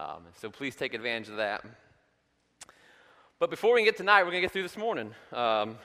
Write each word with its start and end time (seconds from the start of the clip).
Um, 0.00 0.22
so 0.40 0.48
please 0.48 0.76
take 0.76 0.94
advantage 0.94 1.28
of 1.28 1.36
that. 1.36 1.62
But 3.38 3.50
before 3.50 3.74
we 3.74 3.84
get 3.84 3.98
tonight, 3.98 4.22
we're 4.22 4.30
going 4.30 4.40
to 4.40 4.46
get 4.46 4.52
through 4.52 4.62
this 4.62 4.78
morning. 4.78 5.14
Um, 5.30 5.76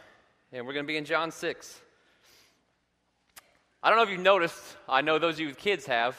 and 0.53 0.65
we're 0.65 0.71
going 0.71 0.85
to 0.85 0.87
be 0.87 0.95
in 0.95 1.03
John 1.03 1.31
6. 1.31 1.81
I 3.83 3.89
don't 3.89 3.97
know 3.97 4.03
if 4.03 4.09
you've 4.09 4.21
noticed, 4.21 4.77
I 4.87 5.01
know 5.01 5.19
those 5.19 5.33
of 5.33 5.41
you 5.41 5.47
with 5.47 5.57
kids 5.57 5.85
have. 5.87 6.17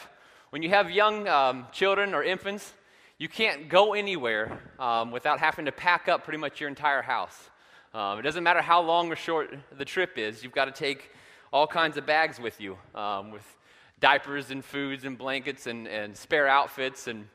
When 0.50 0.62
you 0.62 0.68
have 0.68 0.90
young 0.90 1.26
um, 1.26 1.68
children 1.72 2.12
or 2.12 2.22
infants, 2.22 2.74
you 3.16 3.30
can't 3.30 3.70
go 3.70 3.94
anywhere 3.94 4.60
um, 4.78 5.10
without 5.10 5.40
having 5.40 5.64
to 5.64 5.72
pack 5.72 6.06
up 6.06 6.22
pretty 6.22 6.38
much 6.38 6.60
your 6.60 6.68
entire 6.68 7.00
house. 7.00 7.48
Um, 7.94 8.18
it 8.18 8.22
doesn't 8.22 8.44
matter 8.44 8.60
how 8.60 8.82
long 8.82 9.10
or 9.10 9.16
short 9.16 9.56
the 9.74 9.86
trip 9.86 10.18
is, 10.18 10.42
you've 10.42 10.52
got 10.52 10.66
to 10.66 10.70
take 10.70 11.12
all 11.50 11.66
kinds 11.66 11.96
of 11.96 12.04
bags 12.04 12.38
with 12.38 12.60
you 12.60 12.76
um, 12.94 13.30
with 13.30 13.56
diapers 14.00 14.50
and 14.50 14.62
foods 14.62 15.06
and 15.06 15.16
blankets 15.16 15.66
and, 15.66 15.88
and 15.88 16.14
spare 16.14 16.46
outfits. 16.46 17.06
And 17.06 17.26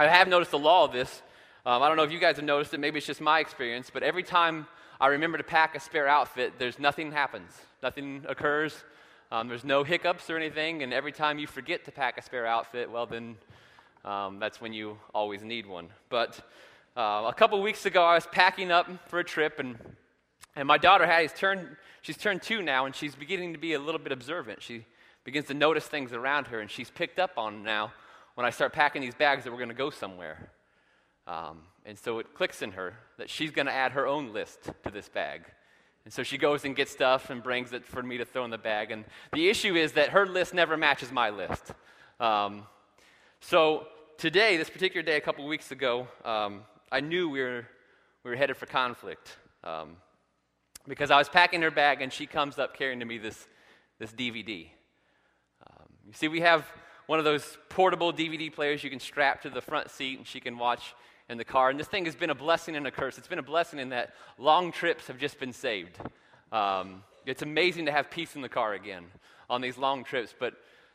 I 0.00 0.08
have 0.08 0.28
noticed 0.28 0.50
the 0.50 0.58
law 0.58 0.86
of 0.86 0.92
this. 0.92 1.20
Um, 1.66 1.82
I 1.82 1.88
don't 1.88 1.98
know 1.98 2.04
if 2.04 2.10
you 2.10 2.18
guys 2.18 2.36
have 2.36 2.44
noticed 2.46 2.72
it, 2.72 2.80
maybe 2.80 2.96
it's 2.96 3.06
just 3.06 3.20
my 3.20 3.38
experience, 3.38 3.90
but 3.92 4.02
every 4.02 4.22
time 4.22 4.66
I 4.98 5.08
remember 5.08 5.36
to 5.36 5.44
pack 5.44 5.76
a 5.76 5.80
spare 5.80 6.08
outfit, 6.08 6.54
there's 6.58 6.78
nothing 6.78 7.12
happens, 7.12 7.52
nothing 7.82 8.24
occurs. 8.26 8.74
Um, 9.30 9.48
there's 9.48 9.62
no 9.62 9.84
hiccups 9.84 10.30
or 10.30 10.38
anything, 10.38 10.82
and 10.82 10.94
every 10.94 11.12
time 11.12 11.38
you 11.38 11.46
forget 11.46 11.84
to 11.84 11.92
pack 11.92 12.16
a 12.16 12.22
spare 12.22 12.46
outfit, 12.46 12.90
well, 12.90 13.04
then 13.04 13.36
um, 14.02 14.38
that's 14.38 14.58
when 14.58 14.72
you 14.72 14.96
always 15.12 15.42
need 15.42 15.66
one. 15.66 15.88
But 16.08 16.40
uh, 16.96 17.26
a 17.28 17.34
couple 17.36 17.60
weeks 17.60 17.84
ago, 17.84 18.02
I 18.02 18.14
was 18.14 18.26
packing 18.26 18.70
up 18.70 18.88
for 19.10 19.18
a 19.18 19.24
trip, 19.24 19.58
and, 19.58 19.76
and 20.56 20.66
my 20.66 20.78
daughter 20.78 21.04
Hattie's 21.04 21.34
turned, 21.34 21.76
she's 22.00 22.16
turned 22.16 22.40
two 22.40 22.62
now, 22.62 22.86
and 22.86 22.96
she's 22.96 23.14
beginning 23.14 23.52
to 23.52 23.58
be 23.58 23.74
a 23.74 23.78
little 23.78 24.00
bit 24.00 24.12
observant. 24.12 24.62
She 24.62 24.86
begins 25.24 25.48
to 25.48 25.54
notice 25.54 25.84
things 25.84 26.14
around 26.14 26.46
her, 26.46 26.60
and 26.60 26.70
she's 26.70 26.88
picked 26.88 27.18
up 27.18 27.32
on 27.36 27.62
now 27.62 27.92
when 28.40 28.46
I 28.46 28.50
start 28.50 28.72
packing 28.72 29.02
these 29.02 29.14
bags 29.14 29.44
that 29.44 29.50
we're 29.50 29.58
going 29.58 29.68
to 29.68 29.74
go 29.74 29.90
somewhere. 29.90 30.50
Um, 31.26 31.58
and 31.84 31.98
so 31.98 32.20
it 32.20 32.32
clicks 32.32 32.62
in 32.62 32.72
her 32.72 32.94
that 33.18 33.28
she's 33.28 33.50
going 33.50 33.66
to 33.66 33.72
add 33.72 33.92
her 33.92 34.06
own 34.06 34.32
list 34.32 34.70
to 34.82 34.90
this 34.90 35.10
bag. 35.10 35.42
And 36.06 36.14
so 36.14 36.22
she 36.22 36.38
goes 36.38 36.64
and 36.64 36.74
gets 36.74 36.90
stuff 36.90 37.28
and 37.28 37.42
brings 37.42 37.74
it 37.74 37.84
for 37.84 38.02
me 38.02 38.16
to 38.16 38.24
throw 38.24 38.46
in 38.46 38.50
the 38.50 38.56
bag. 38.56 38.92
And 38.92 39.04
the 39.34 39.50
issue 39.50 39.74
is 39.74 39.92
that 39.92 40.08
her 40.08 40.24
list 40.24 40.54
never 40.54 40.78
matches 40.78 41.12
my 41.12 41.28
list. 41.28 41.72
Um, 42.18 42.62
so 43.40 43.86
today, 44.16 44.56
this 44.56 44.70
particular 44.70 45.02
day, 45.02 45.18
a 45.18 45.20
couple 45.20 45.46
weeks 45.46 45.70
ago, 45.70 46.08
um, 46.24 46.62
I 46.90 47.00
knew 47.00 47.28
we 47.28 47.42
were, 47.42 47.66
we 48.24 48.30
were 48.30 48.36
headed 48.38 48.56
for 48.56 48.64
conflict. 48.64 49.36
Um, 49.64 49.98
because 50.88 51.10
I 51.10 51.18
was 51.18 51.28
packing 51.28 51.60
her 51.60 51.70
bag 51.70 52.00
and 52.00 52.10
she 52.10 52.24
comes 52.24 52.58
up 52.58 52.74
carrying 52.74 53.00
to 53.00 53.04
me 53.04 53.18
this, 53.18 53.46
this 53.98 54.12
DVD. 54.12 54.66
Um, 55.66 55.88
you 56.06 56.14
see, 56.14 56.28
we 56.28 56.40
have 56.40 56.64
one 57.10 57.18
of 57.18 57.24
those 57.24 57.58
portable 57.70 58.12
DVD 58.12 58.54
players 58.54 58.84
you 58.84 58.88
can 58.88 59.00
strap 59.00 59.42
to 59.42 59.50
the 59.50 59.60
front 59.60 59.90
seat 59.90 60.16
and 60.16 60.24
she 60.24 60.38
can 60.38 60.56
watch 60.56 60.94
in 61.28 61.38
the 61.38 61.44
car. 61.44 61.68
And 61.68 61.80
this 61.80 61.88
thing 61.88 62.04
has 62.04 62.14
been 62.14 62.30
a 62.30 62.36
blessing 62.36 62.76
and 62.76 62.86
a 62.86 62.92
curse. 62.92 63.18
It's 63.18 63.26
been 63.26 63.40
a 63.40 63.42
blessing 63.42 63.80
in 63.80 63.88
that 63.88 64.14
long 64.38 64.70
trips 64.70 65.08
have 65.08 65.18
just 65.18 65.40
been 65.40 65.52
saved. 65.52 65.98
Um, 66.52 67.02
it's 67.26 67.42
amazing 67.42 67.86
to 67.86 67.90
have 67.90 68.12
peace 68.12 68.36
in 68.36 68.42
the 68.42 68.48
car 68.48 68.74
again 68.74 69.06
on 69.48 69.60
these 69.60 69.76
long 69.76 70.04
trips. 70.04 70.32
But 70.38 70.54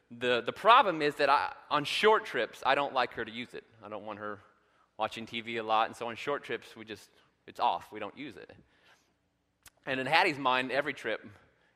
the, 0.10 0.40
the 0.40 0.54
problem 0.54 1.02
is 1.02 1.16
that 1.16 1.30
I, 1.30 1.52
on 1.70 1.84
short 1.84 2.24
trips, 2.24 2.64
I 2.66 2.76
don't 2.76 2.94
like 2.94 3.12
her 3.16 3.26
to 3.26 3.32
use 3.32 3.54
it. 3.54 3.66
I 3.84 3.90
don't 3.90 4.06
want 4.06 4.20
her 4.20 4.40
watching 4.98 5.28
TV 5.28 5.60
a 5.60 5.64
lot. 5.64 5.88
And 5.88 5.98
so 5.98 6.08
on 6.08 6.16
short 6.16 6.46
trips, 6.46 6.78
we 6.78 6.86
just, 6.86 7.10
it's 7.46 7.60
off. 7.60 7.88
We 7.92 8.00
don't 8.00 8.18
use 8.18 8.38
it. 8.38 8.54
And 9.86 10.00
in 10.00 10.06
Hattie's 10.08 10.40
mind, 10.40 10.72
every 10.72 10.94
trip 10.94 11.28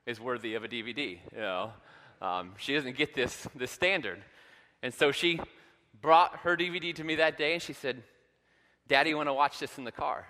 is 0.05 0.17
worthy 0.17 0.55
of 0.55 0.63
a 0.63 0.69
DVD. 0.69 1.17
You 1.33 1.41
know, 1.41 1.73
um, 2.21 2.53
she 2.57 2.73
doesn't 2.73 2.97
get 2.97 3.13
this, 3.15 3.47
this 3.55 3.71
standard. 3.71 4.21
And 4.81 4.93
so 4.93 5.11
she 5.11 5.39
brought 6.01 6.37
her 6.37 6.55
DVD 6.55 6.93
to 6.95 7.03
me 7.03 7.15
that 7.15 7.37
day 7.37 7.53
and 7.53 7.61
she 7.61 7.73
said, 7.73 8.03
Daddy, 8.87 9.11
you 9.11 9.17
want 9.17 9.29
to 9.29 9.33
watch 9.33 9.59
this 9.59 9.77
in 9.77 9.83
the 9.83 9.91
car? 9.91 10.25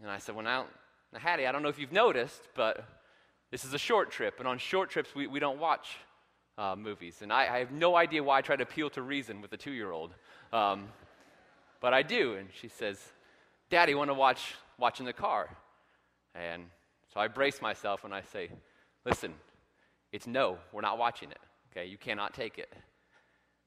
And 0.00 0.10
I 0.10 0.18
said, 0.18 0.34
Well, 0.34 0.44
now, 0.44 0.66
Hattie, 1.14 1.46
I 1.46 1.52
don't 1.52 1.62
know 1.62 1.68
if 1.68 1.78
you've 1.78 1.92
noticed, 1.92 2.40
but 2.54 2.84
this 3.50 3.64
is 3.64 3.72
a 3.72 3.78
short 3.78 4.10
trip. 4.10 4.38
And 4.38 4.48
on 4.48 4.58
short 4.58 4.90
trips, 4.90 5.14
we, 5.14 5.26
we 5.26 5.38
don't 5.38 5.58
watch 5.58 5.96
uh, 6.58 6.76
movies. 6.76 7.22
And 7.22 7.32
I, 7.32 7.54
I, 7.54 7.58
have 7.60 7.72
no 7.72 7.96
idea 7.96 8.22
why 8.22 8.38
I 8.38 8.42
try 8.42 8.56
to 8.56 8.62
appeal 8.62 8.90
to 8.90 9.02
reason 9.02 9.40
with 9.40 9.52
a 9.52 9.56
two 9.56 9.72
year 9.72 9.90
old. 9.90 10.14
Um, 10.52 10.88
but 11.80 11.94
I 11.94 12.02
do. 12.02 12.34
And 12.34 12.48
she 12.60 12.68
says, 12.68 13.00
Daddy, 13.70 13.94
want 13.94 14.10
to 14.10 14.14
watch, 14.14 14.54
watch 14.78 15.00
in 15.00 15.06
the 15.06 15.12
car? 15.12 15.48
And 16.34 16.64
so 17.12 17.20
I 17.20 17.28
brace 17.28 17.62
myself 17.62 18.04
and 18.04 18.14
I 18.14 18.22
say, 18.32 18.50
Listen, 19.04 19.34
it's 20.14 20.28
no, 20.28 20.58
we're 20.70 20.80
not 20.80 20.96
watching 20.96 21.32
it. 21.32 21.40
Okay, 21.72 21.86
you 21.86 21.98
cannot 21.98 22.34
take 22.34 22.56
it. 22.56 22.72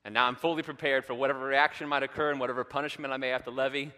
And 0.06 0.14
now 0.14 0.26
I'm 0.26 0.38
fully 0.38 0.64
prepared 0.64 1.04
for 1.04 1.14
whatever 1.14 1.46
reaction 1.46 1.90
might 1.90 2.04
occur 2.04 2.32
and 2.32 2.40
whatever 2.40 2.64
punishment 2.64 3.12
I 3.14 3.18
may 3.18 3.28
have 3.28 3.44
to 3.44 3.52
levy. 3.52 3.92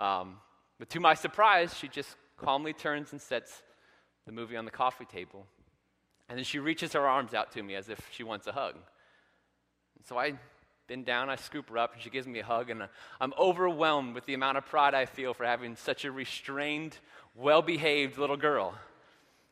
Um, 0.00 0.38
but 0.80 0.90
to 0.90 1.00
my 1.00 1.14
surprise, 1.14 1.72
she 1.78 1.86
just 1.86 2.16
calmly 2.36 2.72
turns 2.72 3.12
and 3.12 3.20
sets 3.20 3.62
the 4.26 4.32
movie 4.32 4.56
on 4.56 4.64
the 4.64 4.72
coffee 4.72 5.04
table. 5.04 5.46
And 6.28 6.36
then 6.36 6.44
she 6.44 6.58
reaches 6.58 6.92
her 6.94 7.06
arms 7.06 7.34
out 7.34 7.52
to 7.52 7.62
me 7.62 7.76
as 7.76 7.88
if 7.88 8.00
she 8.10 8.24
wants 8.24 8.48
a 8.48 8.52
hug. 8.52 8.74
And 8.74 10.04
so 10.04 10.18
I 10.18 10.32
bend 10.88 11.06
down, 11.06 11.30
I 11.30 11.36
scoop 11.36 11.70
her 11.70 11.78
up, 11.78 11.94
and 11.94 12.02
she 12.02 12.10
gives 12.10 12.26
me 12.26 12.40
a 12.40 12.44
hug. 12.44 12.68
And 12.68 12.88
I'm 13.20 13.32
overwhelmed 13.38 14.16
with 14.16 14.26
the 14.26 14.34
amount 14.34 14.58
of 14.58 14.66
pride 14.66 14.92
I 14.92 15.06
feel 15.06 15.34
for 15.34 15.44
having 15.44 15.76
such 15.76 16.04
a 16.04 16.10
restrained, 16.10 16.98
well 17.36 17.62
behaved 17.62 18.18
little 18.18 18.36
girl. 18.36 18.74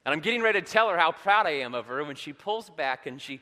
And 0.05 0.15
I'm 0.15 0.21
getting 0.21 0.43
ready 0.43 0.61
to 0.61 0.67
tell 0.67 0.89
her 0.89 0.97
how 0.97 1.13
proud 1.13 1.47
I 1.47 1.61
am 1.61 1.75
of 1.75 1.87
her 1.87 2.05
when 2.05 2.17
she 2.17 2.33
pulls 2.33 2.71
back 2.71 3.07
and 3.07 3.21
she 3.21 3.41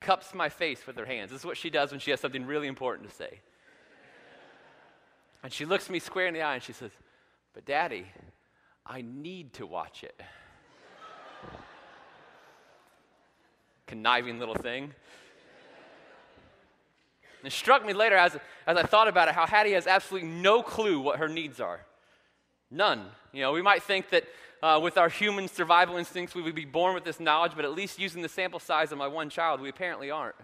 cups 0.00 0.34
my 0.34 0.48
face 0.48 0.86
with 0.86 0.96
her 0.96 1.04
hands. 1.04 1.30
This 1.30 1.40
is 1.40 1.46
what 1.46 1.56
she 1.56 1.70
does 1.70 1.90
when 1.90 2.00
she 2.00 2.10
has 2.10 2.20
something 2.20 2.46
really 2.46 2.66
important 2.66 3.08
to 3.08 3.14
say. 3.14 3.40
And 5.42 5.52
she 5.52 5.64
looks 5.64 5.90
me 5.90 5.98
square 5.98 6.26
in 6.26 6.34
the 6.34 6.42
eye 6.42 6.54
and 6.54 6.62
she 6.62 6.72
says, 6.72 6.90
But 7.52 7.64
daddy, 7.64 8.06
I 8.86 9.02
need 9.02 9.52
to 9.54 9.66
watch 9.66 10.02
it. 10.02 10.20
Conniving 13.86 14.38
little 14.38 14.54
thing. 14.54 14.94
It 17.44 17.52
struck 17.52 17.86
me 17.86 17.92
later 17.92 18.16
as, 18.16 18.36
as 18.66 18.76
I 18.76 18.82
thought 18.82 19.08
about 19.08 19.28
it 19.28 19.34
how 19.34 19.46
Hattie 19.46 19.72
has 19.72 19.86
absolutely 19.86 20.28
no 20.28 20.62
clue 20.62 21.00
what 21.00 21.18
her 21.18 21.28
needs 21.28 21.60
are. 21.60 21.80
None. 22.70 23.04
You 23.32 23.42
know, 23.42 23.52
we 23.52 23.62
might 23.62 23.82
think 23.82 24.10
that 24.10 24.24
uh, 24.62 24.80
with 24.82 24.98
our 24.98 25.08
human 25.08 25.48
survival 25.48 25.96
instincts, 25.96 26.34
we 26.34 26.42
would 26.42 26.54
be 26.54 26.64
born 26.64 26.94
with 26.94 27.04
this 27.04 27.20
knowledge, 27.20 27.52
but 27.54 27.64
at 27.64 27.72
least 27.72 27.98
using 27.98 28.22
the 28.22 28.28
sample 28.28 28.60
size 28.60 28.92
of 28.92 28.98
my 28.98 29.06
one 29.06 29.30
child, 29.30 29.60
we 29.60 29.68
apparently 29.68 30.10
aren't. 30.10 30.34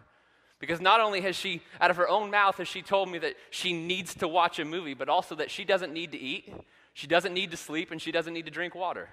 Because 0.60 0.80
not 0.80 1.00
only 1.00 1.20
has 1.22 1.36
she, 1.36 1.62
out 1.80 1.90
of 1.90 1.96
her 1.96 2.08
own 2.08 2.30
mouth, 2.30 2.56
has 2.58 2.68
she 2.68 2.80
told 2.80 3.10
me 3.10 3.18
that 3.18 3.34
she 3.50 3.72
needs 3.72 4.14
to 4.16 4.28
watch 4.28 4.58
a 4.58 4.64
movie, 4.64 4.94
but 4.94 5.08
also 5.08 5.34
that 5.34 5.50
she 5.50 5.64
doesn't 5.64 5.92
need 5.92 6.12
to 6.12 6.18
eat, 6.18 6.52
she 6.92 7.06
doesn't 7.06 7.34
need 7.34 7.50
to 7.50 7.56
sleep, 7.56 7.90
and 7.90 8.00
she 8.00 8.12
doesn't 8.12 8.32
need 8.32 8.46
to 8.46 8.50
drink 8.50 8.74
water. 8.74 9.08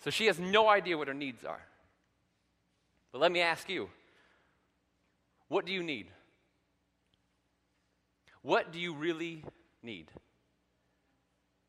So 0.00 0.10
she 0.10 0.26
has 0.26 0.38
no 0.38 0.68
idea 0.68 0.96
what 0.96 1.08
her 1.08 1.14
needs 1.14 1.44
are. 1.44 1.60
But 3.12 3.20
let 3.20 3.32
me 3.32 3.40
ask 3.40 3.68
you 3.68 3.88
what 5.48 5.64
do 5.64 5.72
you 5.72 5.82
need? 5.82 6.08
What 8.42 8.72
do 8.72 8.78
you 8.78 8.94
really 8.94 9.44
need? 9.82 10.10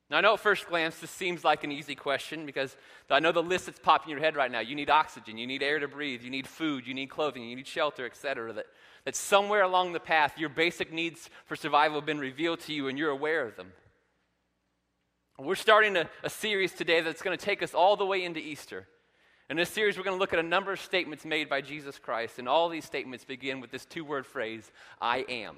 Now, 0.10 0.18
I 0.18 0.22
know 0.22 0.34
at 0.34 0.40
first 0.40 0.68
glance 0.68 0.98
this 0.98 1.12
seems 1.12 1.44
like 1.44 1.64
an 1.64 1.72
easy 1.72 1.94
question 1.94 2.48
because 2.48 2.76
I 3.12 3.20
know 3.20 3.32
the 3.32 3.44
list 3.44 3.68
that's 3.68 3.78
popping 3.78 4.10
in 4.10 4.18
your 4.18 4.26
head 4.26 4.36
right 4.36 4.52
now. 4.52 4.60
You 4.60 4.76
need 4.76 4.90
oxygen, 4.90 5.38
you 5.38 5.46
need 5.46 5.62
air 5.62 5.78
to 5.78 5.88
breathe, 5.88 6.24
you 6.24 6.32
need 6.32 6.48
food, 6.48 6.88
you 6.88 6.96
need 6.96 7.12
clothing, 7.12 7.44
you 7.44 7.56
need 7.56 7.68
shelter, 7.68 8.08
etc. 8.08 8.54
That, 8.54 8.66
that 9.06 9.16
somewhere 9.16 9.62
along 9.62 9.94
the 9.94 10.00
path, 10.00 10.40
your 10.40 10.50
basic 10.50 10.92
needs 10.92 11.30
for 11.46 11.56
survival 11.56 12.00
have 12.00 12.08
been 12.08 12.20
revealed 12.20 12.60
to 12.62 12.74
you 12.74 12.88
and 12.88 12.98
you're 12.98 13.12
aware 13.12 13.46
of 13.46 13.56
them. 13.56 13.72
We're 15.38 15.56
starting 15.56 15.96
a, 15.96 16.10
a 16.24 16.30
series 16.30 16.74
today 16.74 17.02
that's 17.02 17.22
going 17.22 17.38
to 17.38 17.46
take 17.46 17.62
us 17.62 17.74
all 17.74 17.96
the 17.96 18.06
way 18.06 18.24
into 18.24 18.40
Easter. 18.40 18.88
In 19.50 19.58
this 19.58 19.70
series, 19.70 19.98
we're 19.98 20.04
going 20.04 20.16
to 20.16 20.20
look 20.20 20.34
at 20.34 20.40
a 20.40 20.44
number 20.44 20.72
of 20.72 20.82
statements 20.82 21.24
made 21.24 21.50
by 21.50 21.62
Jesus 21.62 21.98
Christ, 21.98 22.40
and 22.40 22.48
all 22.48 22.68
these 22.68 22.86
statements 22.86 23.26
begin 23.26 23.62
with 23.62 23.72
this 23.72 23.86
two 23.86 24.04
word 24.04 24.26
phrase 24.26 24.72
I 25.00 25.26
am. 25.30 25.58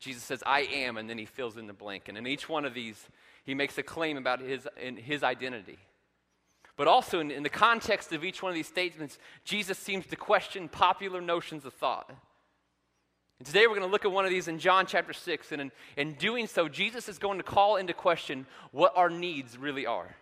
Jesus 0.00 0.22
says, 0.22 0.42
I 0.46 0.60
am, 0.60 0.96
and 0.96 1.08
then 1.08 1.18
he 1.18 1.26
fills 1.26 1.58
in 1.58 1.66
the 1.66 1.74
blank. 1.74 2.08
And 2.08 2.16
in 2.16 2.26
each 2.26 2.48
one 2.48 2.64
of 2.64 2.72
these, 2.72 3.06
he 3.44 3.54
makes 3.54 3.76
a 3.76 3.82
claim 3.82 4.16
about 4.16 4.40
his, 4.40 4.66
in 4.80 4.96
his 4.96 5.22
identity. 5.22 5.78
But 6.76 6.88
also, 6.88 7.20
in, 7.20 7.30
in, 7.30 7.42
the 7.42 7.50
context 7.50 8.10
of 8.14 8.24
each 8.24 8.42
one 8.42 8.50
of 8.50 8.56
these 8.56 8.66
statements, 8.66 9.18
Jesus 9.44 9.76
seems 9.76 10.06
to 10.06 10.16
question 10.16 10.68
popular 10.68 11.20
notions 11.20 11.66
of 11.66 11.74
thought. 11.74 12.10
And 13.38 13.46
today 13.46 13.66
we're 13.66 13.74
going 13.74 13.86
to 13.86 13.92
look 13.92 14.06
at 14.06 14.12
one 14.12 14.24
of 14.24 14.30
these 14.30 14.48
in 14.48 14.58
John 14.58 14.86
chapter 14.86 15.12
6. 15.12 15.52
And 15.52 15.60
in, 15.60 15.72
in 15.98 16.14
doing 16.14 16.46
so, 16.46 16.68
Jesus 16.68 17.06
is 17.06 17.18
going 17.18 17.36
to 17.36 17.44
call 17.44 17.76
into 17.76 17.92
question 17.92 18.46
what 18.72 18.96
our 18.96 19.10
needs 19.10 19.58
really 19.58 19.84
are. 19.84 20.16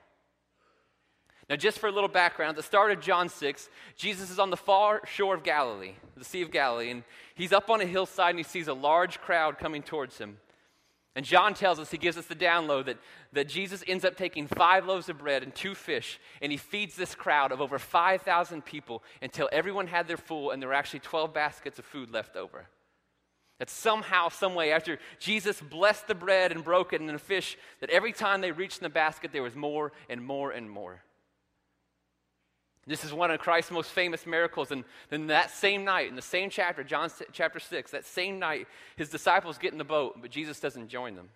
Now, 1.49 1.57
just 1.57 1.79
for 1.79 1.89
a 1.89 1.93
little 1.93 2.09
background, 2.09 2.51
at 2.51 2.57
the 2.57 2.63
start 2.63 2.93
of 2.93 3.01
John 3.01 3.31
6, 3.31 3.71
Jesus 3.97 4.31
is 4.31 4.39
on 4.39 4.51
the 4.51 4.57
far 4.57 5.01
shore 5.07 5.35
of 5.35 5.43
Galilee, 5.43 5.95
the 6.15 6.25
Sea 6.25 6.43
of 6.43 6.51
Galilee, 6.51 6.91
and 6.91 7.05
he's 7.35 7.53
up 7.53 7.71
on 7.71 7.81
a 7.81 7.87
hillside 7.87 8.31
and 8.31 8.39
he 8.39 8.43
sees 8.43 8.69
a 8.69 8.75
large 8.75 9.19
crowd 9.21 9.59
coming 9.59 9.83
towards 9.83 10.19
him. 10.19 10.39
And 11.17 11.25
John 11.25 11.55
tells 11.55 11.81
us, 11.81 11.91
he 11.91 11.97
gives 11.97 12.19
us 12.19 12.27
the 12.27 12.37
download 12.37 12.85
that, 12.85 12.99
that 13.33 13.49
Jesus 13.49 13.83
ends 13.89 14.05
up 14.05 14.15
taking 14.15 14.47
five 14.47 14.87
loaves 14.87 15.09
of 15.09 15.19
bread 15.19 15.43
and 15.43 15.55
two 15.55 15.75
fish, 15.75 16.21
and 16.43 16.53
he 16.53 16.59
feeds 16.59 16.97
this 16.97 17.15
crowd 17.15 17.51
of 17.51 17.63
over 17.63 17.79
5,000 17.79 18.65
people 18.65 19.03
until 19.23 19.49
everyone 19.51 19.87
had 19.87 20.07
their 20.07 20.19
full 20.19 20.51
and 20.51 20.61
there 20.63 20.69
were 20.69 20.75
actually 20.75 21.01
12 21.01 21.33
baskets 21.33 21.79
of 21.79 21.87
food 21.87 22.13
left 22.13 22.37
over. 22.37 22.67
That 23.59 23.71
somehow, 23.71 24.29
someway, 24.29 24.71
after 24.71 24.99
Jesus 25.19 25.61
blessed 25.61 26.07
the 26.07 26.15
bread 26.15 26.53
and 26.53 26.63
broke 26.63 26.93
it 26.93 27.01
and 27.01 27.09
the 27.09 27.19
fish, 27.19 27.57
that 27.81 27.91
every 27.91 28.13
time 28.13 28.41
they 28.41 28.53
reached 28.53 28.79
in 28.79 28.85
the 28.85 28.91
basket, 28.91 29.33
there 29.33 29.43
was 29.43 29.57
more 29.57 29.93
and 30.09 30.23
more 30.23 30.53
and 30.53 30.71
more. 30.71 31.03
This 32.89 33.05
is 33.05 33.13
one 33.13 33.31
of 33.31 33.39
Christ's 33.39 33.71
most 33.71 33.91
famous 33.91 34.27
miracles. 34.27 34.71
And 34.71 34.83
then 35.11 35.27
that 35.27 35.51
same 35.51 35.85
night, 35.85 36.09
in 36.09 36.17
the 36.17 36.23
same 36.23 36.49
chapter, 36.49 36.83
John 36.83 37.11
chapter 37.33 37.61
6, 37.61 37.91
that 37.91 38.07
same 38.07 38.39
night, 38.39 38.67
his 38.97 39.11
disciples 39.11 39.59
get 39.59 39.73
in 39.73 39.79
the 39.79 39.85
boat, 39.85 40.17
but 40.23 40.31
Jesus 40.31 40.59
doesn't 40.59 40.89
join 40.89 41.15
them. 41.15 41.29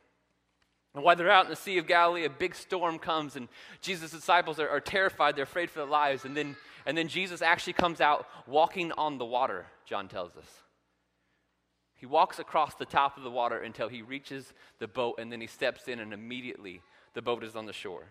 And 0.94 1.04
while 1.04 1.14
they're 1.14 1.30
out 1.30 1.44
in 1.44 1.50
the 1.50 1.56
Sea 1.56 1.78
of 1.78 1.86
Galilee, 1.86 2.24
a 2.24 2.30
big 2.30 2.54
storm 2.54 2.98
comes, 2.98 3.36
and 3.36 3.48
Jesus' 3.80 4.10
disciples 4.10 4.58
are, 4.58 4.68
are 4.68 4.80
terrified. 4.80 5.36
They're 5.36 5.44
afraid 5.44 5.70
for 5.70 5.80
their 5.80 5.88
lives. 5.88 6.24
And 6.24 6.34
then, 6.34 6.56
and 6.86 6.96
then 6.96 7.08
Jesus 7.08 7.42
actually 7.42 7.74
comes 7.74 8.00
out 8.00 8.26
walking 8.46 8.90
on 8.92 9.18
the 9.18 9.24
water, 9.24 9.66
John 9.86 10.08
tells 10.08 10.36
us. 10.36 10.48
He 11.94 12.06
walks 12.06 12.38
across 12.38 12.74
the 12.74 12.84
top 12.84 13.16
of 13.16 13.22
the 13.22 13.30
water 13.30 13.58
until 13.58 13.88
he 13.88 14.02
reaches 14.02 14.52
the 14.80 14.88
boat, 14.88 15.16
and 15.18 15.30
then 15.30 15.40
he 15.40 15.46
steps 15.46 15.86
in, 15.86 16.00
and 16.00 16.12
immediately 16.12 16.80
the 17.14 17.22
boat 17.22 17.44
is 17.44 17.56
on 17.56 17.66
the 17.66 17.72
shore. 17.72 18.06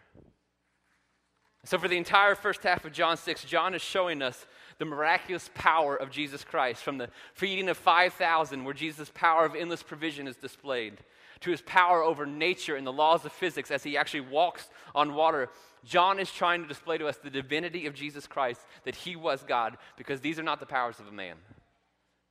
So, 1.63 1.77
for 1.77 1.87
the 1.87 1.97
entire 1.97 2.33
first 2.33 2.63
half 2.63 2.85
of 2.85 2.91
John 2.91 3.17
6, 3.17 3.43
John 3.43 3.75
is 3.75 3.83
showing 3.83 4.21
us 4.21 4.47
the 4.79 4.85
miraculous 4.85 5.51
power 5.53 5.95
of 5.95 6.09
Jesus 6.09 6.43
Christ 6.43 6.81
from 6.81 6.97
the 6.97 7.09
feeding 7.35 7.69
of 7.69 7.77
5,000, 7.77 8.63
where 8.63 8.73
Jesus' 8.73 9.11
power 9.13 9.45
of 9.45 9.55
endless 9.55 9.83
provision 9.83 10.27
is 10.27 10.35
displayed, 10.35 10.97
to 11.41 11.51
his 11.51 11.61
power 11.61 12.01
over 12.01 12.25
nature 12.25 12.75
and 12.75 12.85
the 12.85 12.91
laws 12.91 13.25
of 13.25 13.31
physics 13.31 13.69
as 13.69 13.83
he 13.83 13.95
actually 13.95 14.21
walks 14.21 14.69
on 14.95 15.13
water. 15.13 15.49
John 15.85 16.19
is 16.19 16.31
trying 16.31 16.63
to 16.63 16.67
display 16.67 16.97
to 16.97 17.07
us 17.07 17.17
the 17.17 17.29
divinity 17.29 17.85
of 17.85 17.93
Jesus 17.93 18.25
Christ, 18.25 18.61
that 18.83 18.95
he 18.95 19.15
was 19.15 19.43
God, 19.43 19.77
because 19.97 20.19
these 20.19 20.39
are 20.39 20.43
not 20.43 20.59
the 20.59 20.65
powers 20.65 20.99
of 20.99 21.07
a 21.07 21.11
man. 21.11 21.35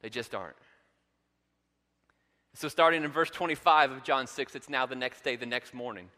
They 0.03 0.09
just 0.09 0.35
aren't. 0.35 0.57
So, 2.55 2.67
starting 2.67 3.05
in 3.05 3.13
verse 3.13 3.31
25 3.31 3.93
of 3.93 4.03
John 4.03 4.27
6, 4.27 4.57
it's 4.57 4.69
now 4.69 4.87
the 4.87 4.97
next 4.97 5.23
day, 5.23 5.37
the 5.37 5.47
next 5.47 5.73
morning. 5.73 6.09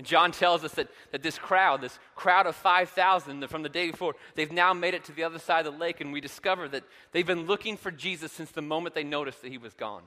And 0.00 0.06
John 0.06 0.32
tells 0.32 0.64
us 0.64 0.72
that, 0.76 0.88
that 1.12 1.22
this 1.22 1.38
crowd, 1.38 1.82
this 1.82 1.98
crowd 2.14 2.46
of 2.46 2.56
5,000 2.56 3.46
from 3.48 3.62
the 3.62 3.68
day 3.68 3.90
before, 3.90 4.14
they've 4.34 4.50
now 4.50 4.72
made 4.72 4.94
it 4.94 5.04
to 5.04 5.12
the 5.12 5.24
other 5.24 5.38
side 5.38 5.66
of 5.66 5.74
the 5.74 5.78
lake, 5.78 6.00
and 6.00 6.10
we 6.10 6.22
discover 6.22 6.70
that 6.70 6.84
they've 7.12 7.26
been 7.26 7.46
looking 7.46 7.76
for 7.76 7.90
Jesus 7.90 8.32
since 8.32 8.50
the 8.50 8.62
moment 8.62 8.94
they 8.94 9.04
noticed 9.04 9.42
that 9.42 9.50
he 9.50 9.58
was 9.58 9.74
gone. 9.74 10.04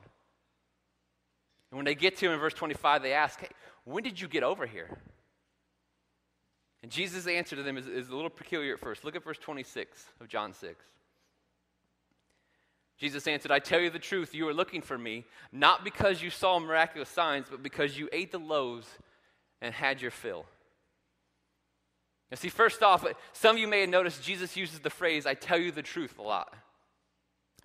And 1.70 1.78
when 1.78 1.84
they 1.84 1.94
get 1.94 2.16
to 2.16 2.26
him 2.26 2.32
in 2.32 2.40
verse 2.40 2.54
25, 2.54 3.02
they 3.02 3.12
ask, 3.12 3.38
hey, 3.38 3.46
When 3.84 4.02
did 4.02 4.20
you 4.20 4.26
get 4.26 4.42
over 4.42 4.66
here? 4.66 4.98
And 6.82 6.90
Jesus' 6.90 7.28
answer 7.28 7.54
to 7.54 7.62
them 7.62 7.78
is, 7.78 7.86
is 7.86 8.08
a 8.08 8.16
little 8.16 8.30
peculiar 8.30 8.74
at 8.74 8.80
first. 8.80 9.04
Look 9.04 9.14
at 9.14 9.22
verse 9.22 9.38
26 9.38 10.06
of 10.20 10.26
John 10.26 10.54
6. 10.54 10.84
Jesus 12.98 13.28
answered, 13.28 13.52
I 13.52 13.60
tell 13.60 13.78
you 13.78 13.90
the 13.90 14.00
truth, 14.00 14.34
you 14.34 14.48
are 14.48 14.54
looking 14.54 14.82
for 14.82 14.98
me, 14.98 15.24
not 15.52 15.84
because 15.84 16.20
you 16.20 16.30
saw 16.30 16.58
miraculous 16.58 17.10
signs, 17.10 17.46
but 17.48 17.62
because 17.62 17.96
you 17.96 18.08
ate 18.12 18.32
the 18.32 18.40
loaves 18.40 18.88
and 19.64 19.74
had 19.74 20.00
your 20.02 20.10
fill. 20.10 20.44
Now, 22.30 22.36
see, 22.36 22.48
first 22.48 22.82
off, 22.82 23.04
some 23.32 23.56
of 23.56 23.60
you 23.60 23.66
may 23.66 23.80
have 23.80 23.90
noticed 23.90 24.22
Jesus 24.22 24.56
uses 24.56 24.80
the 24.80 24.90
phrase, 24.90 25.26
I 25.26 25.34
tell 25.34 25.58
you 25.58 25.72
the 25.72 25.82
truth, 25.82 26.18
a 26.18 26.22
lot. 26.22 26.52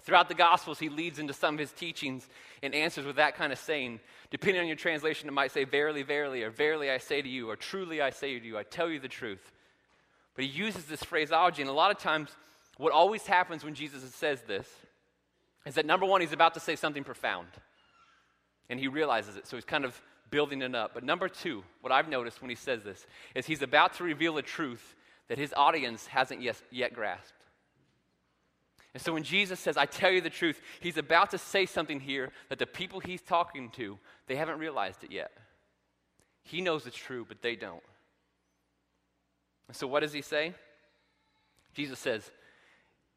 Throughout 0.04 0.30
the 0.30 0.36
Gospels, 0.36 0.80
he 0.80 0.90
leads 0.90 1.19
into 1.19 1.34
some 1.34 1.56
of 1.56 1.60
his 1.60 1.72
teachings 1.72 2.28
and 2.63 2.74
answers 2.74 3.06
with 3.06 3.18
that 3.18 3.36
kind 3.36 3.51
of 3.51 3.60
saying. 3.60 4.00
Depending 4.31 4.62
on 4.62 4.68
your 4.68 4.78
translation, 4.78 5.28
it 5.28 5.34
might 5.34 5.51
say, 5.51 5.66
Verily, 5.66 6.04
verily, 6.04 6.44
or 6.44 6.50
Verily 6.50 6.90
I 6.90 7.00
say 7.00 7.22
to 7.22 7.28
you, 7.28 7.50
or 7.50 7.56
Truly 7.56 8.02
I 8.02 8.12
say 8.12 8.40
to 8.40 8.45
you, 8.45 8.57
I 8.57 8.63
tell 8.63 8.90
you 8.90 9.00
the 9.00 9.10
truth. 9.10 9.52
But 10.36 10.45
he 10.45 10.52
uses 10.52 10.86
this 10.86 11.04
phraseology, 11.04 11.62
and 11.62 11.69
a 11.69 11.74
lot 11.74 11.92
of 11.92 11.98
times, 11.98 12.30
what 12.78 12.94
always 12.94 13.28
happens 13.28 13.66
when 13.66 13.75
Jesus 13.75 14.04
says 14.16 14.42
this 14.44 14.68
is 15.66 15.75
that 15.75 15.86
number 15.86 16.06
one, 16.06 16.22
he's 16.22 16.31
about 16.31 16.54
to 16.54 16.60
say 16.62 16.78
something 16.78 17.04
profound. 17.04 17.48
And 18.69 18.80
he 18.80 18.88
realizes 18.88 19.36
it. 19.36 19.48
So 19.48 19.57
he's 19.57 19.66
kind 19.66 19.84
of 19.84 20.00
building 20.30 20.62
it 20.62 20.76
up. 20.76 20.94
But 20.94 21.04
number 21.04 21.28
two, 21.28 21.64
what 21.81 21.92
I've 21.92 22.10
noticed 22.10 22.42
when 22.42 22.50
he 22.50 22.56
says 22.56 22.84
this 22.84 23.06
is 23.36 23.46
he's 23.46 23.62
about 23.62 23.94
to 23.96 24.04
reveal 24.04 24.38
a 24.38 24.42
truth 24.42 24.96
that 25.28 25.38
his 25.38 25.54
audience 25.56 26.08
hasn't 26.08 26.42
yet, 26.42 26.62
yet 26.72 26.94
grasped. 26.94 27.34
And 28.94 29.02
so 29.02 29.14
when 29.14 29.24
Jesus 29.24 29.60
says, 29.60 29.78
I 29.78 29.86
tell 29.86 30.12
you 30.12 30.22
the 30.22 30.30
truth, 30.30 30.60
he's 30.80 30.98
about 30.98 31.31
to 31.31 31.38
say 31.38 31.66
something 31.66 32.00
here 32.00 32.31
that 32.50 32.58
the 32.58 32.66
people 32.66 33.00
he's 33.00 33.22
talking 33.22 33.70
to, 33.72 34.00
they 34.28 34.36
haven't 34.36 34.58
realized 34.58 35.04
it 35.04 35.12
yet. 35.12 35.31
He 36.42 36.62
knows 36.62 36.88
it's 36.88 36.98
true, 36.98 37.26
but 37.28 37.42
they 37.42 37.56
don't. 37.56 37.84
And 39.68 39.78
so 39.78 39.86
what 39.86 40.00
does 40.00 40.14
he 40.14 40.24
say? 40.24 40.56
Jesus 41.76 42.00
says, 42.00 42.31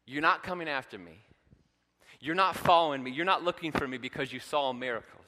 You're 0.05 0.21
not 0.21 0.43
coming 0.43 0.69
after 0.69 0.99
me. 0.99 1.17
You're 2.19 2.35
not 2.35 2.55
following 2.55 3.03
me. 3.03 3.11
You're 3.11 3.25
not 3.25 3.43
looking 3.43 3.71
for 3.71 3.87
me 3.87 3.97
because 3.97 4.31
you 4.31 4.39
saw 4.39 4.71
miracles. 4.71 5.22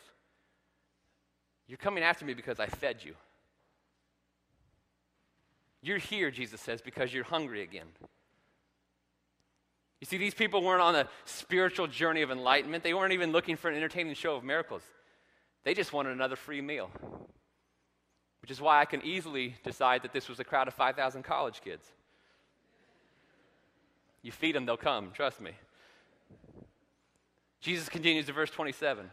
You're 1.67 1.77
coming 1.77 2.03
after 2.03 2.25
me 2.25 2.33
because 2.33 2.59
I 2.59 2.67
fed 2.67 3.03
you. 3.03 3.15
You're 5.81 5.97
here, 5.97 6.31
Jesus 6.31 6.61
says, 6.61 6.81
because 6.81 7.13
you're 7.13 7.23
hungry 7.23 7.61
again. 7.61 7.87
You 10.01 10.07
see, 10.07 10.17
these 10.17 10.33
people 10.33 10.63
weren't 10.63 10.81
on 10.81 10.95
a 10.95 11.07
spiritual 11.25 11.87
journey 11.87 12.21
of 12.21 12.31
enlightenment. 12.31 12.83
They 12.83 12.93
weren't 12.93 13.13
even 13.13 13.31
looking 13.31 13.55
for 13.55 13.69
an 13.69 13.75
entertaining 13.75 14.13
show 14.15 14.35
of 14.35 14.43
miracles. 14.43 14.83
They 15.63 15.73
just 15.73 15.93
wanted 15.93 16.11
another 16.11 16.35
free 16.35 16.61
meal. 16.61 16.89
Which 18.41 18.51
is 18.51 18.61
why 18.61 18.79
I 18.79 18.85
can 18.85 19.03
easily 19.03 19.55
decide 19.63 20.03
that 20.03 20.13
this 20.13 20.29
was 20.29 20.39
a 20.39 20.43
crowd 20.43 20.67
of 20.67 20.73
5,000 20.75 21.23
college 21.23 21.61
kids. 21.63 21.87
You 24.21 24.31
feed 24.31 24.55
them, 24.55 24.65
they'll 24.65 24.77
come, 24.77 25.11
trust 25.11 25.39
me. 25.41 25.51
Jesus 27.59 27.89
continues 27.89 28.27
to 28.27 28.33
verse 28.33 28.51
27. 28.51 29.09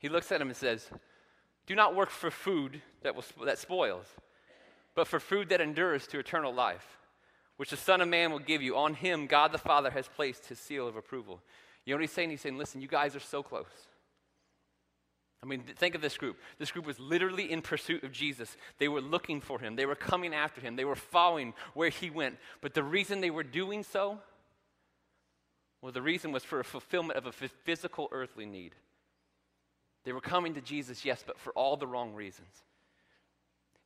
He 0.00 0.08
looks 0.08 0.32
at 0.32 0.40
him 0.40 0.48
and 0.48 0.56
says, 0.56 0.90
Do 1.66 1.76
not 1.76 1.94
work 1.94 2.10
for 2.10 2.30
food 2.30 2.82
that, 3.02 3.14
will, 3.14 3.24
that 3.44 3.58
spoils, 3.58 4.06
but 4.94 5.06
for 5.06 5.20
food 5.20 5.50
that 5.50 5.60
endures 5.60 6.08
to 6.08 6.18
eternal 6.18 6.52
life, 6.52 6.98
which 7.56 7.70
the 7.70 7.76
Son 7.76 8.00
of 8.00 8.08
Man 8.08 8.32
will 8.32 8.40
give 8.40 8.60
you. 8.60 8.76
On 8.76 8.94
him, 8.94 9.26
God 9.26 9.52
the 9.52 9.58
Father 9.58 9.90
has 9.90 10.08
placed 10.08 10.46
his 10.46 10.58
seal 10.58 10.88
of 10.88 10.96
approval. 10.96 11.40
You 11.84 11.92
know 11.92 11.98
what 11.98 12.02
he's 12.02 12.12
saying? 12.12 12.30
He's 12.30 12.40
saying, 12.40 12.58
Listen, 12.58 12.80
you 12.80 12.88
guys 12.88 13.14
are 13.14 13.20
so 13.20 13.42
close. 13.42 13.66
I 15.42 15.46
mean, 15.46 15.62
think 15.62 15.94
of 15.94 16.02
this 16.02 16.18
group. 16.18 16.36
This 16.58 16.70
group 16.70 16.84
was 16.84 17.00
literally 17.00 17.50
in 17.50 17.62
pursuit 17.62 18.04
of 18.04 18.12
Jesus. 18.12 18.58
They 18.76 18.88
were 18.88 19.00
looking 19.00 19.40
for 19.40 19.58
him, 19.58 19.76
they 19.76 19.86
were 19.86 19.94
coming 19.94 20.34
after 20.34 20.60
him, 20.60 20.76
they 20.76 20.84
were 20.84 20.96
following 20.96 21.54
where 21.74 21.90
he 21.90 22.10
went. 22.10 22.38
But 22.60 22.74
the 22.74 22.82
reason 22.82 23.20
they 23.20 23.30
were 23.30 23.44
doing 23.44 23.84
so 23.84 24.18
well, 25.82 25.92
the 25.92 26.02
reason 26.02 26.32
was 26.32 26.44
for 26.44 26.60
a 26.60 26.64
fulfillment 26.64 27.18
of 27.18 27.26
a 27.26 27.32
physical 27.32 28.08
earthly 28.12 28.46
need. 28.46 28.74
They 30.04 30.12
were 30.12 30.20
coming 30.20 30.54
to 30.54 30.60
Jesus, 30.60 31.04
yes, 31.04 31.22
but 31.26 31.38
for 31.38 31.52
all 31.52 31.76
the 31.76 31.86
wrong 31.86 32.14
reasons. 32.14 32.48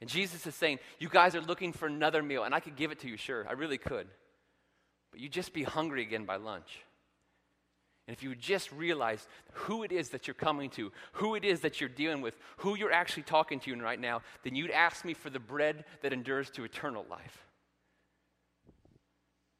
And 0.00 0.08
Jesus 0.08 0.46
is 0.46 0.54
saying, 0.54 0.78
You 0.98 1.08
guys 1.08 1.34
are 1.34 1.40
looking 1.40 1.72
for 1.72 1.86
another 1.86 2.22
meal, 2.22 2.44
and 2.44 2.54
I 2.54 2.60
could 2.60 2.76
give 2.76 2.92
it 2.92 3.00
to 3.00 3.08
you, 3.08 3.16
sure, 3.16 3.46
I 3.48 3.52
really 3.52 3.78
could. 3.78 4.06
But 5.10 5.20
you'd 5.20 5.32
just 5.32 5.52
be 5.52 5.62
hungry 5.62 6.02
again 6.02 6.24
by 6.24 6.36
lunch. 6.36 6.80
And 8.06 8.14
if 8.14 8.22
you 8.22 8.28
would 8.28 8.40
just 8.40 8.70
realize 8.70 9.26
who 9.52 9.82
it 9.82 9.90
is 9.90 10.10
that 10.10 10.26
you're 10.26 10.34
coming 10.34 10.68
to, 10.70 10.92
who 11.12 11.36
it 11.36 11.44
is 11.44 11.60
that 11.60 11.80
you're 11.80 11.88
dealing 11.88 12.20
with, 12.20 12.36
who 12.58 12.76
you're 12.76 12.92
actually 12.92 13.22
talking 13.22 13.60
to 13.60 13.74
right 13.76 13.98
now, 13.98 14.20
then 14.42 14.54
you'd 14.54 14.70
ask 14.70 15.04
me 15.04 15.14
for 15.14 15.30
the 15.30 15.40
bread 15.40 15.84
that 16.02 16.12
endures 16.12 16.50
to 16.50 16.64
eternal 16.64 17.06
life. 17.08 17.46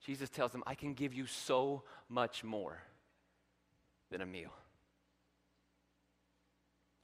Jesus 0.04 0.28
tells 0.28 0.52
them, 0.52 0.62
I 0.66 0.74
can 0.74 0.92
give 0.92 1.14
you 1.14 1.26
so 1.26 1.84
much 2.10 2.44
more 2.44 2.82
than 4.10 4.20
a 4.20 4.26
meal. 4.26 4.52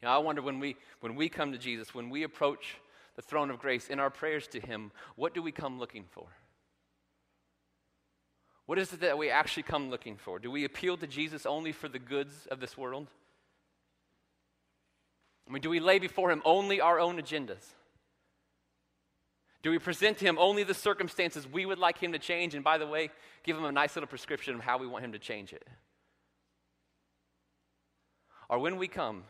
You 0.00 0.09
know, 0.09 0.14
I 0.14 0.19
wonder 0.19 0.42
when 0.42 0.61
we, 0.61 0.76
when 1.00 1.14
we 1.14 1.28
come 1.28 1.52
to 1.52 1.59
Jesus, 1.59 1.95
when 1.95 2.11
we 2.11 2.23
approach 2.23 2.76
the 3.16 3.23
throne 3.23 3.50
of 3.50 3.59
grace 3.59 3.88
in 3.88 4.00
our 4.00 4.11
prayers 4.11 4.47
to 4.49 4.61
Him, 4.61 4.92
what 5.16 5.35
do 5.35 5.42
we 5.42 5.52
come 5.52 5.78
looking 5.78 6.04
for? 6.11 6.26
What 8.66 8.78
is 8.78 8.92
it 8.92 9.00
that 9.00 9.19
we 9.19 9.30
actually 9.30 9.64
come 9.64 9.90
looking 9.90 10.16
for? 10.16 10.38
Do 10.38 10.50
we 10.50 10.64
appeal 10.64 10.97
to 10.99 11.07
Jesus 11.07 11.45
only 11.45 11.73
for 11.73 11.88
the 11.88 11.99
goods 11.99 12.47
of 12.50 12.61
this 12.61 12.78
world? 12.78 13.09
I 15.49 15.52
mean, 15.52 15.61
do 15.61 15.71
we 15.71 15.80
lay 15.80 15.99
before 15.99 16.30
Him 16.30 16.40
only 16.45 16.80
our 16.80 17.00
own 17.00 17.21
agendas? 17.21 17.64
Do 19.62 19.71
we 19.71 19.78
present 19.78 20.19
to 20.19 20.25
him 20.25 20.38
only 20.38 20.62
the 20.62 20.75
circumstances 20.75 21.47
we 21.47 21.66
would 21.66 21.78
like 21.78 21.99
him 21.99 22.12
to 22.12 22.19
change? 22.19 22.54
And 22.54 22.64
by 22.64 22.78
the 22.78 22.87
way, 22.87 23.11
give 23.42 23.57
him 23.57 23.64
a 23.64 23.73
nice 23.73 23.95
little 23.95 24.09
prescription 24.09 24.54
of 24.54 24.61
how 24.62 24.78
we 24.78 24.87
want 24.87 25.04
him 25.04 25.12
to 25.12 25.19
change 25.19 25.52
it? 25.52 25.66
Or 28.49 28.59
when 28.59 28.78
we 28.78 28.88
come, 28.88 29.25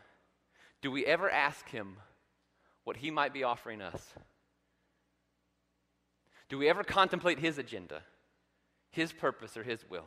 do 0.82 0.90
we 0.90 1.04
ever 1.06 1.30
ask 1.30 1.68
him 1.68 1.96
what 2.84 2.96
he 2.98 3.10
might 3.10 3.32
be 3.32 3.44
offering 3.44 3.82
us? 3.82 4.14
Do 6.48 6.58
we 6.58 6.68
ever 6.68 6.82
contemplate 6.82 7.38
his 7.38 7.58
agenda, 7.58 8.02
his 8.90 9.12
purpose, 9.12 9.56
or 9.56 9.62
his 9.62 9.84
will? 9.88 10.06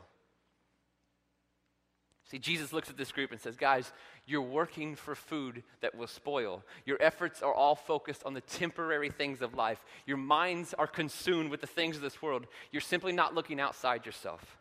See, 2.25 2.39
Jesus 2.39 2.73
looks 2.73 2.89
at 2.89 2.97
this 2.97 3.11
group 3.11 3.31
and 3.31 3.39
says, 3.39 3.55
Guys, 3.55 3.91
you're 4.25 4.41
working 4.41 4.95
for 4.95 5.13
food 5.13 5.63
that 5.81 5.95
will 5.95 6.07
spoil. 6.07 6.63
Your 6.85 6.97
efforts 7.01 7.41
are 7.41 7.53
all 7.53 7.75
focused 7.75 8.23
on 8.25 8.33
the 8.33 8.41
temporary 8.41 9.09
things 9.09 9.41
of 9.41 9.53
life. 9.53 9.83
Your 10.05 10.17
minds 10.17 10.73
are 10.73 10.87
consumed 10.87 11.51
with 11.51 11.61
the 11.61 11.67
things 11.67 11.95
of 11.95 12.01
this 12.01 12.21
world. 12.21 12.47
You're 12.71 12.81
simply 12.81 13.11
not 13.11 13.35
looking 13.35 13.59
outside 13.59 14.05
yourself 14.05 14.57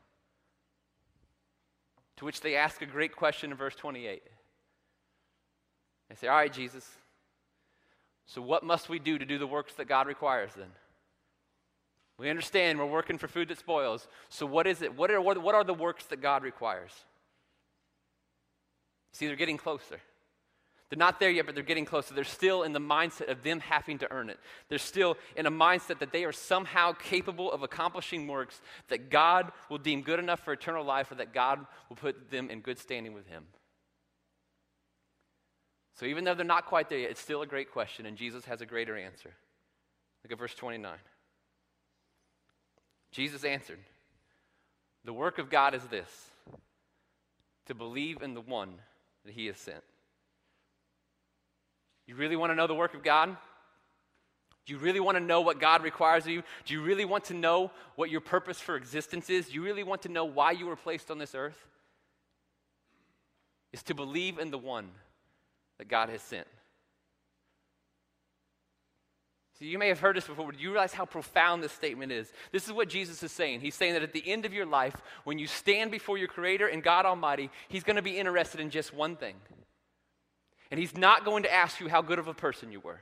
To 2.17 2.25
which 2.25 2.41
they 2.41 2.57
ask 2.57 2.83
a 2.83 2.87
great 2.87 3.17
question 3.17 3.51
in 3.51 3.57
verse 3.57 3.75
28. 3.75 4.23
They 6.13 6.27
say, 6.27 6.29
All 6.29 6.37
right, 6.37 6.53
Jesus, 6.53 6.87
so 8.27 8.43
what 8.43 8.63
must 8.63 8.91
we 8.91 8.99
do 8.99 9.19
to 9.19 9.25
do 9.25 9.39
the 9.39 9.47
works 9.47 9.73
that 9.75 9.89
God 9.89 10.07
requires 10.07 10.51
then? 10.55 10.69
We 12.19 12.29
understand 12.29 12.79
we're 12.79 12.85
working 12.85 13.17
for 13.17 13.29
food 13.29 13.49
that 13.49 13.59
spoils. 13.59 14.07
So 14.29 14.45
what 14.45 14.67
is 14.67 14.83
it? 14.83 14.95
What 14.95 15.11
are, 15.11 15.23
what 15.23 15.55
are 15.55 15.65
the 15.65 15.73
works 15.73 16.05
that 16.07 16.21
God 16.21 16.43
requires? 16.43 16.93
See, 19.13 19.27
they're 19.27 19.37
getting 19.37 19.57
closer. 19.57 20.01
They're 20.91 20.99
not 20.99 21.19
there 21.19 21.31
yet, 21.31 21.47
but 21.47 21.55
they're 21.55 21.65
getting 21.65 21.87
closer. 21.87 22.13
They're 22.13 22.25
still 22.25 22.63
in 22.63 22.75
the 22.75 22.79
mindset 22.79 23.31
of 23.31 23.43
them 23.43 23.61
having 23.61 23.97
to 24.01 24.13
earn 24.13 24.29
it. 24.29 24.39
They're 24.69 24.77
still 24.77 25.17
in 25.35 25.47
a 25.47 25.51
mindset 25.51 26.01
that 26.01 26.13
they 26.13 26.25
are 26.25 26.33
somehow 26.33 26.93
capable 26.93 27.51
of 27.51 27.63
accomplishing 27.63 28.29
works 28.29 28.61
that 28.89 29.09
God 29.09 29.51
will 29.71 29.79
deem 29.79 30.03
good 30.03 30.19
enough 30.19 30.41
for 30.41 30.53
eternal 30.53 30.85
life 30.85 31.11
or 31.11 31.15
that 31.15 31.33
God 31.33 31.61
will 31.89 31.97
put 31.97 32.31
them 32.31 32.51
in 32.51 32.61
good 32.61 32.79
standing 32.79 33.15
with 33.15 33.27
Him. 33.27 33.45
So 35.95 36.07
even 36.07 36.25
though 36.25 36.35
they're 36.35 36.45
not 36.45 36.67
quite 36.67 36.89
there 36.89 36.99
yet, 36.99 37.11
it's 37.11 37.21
still 37.21 37.43
a 37.43 37.47
great 37.47 37.71
question, 37.71 38.07
and 38.07 38.17
Jesus 38.17 38.45
has 38.47 38.61
a 38.61 38.67
greater 38.67 38.97
answer. 38.97 39.31
Look 40.25 40.33
at 40.33 40.39
verse 40.39 40.55
29. 40.55 40.93
Jesus 43.11 43.45
answered, 43.45 43.79
The 45.05 45.13
work 45.13 45.39
of 45.39 45.51
God 45.51 45.75
is 45.75 45.85
this 45.85 46.09
to 47.67 47.75
believe 47.75 48.23
in 48.23 48.35
the 48.35 48.41
one 48.41 48.75
that 49.25 49.35
He 49.35 49.47
has 49.47 49.59
sent. 49.59 49.83
You 52.07 52.17
really 52.17 52.37
want 52.37 52.51
to 52.51 52.57
know 52.57 52.67
the 52.67 52.75
work 52.75 52.95
of 52.95 53.03
God? 53.03 53.37
Do 54.65 54.73
you 54.73 54.79
really 54.79 55.01
want 55.01 55.17
to 55.17 55.23
know 55.23 55.41
what 55.41 55.61
God 55.61 55.83
requires 55.83 56.25
of 56.25 56.31
you? 56.31 56.43
Do 56.65 56.75
you 56.75 56.83
really 56.83 57.05
want 57.05 57.25
to 57.25 57.35
know 57.35 57.71
what 57.97 58.11
your 58.11 58.21
purpose 58.21 58.61
for 58.61 58.77
existence 58.77 59.29
is? 59.29 59.49
Do 59.49 59.55
you 59.55 59.63
really 59.63 59.83
want 59.83 60.03
to 60.03 60.09
know 60.09 60.25
why 60.25 60.53
you 60.53 60.67
were 60.67 60.77
placed 60.77 61.11
on 61.11 61.19
this 61.19 61.35
earth? 61.35 61.59
Is 63.73 63.83
to 63.85 63.95
believe 63.95 64.39
in 64.39 64.51
the 64.51 64.59
one 64.59 64.91
that 65.83 65.89
God 65.89 66.11
has 66.11 66.23
sent. 66.23 66.47
So 69.59 69.65
you 69.65 69.81
may 69.81 69.89
have 69.89 69.99
heard 69.99 70.15
this 70.15 70.29
before, 70.29 70.47
but 70.47 70.57
do 70.57 70.63
you 70.63 70.71
realize 70.71 70.93
how 70.93 71.05
profound 71.05 71.61
this 71.61 71.73
statement 71.73 72.13
is? 72.13 72.33
This 72.53 72.69
is 72.69 72.73
what 72.73 72.89
Jesus 72.89 73.21
is 73.25 73.33
saying. 73.33 73.63
He's 73.63 73.75
saying 73.75 73.95
that 73.95 74.03
at 74.05 74.13
the 74.13 74.23
end 74.25 74.45
of 74.45 74.55
your 74.55 74.65
life, 74.65 74.95
when 75.25 75.41
you 75.41 75.49
stand 75.49 75.91
before 75.91 76.19
your 76.19 76.29
Creator 76.29 76.69
and 76.69 76.85
God 76.85 77.05
Almighty, 77.05 77.51
He's 77.67 77.83
going 77.83 77.97
to 77.97 78.03
be 78.03 78.17
interested 78.17 78.61
in 78.61 78.71
just 78.71 78.95
one 78.95 79.17
thing 79.17 79.35
and 80.71 80.79
He's 80.79 80.97
not 80.97 81.25
going 81.25 81.43
to 81.43 81.53
ask 81.53 81.81
you 81.81 81.89
how 81.89 82.01
good 82.01 82.21
of 82.21 82.29
a 82.29 82.35
person 82.35 82.71
you 82.71 82.79
were. 82.79 83.01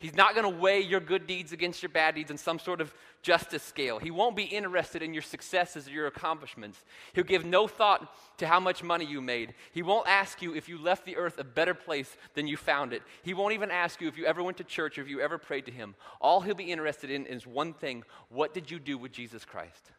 He's 0.00 0.14
not 0.14 0.34
going 0.34 0.50
to 0.50 0.60
weigh 0.60 0.80
your 0.80 0.98
good 0.98 1.26
deeds 1.26 1.52
against 1.52 1.82
your 1.82 1.90
bad 1.90 2.14
deeds 2.14 2.30
in 2.30 2.38
some 2.38 2.58
sort 2.58 2.80
of 2.80 2.94
justice 3.20 3.62
scale. 3.62 3.98
He 3.98 4.10
won't 4.10 4.34
be 4.34 4.44
interested 4.44 5.02
in 5.02 5.12
your 5.12 5.22
successes 5.22 5.86
or 5.86 5.90
your 5.90 6.06
accomplishments. 6.06 6.82
He'll 7.12 7.22
give 7.22 7.44
no 7.44 7.68
thought 7.68 8.10
to 8.38 8.46
how 8.46 8.60
much 8.60 8.82
money 8.82 9.04
you 9.04 9.20
made. 9.20 9.52
He 9.72 9.82
won't 9.82 10.08
ask 10.08 10.40
you 10.40 10.54
if 10.54 10.70
you 10.70 10.78
left 10.78 11.04
the 11.04 11.18
earth 11.18 11.38
a 11.38 11.44
better 11.44 11.74
place 11.74 12.16
than 12.32 12.46
you 12.46 12.56
found 12.56 12.94
it. 12.94 13.02
He 13.22 13.34
won't 13.34 13.52
even 13.52 13.70
ask 13.70 14.00
you 14.00 14.08
if 14.08 14.16
you 14.16 14.24
ever 14.24 14.42
went 14.42 14.56
to 14.56 14.64
church 14.64 14.96
or 14.96 15.02
if 15.02 15.08
you 15.08 15.20
ever 15.20 15.36
prayed 15.36 15.66
to 15.66 15.72
Him. 15.72 15.94
All 16.18 16.40
He'll 16.40 16.54
be 16.54 16.72
interested 16.72 17.10
in 17.10 17.26
is 17.26 17.46
one 17.46 17.74
thing 17.74 18.02
what 18.30 18.54
did 18.54 18.70
you 18.70 18.78
do 18.78 18.96
with 18.96 19.12
Jesus 19.12 19.44
Christ? 19.44 19.90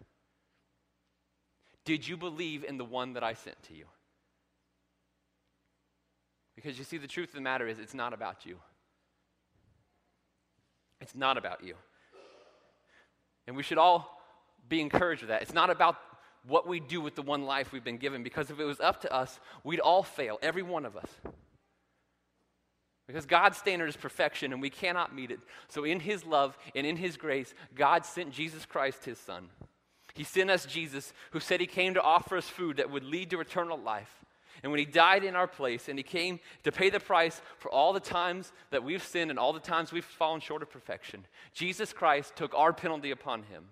Did 1.86 2.08
you 2.08 2.17
believe 2.17 2.63
in 2.63 2.79
the 2.79 2.86
one 2.86 3.13
that 3.13 3.24
I 3.24 3.34
sent 3.34 3.62
to 3.63 3.75
you? 3.75 3.86
Because 6.55 6.79
you 6.79 6.86
see, 6.86 6.98
the 6.98 7.08
truth 7.08 7.29
of 7.29 7.36
the 7.36 7.41
matter 7.41 7.67
is, 7.67 7.77
it's 7.77 7.93
not 7.93 8.13
about 8.13 8.48
you. 8.48 8.58
It's 11.01 11.15
not 11.15 11.38
about 11.38 11.63
you. 11.63 11.75
And 13.48 13.55
we 13.55 13.63
should 13.63 13.77
all 13.77 14.22
be 14.70 14.79
encouraged 14.79 15.24
with 15.24 15.29
that. 15.29 15.41
It's 15.41 15.53
not 15.53 15.70
about 15.70 15.98
what 16.48 16.67
we 16.67 16.79
do 16.79 17.01
with 17.01 17.15
the 17.15 17.22
one 17.22 17.43
life 17.43 17.72
we've 17.72 17.84
been 17.84 17.98
given, 17.98 18.24
because 18.24 18.50
if 18.50 18.60
it 18.60 18.63
was 18.63 18.79
up 18.79 19.01
to 19.01 19.13
us, 19.13 19.39
we'd 19.63 19.79
all 19.79 20.03
fail, 20.03 20.39
every 20.41 20.63
one 20.63 20.86
of 20.86 20.96
us. 20.96 21.10
Because 23.08 23.25
God's 23.25 23.58
standard 23.58 23.89
is 23.89 23.98
perfection 23.98 24.53
and 24.53 24.62
we 24.62 24.70
cannot 24.70 25.13
meet 25.13 25.31
it. 25.31 25.39
So, 25.67 25.84
in 25.84 26.00
His 26.00 26.25
love 26.25 26.58
and 26.75 26.88
in 26.88 26.96
His 26.96 27.17
grace, 27.17 27.53
God 27.75 28.05
sent 28.05 28.31
Jesus 28.31 28.65
Christ, 28.65 29.03
His 29.03 29.17
Son. 29.17 29.50
He 30.13 30.24
sent 30.24 30.50
us 30.50 30.65
Jesus, 30.65 31.13
who 31.31 31.39
said 31.39 31.60
He 31.60 31.67
came 31.67 31.93
to 31.96 32.01
offer 32.01 32.38
us 32.38 32.48
food 32.48 32.77
that 32.77 32.89
would 32.89 33.03
lead 33.03 33.29
to 33.31 33.41
eternal 33.41 33.77
life. 33.77 34.24
And 34.63 34.72
when 34.72 34.80
he 34.80 34.86
died 34.86 35.24
in 35.24 35.36
our 35.36 35.48
place 35.48 35.89
and 35.89 35.98
he 35.98 36.03
came 36.03 36.39
to 36.63 36.72
pay 36.72 36.89
the 36.89 37.00
price 37.00 37.41
for 37.58 37.72
all 37.72 37.94
the 37.94 38.00
times 38.00 38.51
that 38.70 38.84
we've 38.84 39.03
sinned 39.03 39.32
and 39.32 39.39
all 39.39 39.53
the 39.53 39.60
times 39.60 39.91
we've 39.91 40.06
fallen 40.06 40.39
short 40.39 40.62
of 40.62 40.70
perfection, 40.70 41.25
Jesus 41.53 41.94
Christ 41.94 42.36
took 42.36 42.53
our 42.53 42.72
penalty 42.72 43.12
upon 43.12 43.44
him. 43.44 43.65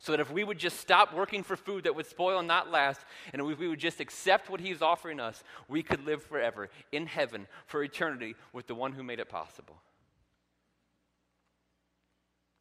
So 0.00 0.12
that 0.12 0.20
if 0.20 0.30
we 0.30 0.44
would 0.44 0.58
just 0.58 0.78
stop 0.78 1.12
working 1.12 1.42
for 1.42 1.56
food 1.56 1.84
that 1.84 1.96
would 1.96 2.06
spoil 2.06 2.38
and 2.38 2.46
not 2.46 2.70
last, 2.70 3.00
and 3.32 3.42
if 3.42 3.58
we 3.58 3.66
would 3.66 3.80
just 3.80 3.98
accept 3.98 4.48
what 4.48 4.60
he's 4.60 4.80
offering 4.80 5.18
us, 5.18 5.42
we 5.66 5.82
could 5.82 6.06
live 6.06 6.22
forever 6.22 6.68
in 6.92 7.06
heaven 7.06 7.48
for 7.66 7.82
eternity 7.82 8.36
with 8.52 8.68
the 8.68 8.76
one 8.76 8.92
who 8.92 9.02
made 9.02 9.18
it 9.18 9.28
possible. 9.28 9.76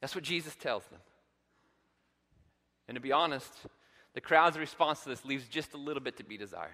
That's 0.02 0.16
what 0.16 0.24
Jesus 0.24 0.56
tells 0.56 0.86
them. 0.86 1.00
And 2.88 2.96
to 2.96 3.02
be 3.02 3.12
honest, 3.12 3.54
the 4.14 4.22
crowd's 4.22 4.58
response 4.58 5.02
to 5.04 5.10
this 5.10 5.26
leaves 5.26 5.48
just 5.48 5.74
a 5.74 5.78
little 5.78 6.02
bit 6.02 6.18
to 6.18 6.24
be 6.24 6.38
desired. 6.38 6.72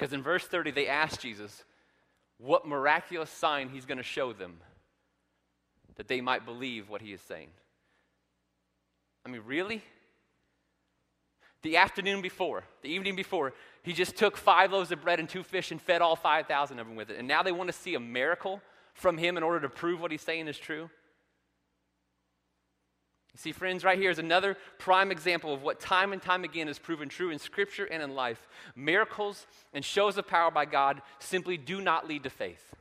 Because 0.00 0.14
in 0.14 0.22
verse 0.22 0.46
30, 0.46 0.70
they 0.70 0.88
ask 0.88 1.20
Jesus 1.20 1.62
what 2.38 2.66
miraculous 2.66 3.28
sign 3.28 3.68
he's 3.68 3.84
going 3.84 3.98
to 3.98 4.02
show 4.02 4.32
them 4.32 4.56
that 5.96 6.08
they 6.08 6.22
might 6.22 6.46
believe 6.46 6.88
what 6.88 7.02
he 7.02 7.12
is 7.12 7.20
saying. 7.20 7.48
I 9.26 9.28
mean, 9.28 9.42
really? 9.44 9.82
The 11.60 11.76
afternoon 11.76 12.22
before, 12.22 12.64
the 12.80 12.88
evening 12.88 13.14
before, 13.14 13.52
he 13.82 13.92
just 13.92 14.16
took 14.16 14.38
five 14.38 14.72
loaves 14.72 14.90
of 14.90 15.02
bread 15.02 15.20
and 15.20 15.28
two 15.28 15.42
fish 15.42 15.70
and 15.70 15.82
fed 15.82 16.00
all 16.00 16.16
5,000 16.16 16.78
of 16.78 16.86
them 16.86 16.96
with 16.96 17.10
it. 17.10 17.18
And 17.18 17.28
now 17.28 17.42
they 17.42 17.52
want 17.52 17.68
to 17.68 17.76
see 17.76 17.94
a 17.94 18.00
miracle 18.00 18.62
from 18.94 19.18
him 19.18 19.36
in 19.36 19.42
order 19.42 19.60
to 19.60 19.68
prove 19.68 20.00
what 20.00 20.12
he's 20.12 20.22
saying 20.22 20.48
is 20.48 20.56
true? 20.56 20.88
You 23.32 23.38
see, 23.38 23.52
friends, 23.52 23.84
right 23.84 23.98
here 23.98 24.10
is 24.10 24.18
another 24.18 24.56
prime 24.78 25.12
example 25.12 25.54
of 25.54 25.62
what 25.62 25.78
time 25.80 26.12
and 26.12 26.20
time 26.20 26.42
again 26.44 26.68
is 26.68 26.78
proven 26.78 27.08
true 27.08 27.30
in 27.30 27.38
Scripture 27.38 27.84
and 27.84 28.02
in 28.02 28.14
life. 28.14 28.48
Miracles 28.74 29.46
and 29.72 29.84
shows 29.84 30.18
of 30.18 30.26
power 30.26 30.50
by 30.50 30.64
God 30.64 31.00
simply 31.20 31.56
do 31.56 31.80
not 31.80 32.08
lead 32.08 32.24
to 32.24 32.30
faith. 32.30 32.74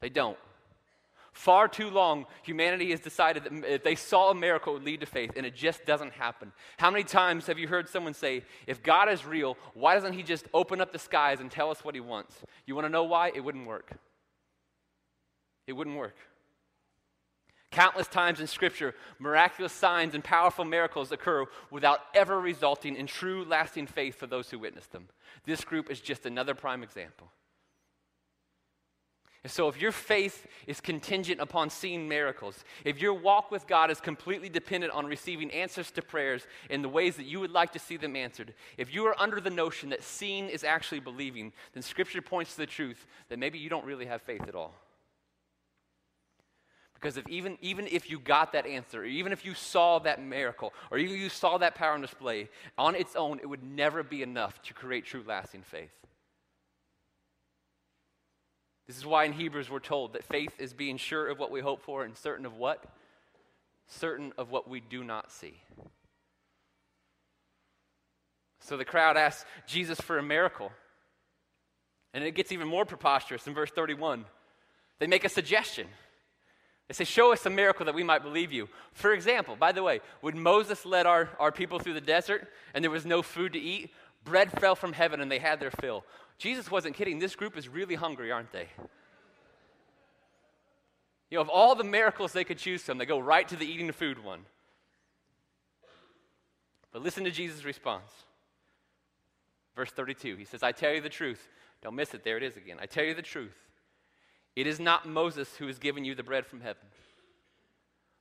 They 0.00 0.08
don't. 0.08 0.38
Far 1.32 1.68
too 1.68 1.88
long, 1.88 2.26
humanity 2.42 2.90
has 2.90 2.98
decided 2.98 3.44
that 3.44 3.64
if 3.64 3.84
they 3.84 3.94
saw 3.94 4.30
a 4.30 4.34
miracle, 4.34 4.72
it 4.72 4.78
would 4.78 4.86
lead 4.86 5.00
to 5.00 5.06
faith, 5.06 5.32
and 5.36 5.46
it 5.46 5.54
just 5.54 5.84
doesn't 5.84 6.12
happen. 6.12 6.52
How 6.78 6.90
many 6.90 7.04
times 7.04 7.46
have 7.46 7.60
you 7.60 7.68
heard 7.68 7.88
someone 7.88 8.14
say, 8.14 8.42
if 8.66 8.82
God 8.82 9.08
is 9.08 9.24
real, 9.24 9.56
why 9.74 9.94
doesn't 9.94 10.14
He 10.14 10.24
just 10.24 10.46
open 10.52 10.80
up 10.80 10.90
the 10.90 10.98
skies 10.98 11.38
and 11.38 11.48
tell 11.48 11.70
us 11.70 11.84
what 11.84 11.94
He 11.94 12.00
wants? 12.00 12.34
You 12.66 12.74
want 12.74 12.86
to 12.86 12.90
know 12.90 13.04
why? 13.04 13.30
It 13.32 13.44
wouldn't 13.44 13.66
work. 13.66 13.92
It 15.68 15.74
wouldn't 15.74 15.96
work. 15.96 16.16
Countless 17.78 18.08
times 18.08 18.40
in 18.40 18.48
Scripture, 18.48 18.92
miraculous 19.20 19.72
signs 19.72 20.16
and 20.16 20.24
powerful 20.24 20.64
miracles 20.64 21.12
occur 21.12 21.44
without 21.70 22.00
ever 22.12 22.40
resulting 22.40 22.96
in 22.96 23.06
true, 23.06 23.44
lasting 23.44 23.86
faith 23.86 24.16
for 24.16 24.26
those 24.26 24.50
who 24.50 24.58
witness 24.58 24.86
them. 24.86 25.06
This 25.46 25.62
group 25.62 25.88
is 25.88 26.00
just 26.00 26.26
another 26.26 26.56
prime 26.56 26.82
example. 26.82 27.28
And 29.44 29.52
so, 29.52 29.68
if 29.68 29.80
your 29.80 29.92
faith 29.92 30.48
is 30.66 30.80
contingent 30.80 31.40
upon 31.40 31.70
seeing 31.70 32.08
miracles, 32.08 32.64
if 32.84 33.00
your 33.00 33.14
walk 33.14 33.52
with 33.52 33.68
God 33.68 33.92
is 33.92 34.00
completely 34.00 34.48
dependent 34.48 34.92
on 34.92 35.06
receiving 35.06 35.48
answers 35.52 35.92
to 35.92 36.02
prayers 36.02 36.48
in 36.68 36.82
the 36.82 36.88
ways 36.88 37.14
that 37.14 37.26
you 37.26 37.38
would 37.38 37.52
like 37.52 37.72
to 37.74 37.78
see 37.78 37.96
them 37.96 38.16
answered, 38.16 38.54
if 38.76 38.92
you 38.92 39.06
are 39.06 39.14
under 39.20 39.40
the 39.40 39.50
notion 39.50 39.90
that 39.90 40.02
seeing 40.02 40.48
is 40.48 40.64
actually 40.64 40.98
believing, 40.98 41.52
then 41.74 41.84
Scripture 41.84 42.22
points 42.22 42.54
to 42.54 42.56
the 42.56 42.66
truth 42.66 43.06
that 43.28 43.38
maybe 43.38 43.56
you 43.56 43.70
don't 43.70 43.86
really 43.86 44.06
have 44.06 44.20
faith 44.20 44.48
at 44.48 44.56
all. 44.56 44.74
Because 47.00 47.16
if 47.16 47.28
even, 47.28 47.56
even 47.60 47.86
if 47.86 48.10
you 48.10 48.18
got 48.18 48.52
that 48.52 48.66
answer, 48.66 49.02
or 49.02 49.04
even 49.04 49.32
if 49.32 49.44
you 49.44 49.54
saw 49.54 50.00
that 50.00 50.20
miracle, 50.20 50.72
or 50.90 50.98
even 50.98 51.16
you 51.16 51.28
saw 51.28 51.58
that 51.58 51.76
power 51.76 51.92
on 51.92 52.00
display, 52.00 52.48
on 52.76 52.96
its 52.96 53.14
own, 53.14 53.38
it 53.38 53.46
would 53.46 53.62
never 53.62 54.02
be 54.02 54.22
enough 54.22 54.60
to 54.62 54.74
create 54.74 55.04
true 55.04 55.22
lasting 55.26 55.62
faith. 55.62 55.92
This 58.88 58.96
is 58.96 59.06
why 59.06 59.24
in 59.24 59.32
Hebrews 59.32 59.70
we're 59.70 59.78
told 59.78 60.14
that 60.14 60.24
faith 60.24 60.54
is 60.58 60.72
being 60.72 60.96
sure 60.96 61.28
of 61.28 61.38
what 61.38 61.52
we 61.52 61.60
hope 61.60 61.82
for 61.82 62.04
and 62.04 62.16
certain 62.16 62.46
of 62.46 62.56
what? 62.56 62.82
Certain 63.86 64.32
of 64.36 64.50
what 64.50 64.68
we 64.68 64.80
do 64.80 65.04
not 65.04 65.30
see. 65.30 65.54
So 68.60 68.76
the 68.76 68.84
crowd 68.84 69.16
asks 69.16 69.44
Jesus 69.66 70.00
for 70.00 70.18
a 70.18 70.22
miracle. 70.22 70.72
And 72.12 72.24
it 72.24 72.34
gets 72.34 72.50
even 72.50 72.66
more 72.66 72.84
preposterous 72.84 73.46
in 73.46 73.54
verse 73.54 73.70
31. 73.70 74.24
They 74.98 75.06
make 75.06 75.24
a 75.24 75.28
suggestion. 75.28 75.86
They 76.88 76.94
says, 76.94 77.08
Show 77.08 77.32
us 77.32 77.44
a 77.46 77.50
miracle 77.50 77.86
that 77.86 77.94
we 77.94 78.02
might 78.02 78.22
believe 78.22 78.50
you. 78.50 78.68
For 78.92 79.12
example, 79.12 79.56
by 79.56 79.72
the 79.72 79.82
way, 79.82 80.00
when 80.22 80.42
Moses 80.42 80.84
led 80.86 81.06
our, 81.06 81.28
our 81.38 81.52
people 81.52 81.78
through 81.78 81.94
the 81.94 82.00
desert 82.00 82.48
and 82.74 82.82
there 82.82 82.90
was 82.90 83.06
no 83.06 83.22
food 83.22 83.52
to 83.52 83.58
eat, 83.58 83.90
bread 84.24 84.50
fell 84.58 84.74
from 84.74 84.94
heaven 84.94 85.20
and 85.20 85.30
they 85.30 85.38
had 85.38 85.60
their 85.60 85.70
fill. 85.70 86.04
Jesus 86.38 86.70
wasn't 86.70 86.96
kidding. 86.96 87.18
This 87.18 87.36
group 87.36 87.56
is 87.56 87.68
really 87.68 87.94
hungry, 87.94 88.32
aren't 88.32 88.52
they? 88.52 88.68
You 91.30 91.36
know, 91.36 91.42
of 91.42 91.50
all 91.50 91.74
the 91.74 91.84
miracles 91.84 92.32
they 92.32 92.44
could 92.44 92.58
choose 92.58 92.82
from, 92.82 92.96
they 92.96 93.04
go 93.04 93.18
right 93.18 93.46
to 93.48 93.56
the 93.56 93.66
eating 93.66 93.86
the 93.86 93.92
food 93.92 94.24
one. 94.24 94.40
But 96.90 97.02
listen 97.02 97.24
to 97.24 97.30
Jesus' 97.30 97.64
response. 97.64 98.10
Verse 99.76 99.90
32, 99.90 100.36
he 100.36 100.44
says, 100.44 100.62
I 100.62 100.72
tell 100.72 100.92
you 100.92 101.02
the 101.02 101.10
truth. 101.10 101.48
Don't 101.82 101.94
miss 101.94 102.14
it. 102.14 102.24
There 102.24 102.38
it 102.38 102.42
is 102.42 102.56
again. 102.56 102.78
I 102.80 102.86
tell 102.86 103.04
you 103.04 103.14
the 103.14 103.22
truth. 103.22 103.67
It 104.56 104.66
is 104.66 104.80
not 104.80 105.08
Moses 105.08 105.56
who 105.56 105.66
has 105.66 105.78
given 105.78 106.04
you 106.04 106.14
the 106.14 106.22
bread 106.22 106.46
from 106.46 106.60
heaven, 106.60 106.86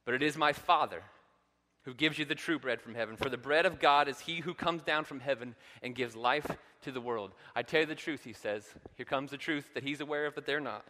but 0.06 0.14
it 0.14 0.24
is 0.24 0.38
my 0.38 0.54
Father 0.54 1.04
who 1.88 1.94
gives 1.94 2.20
you 2.20 2.26
the 2.26 2.36
true 2.36 2.60
bread 2.60 2.82
from 2.82 2.96
heaven. 2.96 3.16
For 3.16 3.30
the 3.30 3.38
bread 3.38 3.66
of 3.66 3.80
God 3.80 4.10
is 4.10 4.20
he 4.20 4.42
who 4.42 4.54
comes 4.54 4.84
down 4.84 5.06
from 5.06 5.22
heaven 5.22 5.56
and 5.82 5.96
gives 5.96 6.18
life 6.18 6.46
to 6.82 6.92
the 6.92 7.00
world. 7.00 7.32
I 7.56 7.64
tell 7.64 7.80
you 7.80 7.86
the 7.86 7.96
truth, 7.96 8.26
he 8.26 8.34
says. 8.34 8.66
Here 8.96 9.06
comes 9.06 9.32
the 9.32 9.38
truth 9.38 9.74
that 9.74 9.84
he's 9.84 10.02
aware 10.02 10.26
of, 10.26 10.36
but 10.36 10.46
they're 10.46 10.60
not. 10.60 10.86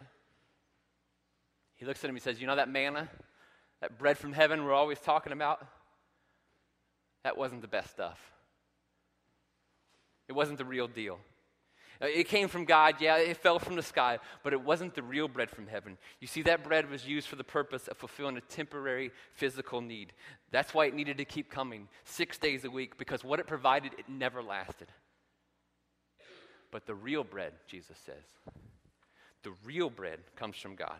He 1.76 1.84
looks 1.84 2.02
at 2.02 2.10
him, 2.10 2.16
he 2.16 2.20
says, 2.20 2.40
You 2.40 2.48
know 2.48 2.56
that 2.56 2.68
manna, 2.68 3.08
that 3.80 3.96
bread 3.96 4.18
from 4.18 4.32
heaven 4.32 4.64
we're 4.64 4.74
always 4.74 4.98
talking 4.98 5.32
about? 5.32 5.64
That 7.22 7.38
wasn't 7.38 7.62
the 7.62 7.68
best 7.68 7.90
stuff. 7.90 8.18
It 10.26 10.32
wasn't 10.32 10.58
the 10.58 10.64
real 10.64 10.88
deal. 10.88 11.20
Uh, 12.00 12.06
it 12.06 12.28
came 12.28 12.48
from 12.48 12.64
God, 12.64 12.96
yeah, 13.00 13.16
it 13.16 13.36
fell 13.36 13.58
from 13.58 13.74
the 13.74 13.82
sky, 13.82 14.18
but 14.44 14.52
it 14.52 14.60
wasn't 14.60 14.94
the 14.94 15.02
real 15.02 15.26
bread 15.26 15.50
from 15.50 15.66
heaven. 15.66 15.98
You 16.20 16.28
see, 16.28 16.42
that 16.42 16.62
bread 16.62 16.88
was 16.88 17.06
used 17.06 17.26
for 17.26 17.36
the 17.36 17.44
purpose 17.44 17.88
of 17.88 17.96
fulfilling 17.96 18.36
a 18.36 18.40
temporary 18.42 19.10
physical 19.32 19.80
need. 19.80 20.12
That's 20.50 20.72
why 20.72 20.86
it 20.86 20.94
needed 20.94 21.18
to 21.18 21.24
keep 21.24 21.50
coming 21.50 21.88
six 22.04 22.38
days 22.38 22.64
a 22.64 22.70
week, 22.70 22.98
because 22.98 23.24
what 23.24 23.40
it 23.40 23.46
provided, 23.46 23.92
it 23.98 24.08
never 24.08 24.42
lasted. 24.42 24.88
But 26.70 26.86
the 26.86 26.94
real 26.94 27.24
bread, 27.24 27.52
Jesus 27.66 27.98
says, 28.04 28.54
the 29.42 29.52
real 29.64 29.90
bread 29.90 30.20
comes 30.36 30.56
from 30.56 30.76
God, 30.76 30.98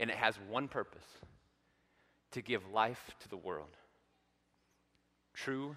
and 0.00 0.10
it 0.10 0.16
has 0.16 0.36
one 0.48 0.68
purpose 0.68 1.06
to 2.32 2.42
give 2.42 2.68
life 2.72 3.14
to 3.20 3.28
the 3.28 3.36
world 3.36 3.76
true, 5.34 5.76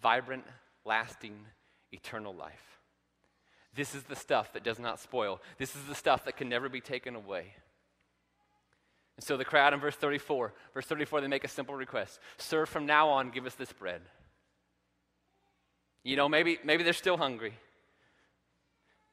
vibrant, 0.00 0.44
lasting, 0.84 1.34
eternal 1.92 2.32
life. 2.32 2.73
This 3.74 3.94
is 3.94 4.04
the 4.04 4.16
stuff 4.16 4.52
that 4.52 4.62
does 4.62 4.78
not 4.78 5.00
spoil. 5.00 5.40
This 5.58 5.74
is 5.74 5.84
the 5.84 5.94
stuff 5.94 6.24
that 6.24 6.36
can 6.36 6.48
never 6.48 6.68
be 6.68 6.80
taken 6.80 7.16
away. 7.16 7.54
And 9.16 9.24
so 9.24 9.36
the 9.36 9.44
crowd 9.44 9.74
in 9.74 9.80
verse 9.80 9.96
34, 9.96 10.52
verse 10.74 10.86
34, 10.86 11.20
they 11.20 11.28
make 11.28 11.44
a 11.44 11.48
simple 11.48 11.74
request 11.74 12.20
Sir, 12.36 12.66
from 12.66 12.86
now 12.86 13.08
on, 13.08 13.30
give 13.30 13.46
us 13.46 13.54
this 13.54 13.72
bread. 13.72 14.02
You 16.02 16.16
know, 16.16 16.28
maybe, 16.28 16.58
maybe 16.64 16.82
they're 16.82 16.92
still 16.92 17.16
hungry. 17.16 17.54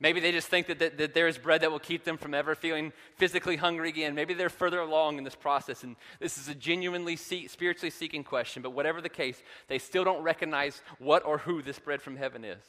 Maybe 0.01 0.19
they 0.19 0.31
just 0.31 0.47
think 0.47 0.65
that, 0.65 0.79
that, 0.79 0.97
that, 0.97 1.13
there 1.13 1.27
is 1.27 1.37
bread 1.37 1.61
that 1.61 1.71
will 1.71 1.79
keep 1.79 2.03
them 2.03 2.17
from 2.17 2.33
ever 2.33 2.55
feeling 2.55 2.91
physically 3.17 3.55
hungry 3.55 3.89
again. 3.89 4.15
Maybe 4.15 4.33
they're 4.33 4.49
further 4.49 4.79
along 4.79 5.19
in 5.19 5.23
this 5.23 5.35
process, 5.35 5.83
and 5.83 5.95
this 6.19 6.39
is 6.39 6.47
a 6.47 6.55
genuinely 6.55 7.15
see, 7.15 7.47
spiritually 7.47 7.91
seeking 7.91 8.23
question. 8.23 8.63
But 8.63 8.71
whatever 8.71 8.99
the 8.99 9.09
case, 9.09 9.41
they 9.67 9.77
still 9.77 10.03
don't 10.03 10.23
recognize 10.23 10.81
what 10.97 11.23
or 11.23 11.37
who 11.37 11.61
this 11.61 11.77
bread 11.77 12.01
from 12.01 12.15
heaven 12.15 12.43
is. 12.43 12.63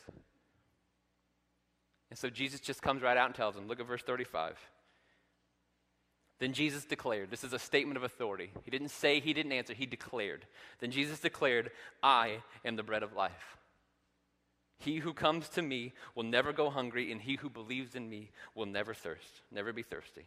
And 2.12 2.18
so 2.18 2.28
Jesus 2.28 2.60
just 2.60 2.82
comes 2.82 3.00
right 3.00 3.16
out 3.16 3.24
and 3.24 3.34
tells 3.34 3.54
them. 3.54 3.66
Look 3.66 3.80
at 3.80 3.86
verse 3.86 4.02
35. 4.02 4.58
Then 6.40 6.52
Jesus 6.52 6.84
declared, 6.84 7.30
this 7.30 7.42
is 7.42 7.54
a 7.54 7.58
statement 7.58 7.96
of 7.96 8.02
authority. 8.02 8.50
He 8.66 8.70
didn't 8.70 8.90
say, 8.90 9.18
he 9.18 9.32
didn't 9.32 9.52
answer, 9.52 9.72
he 9.72 9.86
declared. 9.86 10.44
Then 10.80 10.90
Jesus 10.90 11.20
declared, 11.20 11.70
I 12.02 12.42
am 12.66 12.76
the 12.76 12.82
bread 12.82 13.02
of 13.02 13.14
life. 13.14 13.56
He 14.76 14.98
who 14.98 15.14
comes 15.14 15.48
to 15.48 15.62
me 15.62 15.94
will 16.14 16.24
never 16.24 16.52
go 16.52 16.68
hungry, 16.68 17.10
and 17.10 17.18
he 17.18 17.36
who 17.36 17.48
believes 17.48 17.94
in 17.94 18.10
me 18.10 18.30
will 18.54 18.66
never 18.66 18.92
thirst, 18.92 19.40
never 19.50 19.72
be 19.72 19.82
thirsty. 19.82 20.26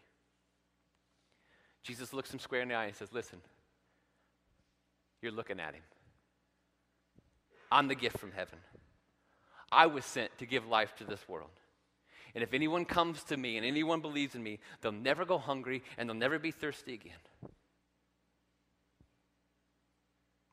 Jesus 1.83 2.13
looks 2.13 2.33
him 2.33 2.39
square 2.39 2.63
in 2.63 2.69
the 2.69 2.73
eye 2.73 2.85
and 2.85 2.95
says, 2.95 3.13
Listen, 3.13 3.41
you're 5.21 5.31
looking 5.31 5.59
at 5.59 5.75
him. 5.75 5.83
I'm 7.71 7.87
the 7.87 7.93
gift 7.93 8.17
from 8.17 8.31
heaven. 8.31 8.57
I 9.71 9.85
was 9.85 10.03
sent 10.03 10.35
to 10.39 10.47
give 10.47 10.65
life 10.65 10.95
to 10.95 11.03
this 11.03 11.29
world. 11.29 11.51
And 12.35 12.43
if 12.43 12.53
anyone 12.53 12.83
comes 12.83 13.23
to 13.25 13.37
me 13.37 13.55
and 13.55 13.65
anyone 13.65 14.01
believes 14.01 14.35
in 14.35 14.43
me, 14.43 14.59
they'll 14.81 14.91
never 14.91 15.23
go 15.23 15.37
hungry 15.37 15.81
and 15.97 16.09
they'll 16.09 16.15
never 16.15 16.37
be 16.37 16.51
thirsty 16.51 16.93
again. 16.93 17.13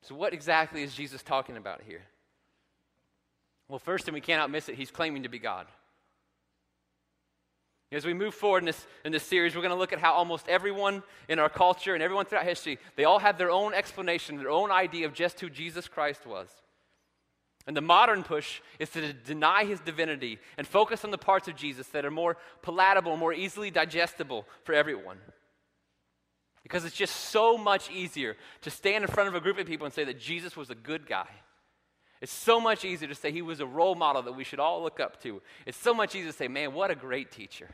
So, 0.01 0.15
what 0.15 0.33
exactly 0.33 0.81
is 0.81 0.95
Jesus 0.95 1.21
talking 1.21 1.57
about 1.57 1.81
here? 1.85 2.01
Well, 3.67 3.79
first, 3.79 4.07
and 4.07 4.13
we 4.13 4.21
cannot 4.21 4.49
miss 4.49 4.69
it, 4.69 4.75
he's 4.75 4.91
claiming 4.91 5.23
to 5.23 5.29
be 5.29 5.39
God. 5.39 5.67
As 7.91 8.05
we 8.05 8.13
move 8.13 8.33
forward 8.33 8.59
in 8.59 8.65
this, 8.65 8.87
in 9.05 9.11
this 9.11 9.23
series, 9.23 9.55
we're 9.55 9.61
going 9.61 9.73
to 9.73 9.77
look 9.77 9.93
at 9.93 9.99
how 9.99 10.13
almost 10.13 10.47
everyone 10.47 11.03
in 11.29 11.37
our 11.37 11.49
culture 11.49 11.93
and 11.93 12.01
everyone 12.01 12.25
throughout 12.25 12.45
history, 12.45 12.79
they 12.95 13.03
all 13.03 13.19
have 13.19 13.37
their 13.37 13.51
own 13.51 13.73
explanation, 13.73 14.37
their 14.37 14.49
own 14.49 14.71
idea 14.71 15.05
of 15.05 15.13
just 15.13 15.39
who 15.39 15.49
Jesus 15.49 15.87
Christ 15.87 16.25
was. 16.25 16.49
And 17.65 17.77
the 17.77 17.81
modern 17.81 18.23
push 18.23 18.61
is 18.77 18.89
to 18.91 19.13
deny 19.13 19.63
his 19.63 19.79
divinity 19.79 20.39
and 20.57 20.67
focus 20.67 21.05
on 21.05 21.11
the 21.11 21.17
parts 21.17 21.47
of 21.47 21.55
Jesus 21.55 21.87
that 21.87 22.05
are 22.05 22.11
more 22.11 22.37
palatable, 22.61 23.15
more 23.15 23.33
easily 23.33 23.71
digestible 23.71 24.45
for 24.63 24.73
everyone. 24.73 25.17
Because 26.61 26.85
it's 26.85 26.95
just 26.95 27.15
so 27.15 27.57
much 27.57 27.89
easier 27.89 28.35
to 28.61 28.69
stand 28.69 29.03
in 29.03 29.09
front 29.09 29.29
of 29.29 29.35
a 29.35 29.39
group 29.39 29.57
of 29.57 29.65
people 29.65 29.85
and 29.85 29.93
say 29.93 30.03
that 30.03 30.19
Jesus 30.19 30.57
was 30.57 30.69
a 30.69 30.75
good 30.75 31.07
guy 31.07 31.27
it's 32.23 32.31
so 32.31 32.61
much 32.61 32.85
easier 32.85 33.09
to 33.09 33.15
say 33.15 33.33
he 33.33 33.41
was 33.41 33.59
a 33.59 33.65
role 33.65 33.95
model 33.95 34.21
that 34.21 34.31
we 34.31 34.45
should 34.45 34.61
all 34.61 34.81
look 34.81 35.01
up 35.01 35.21
to. 35.23 35.41
It's 35.65 35.77
so 35.77 35.93
much 35.93 36.15
easier 36.15 36.31
to 36.31 36.37
say, 36.37 36.47
man, 36.47 36.73
what 36.73 36.89
a 36.89 36.95
great 36.95 37.31
teacher. 37.31 37.69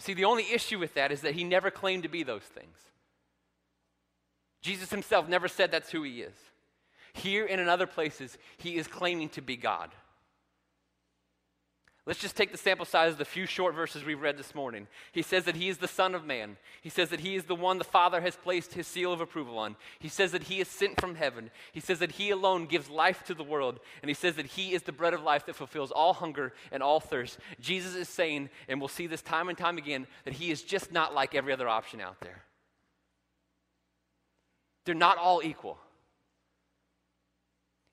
See, 0.00 0.12
the 0.12 0.24
only 0.24 0.52
issue 0.52 0.80
with 0.80 0.94
that 0.94 1.12
is 1.12 1.20
that 1.20 1.34
he 1.34 1.44
never 1.44 1.70
claimed 1.70 2.02
to 2.02 2.08
be 2.08 2.24
those 2.24 2.42
things. 2.42 2.76
Jesus 4.62 4.90
himself 4.90 5.28
never 5.28 5.46
said 5.46 5.70
that's 5.70 5.92
who 5.92 6.02
he 6.02 6.22
is. 6.22 6.34
Here 7.16 7.46
and 7.48 7.60
in 7.60 7.68
other 7.68 7.86
places, 7.86 8.36
he 8.58 8.76
is 8.76 8.86
claiming 8.86 9.30
to 9.30 9.40
be 9.40 9.56
God. 9.56 9.90
Let's 12.04 12.20
just 12.20 12.36
take 12.36 12.52
the 12.52 12.58
sample 12.58 12.84
size 12.84 13.12
of 13.12 13.18
the 13.18 13.24
few 13.24 13.46
short 13.46 13.74
verses 13.74 14.04
we've 14.04 14.20
read 14.20 14.36
this 14.36 14.54
morning. 14.54 14.86
He 15.10 15.22
says 15.22 15.44
that 15.44 15.56
he 15.56 15.68
is 15.68 15.78
the 15.78 15.88
Son 15.88 16.14
of 16.14 16.24
Man. 16.24 16.56
He 16.82 16.90
says 16.90 17.08
that 17.08 17.20
he 17.20 17.34
is 17.34 17.44
the 17.44 17.54
one 17.54 17.78
the 17.78 17.84
Father 17.84 18.20
has 18.20 18.36
placed 18.36 18.74
his 18.74 18.86
seal 18.86 19.12
of 19.12 19.20
approval 19.20 19.58
on. 19.58 19.76
He 19.98 20.08
says 20.08 20.30
that 20.32 20.44
he 20.44 20.60
is 20.60 20.68
sent 20.68 21.00
from 21.00 21.16
heaven. 21.16 21.50
He 21.72 21.80
says 21.80 21.98
that 22.00 22.12
he 22.12 22.30
alone 22.30 22.66
gives 22.66 22.90
life 22.90 23.24
to 23.24 23.34
the 23.34 23.42
world. 23.42 23.80
And 24.02 24.10
he 24.10 24.14
says 24.14 24.36
that 24.36 24.46
he 24.46 24.72
is 24.74 24.82
the 24.82 24.92
bread 24.92 25.14
of 25.14 25.22
life 25.22 25.46
that 25.46 25.56
fulfills 25.56 25.90
all 25.90 26.12
hunger 26.12 26.52
and 26.70 26.82
all 26.82 27.00
thirst. 27.00 27.38
Jesus 27.60 27.96
is 27.96 28.08
saying, 28.10 28.50
and 28.68 28.78
we'll 28.78 28.88
see 28.88 29.06
this 29.08 29.22
time 29.22 29.48
and 29.48 29.58
time 29.58 29.78
again, 29.78 30.06
that 30.26 30.34
he 30.34 30.50
is 30.50 30.62
just 30.62 30.92
not 30.92 31.14
like 31.14 31.34
every 31.34 31.52
other 31.52 31.68
option 31.68 32.00
out 32.00 32.20
there. 32.20 32.44
They're 34.84 34.94
not 34.94 35.18
all 35.18 35.40
equal. 35.42 35.78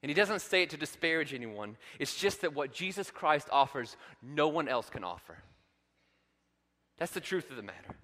And 0.04 0.10
he 0.10 0.14
doesn't 0.14 0.42
say 0.42 0.64
it 0.64 0.70
to 0.72 0.78
disparage 0.78 1.34
anyone. 1.34 1.78
It's 1.98 2.18
just 2.18 2.42
that 2.42 2.54
what 2.54 2.74
Jesus 2.74 3.10
Christ 3.10 3.48
offers, 3.52 3.96
no 4.22 4.50
one 4.50 4.68
else 4.68 4.90
can 4.90 5.06
offer. 5.06 5.38
That's 6.98 7.14
the 7.14 7.22
truth 7.22 7.50
of 7.50 7.56
the 7.56 7.64
matter. 7.64 7.96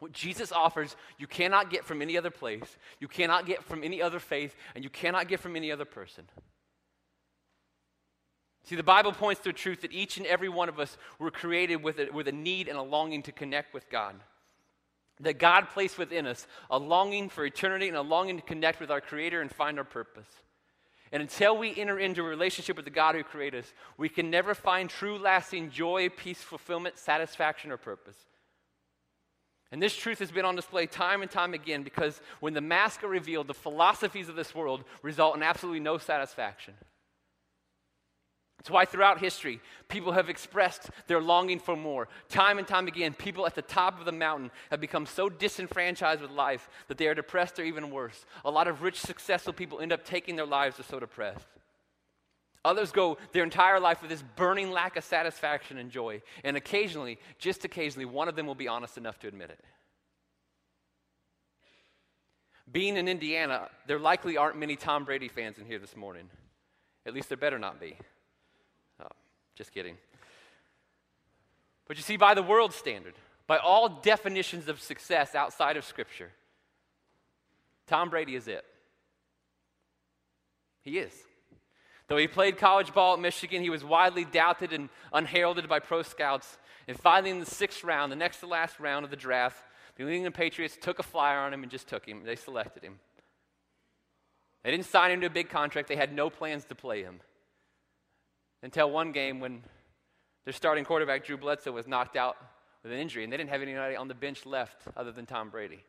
What 0.00 0.10
Jesus 0.12 0.50
offers, 0.50 0.96
you 1.16 1.28
cannot 1.28 1.70
get 1.70 1.84
from 1.84 2.02
any 2.02 2.18
other 2.18 2.30
place, 2.30 2.76
you 2.98 3.06
cannot 3.06 3.46
get 3.46 3.62
from 3.62 3.84
any 3.84 4.02
other 4.02 4.18
faith, 4.18 4.56
and 4.74 4.82
you 4.82 4.90
cannot 4.90 5.28
get 5.28 5.38
from 5.38 5.54
any 5.54 5.70
other 5.70 5.84
person. 5.84 6.24
See, 8.64 8.76
the 8.76 8.82
Bible 8.82 9.12
points 9.12 9.40
to 9.42 9.50
a 9.50 9.52
truth 9.52 9.82
that 9.82 9.92
each 9.92 10.18
and 10.18 10.26
every 10.26 10.48
one 10.48 10.68
of 10.68 10.80
us 10.80 10.96
were 11.20 11.30
created 11.30 11.76
with 11.76 12.00
a, 12.00 12.10
with 12.12 12.26
a 12.26 12.32
need 12.32 12.68
and 12.68 12.76
a 12.76 12.82
longing 12.82 13.22
to 13.22 13.32
connect 13.32 13.72
with 13.72 13.88
God. 13.88 14.16
That 15.20 15.38
God 15.38 15.68
placed 15.70 15.96
within 15.96 16.26
us 16.26 16.46
a 16.70 16.78
longing 16.78 17.28
for 17.28 17.44
eternity 17.44 17.88
and 17.88 17.96
a 17.96 18.02
longing 18.02 18.36
to 18.36 18.42
connect 18.42 18.80
with 18.80 18.90
our 18.90 19.00
Creator 19.00 19.40
and 19.40 19.50
find 19.50 19.78
our 19.78 19.84
purpose. 19.84 20.28
And 21.12 21.22
until 21.22 21.56
we 21.56 21.74
enter 21.76 21.98
into 21.98 22.22
a 22.22 22.28
relationship 22.28 22.76
with 22.76 22.84
the 22.84 22.90
God 22.90 23.14
who 23.14 23.22
created 23.22 23.64
us, 23.64 23.72
we 23.96 24.08
can 24.08 24.30
never 24.30 24.54
find 24.54 24.90
true, 24.90 25.18
lasting 25.18 25.70
joy, 25.70 26.08
peace, 26.10 26.42
fulfillment, 26.42 26.98
satisfaction, 26.98 27.70
or 27.70 27.76
purpose. 27.76 28.16
And 29.70 29.82
this 29.82 29.94
truth 29.94 30.18
has 30.20 30.30
been 30.30 30.44
on 30.44 30.56
display 30.56 30.86
time 30.86 31.22
and 31.22 31.30
time 31.30 31.52
again 31.52 31.82
because 31.82 32.20
when 32.40 32.54
the 32.54 32.60
mask 32.60 33.04
are 33.04 33.08
revealed, 33.08 33.46
the 33.46 33.54
philosophies 33.54 34.28
of 34.28 34.36
this 34.36 34.54
world 34.54 34.84
result 35.02 35.36
in 35.36 35.42
absolutely 35.42 35.80
no 35.80 35.98
satisfaction. 35.98 36.74
It's 38.58 38.70
why 38.70 38.84
throughout 38.84 39.20
history, 39.20 39.60
people 39.88 40.12
have 40.12 40.28
expressed 40.28 40.90
their 41.06 41.20
longing 41.20 41.60
for 41.60 41.76
more. 41.76 42.08
Time 42.28 42.58
and 42.58 42.66
time 42.66 42.88
again, 42.88 43.14
people 43.14 43.46
at 43.46 43.54
the 43.54 43.62
top 43.62 43.98
of 43.98 44.04
the 44.04 44.12
mountain 44.12 44.50
have 44.70 44.80
become 44.80 45.06
so 45.06 45.28
disenfranchised 45.28 46.20
with 46.20 46.30
life 46.30 46.68
that 46.88 46.98
they 46.98 47.06
are 47.06 47.14
depressed 47.14 47.58
or 47.58 47.64
even 47.64 47.90
worse. 47.90 48.26
A 48.44 48.50
lot 48.50 48.66
of 48.66 48.82
rich, 48.82 48.98
successful 48.98 49.52
people 49.52 49.78
end 49.80 49.92
up 49.92 50.04
taking 50.04 50.34
their 50.34 50.46
lives, 50.46 50.76
they're 50.76 50.84
so 50.84 50.98
depressed. 50.98 51.46
Others 52.64 52.90
go 52.90 53.16
their 53.32 53.44
entire 53.44 53.78
life 53.78 54.02
with 54.02 54.10
this 54.10 54.24
burning 54.34 54.72
lack 54.72 54.96
of 54.96 55.04
satisfaction 55.04 55.78
and 55.78 55.90
joy. 55.90 56.20
And 56.42 56.56
occasionally, 56.56 57.18
just 57.38 57.64
occasionally, 57.64 58.06
one 58.06 58.28
of 58.28 58.34
them 58.34 58.46
will 58.46 58.56
be 58.56 58.68
honest 58.68 58.98
enough 58.98 59.20
to 59.20 59.28
admit 59.28 59.50
it. 59.50 59.60
Being 62.70 62.96
in 62.96 63.06
Indiana, 63.08 63.68
there 63.86 64.00
likely 64.00 64.36
aren't 64.36 64.58
many 64.58 64.74
Tom 64.74 65.04
Brady 65.04 65.28
fans 65.28 65.58
in 65.58 65.64
here 65.64 65.78
this 65.78 65.96
morning. 65.96 66.28
At 67.06 67.14
least 67.14 67.28
there 67.28 67.38
better 67.38 67.58
not 67.58 67.80
be. 67.80 67.96
Just 69.58 69.72
kidding. 69.72 69.96
But 71.88 71.96
you 71.96 72.04
see, 72.04 72.16
by 72.16 72.34
the 72.34 72.44
world 72.44 72.72
standard, 72.72 73.14
by 73.48 73.58
all 73.58 73.88
definitions 73.88 74.68
of 74.68 74.80
success 74.80 75.34
outside 75.34 75.76
of 75.76 75.84
Scripture, 75.84 76.30
Tom 77.88 78.08
Brady 78.08 78.36
is 78.36 78.46
it. 78.46 78.64
He 80.82 80.98
is. 80.98 81.12
Though 82.06 82.18
he 82.18 82.28
played 82.28 82.56
college 82.56 82.94
ball 82.94 83.14
at 83.14 83.20
Michigan, 83.20 83.60
he 83.60 83.68
was 83.68 83.82
widely 83.82 84.24
doubted 84.24 84.72
and 84.72 84.90
unheralded 85.12 85.68
by 85.68 85.80
pro 85.80 86.02
scouts. 86.02 86.56
And 86.86 86.98
finally, 86.98 87.30
in 87.30 87.40
the 87.40 87.46
sixth 87.46 87.82
round, 87.82 88.12
the 88.12 88.16
next 88.16 88.38
to 88.40 88.46
last 88.46 88.78
round 88.78 89.04
of 89.04 89.10
the 89.10 89.16
draft, 89.16 89.60
the 89.96 90.04
New 90.04 90.10
England 90.10 90.36
Patriots 90.36 90.78
took 90.80 91.00
a 91.00 91.02
flyer 91.02 91.40
on 91.40 91.52
him 91.52 91.64
and 91.64 91.72
just 91.72 91.88
took 91.88 92.06
him. 92.06 92.22
They 92.24 92.36
selected 92.36 92.84
him. 92.84 93.00
They 94.62 94.70
didn't 94.70 94.86
sign 94.86 95.10
him 95.10 95.20
to 95.22 95.26
a 95.26 95.30
big 95.30 95.48
contract, 95.48 95.88
they 95.88 95.96
had 95.96 96.12
no 96.12 96.30
plans 96.30 96.64
to 96.66 96.76
play 96.76 97.02
him. 97.02 97.20
Until 98.62 98.90
one 98.90 99.12
game 99.12 99.40
when 99.40 99.62
their 100.44 100.52
starting 100.52 100.84
quarterback, 100.84 101.24
Drew 101.24 101.36
Bledsoe, 101.36 101.72
was 101.72 101.86
knocked 101.86 102.16
out 102.16 102.36
with 102.82 102.92
an 102.92 102.98
injury, 102.98 103.24
and 103.24 103.32
they 103.32 103.36
didn't 103.36 103.50
have 103.50 103.62
anybody 103.62 103.96
on 103.96 104.08
the 104.08 104.14
bench 104.14 104.46
left 104.46 104.82
other 104.96 105.12
than 105.12 105.26
Tom 105.26 105.50
Brady. 105.50 105.84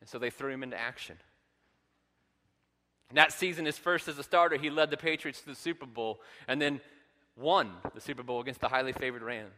And 0.00 0.08
so 0.08 0.18
they 0.18 0.30
threw 0.30 0.52
him 0.52 0.62
into 0.62 0.80
action. 0.80 1.16
And 3.08 3.18
that 3.18 3.32
season, 3.32 3.66
his 3.66 3.78
first 3.78 4.08
as 4.08 4.18
a 4.18 4.22
starter, 4.22 4.56
he 4.56 4.70
led 4.70 4.90
the 4.90 4.96
Patriots 4.96 5.40
to 5.40 5.46
the 5.46 5.54
Super 5.54 5.86
Bowl 5.86 6.20
and 6.48 6.60
then 6.60 6.80
won 7.36 7.70
the 7.94 8.00
Super 8.00 8.22
Bowl 8.22 8.40
against 8.40 8.60
the 8.60 8.68
highly 8.68 8.92
favored 8.92 9.22
Rams. 9.22 9.52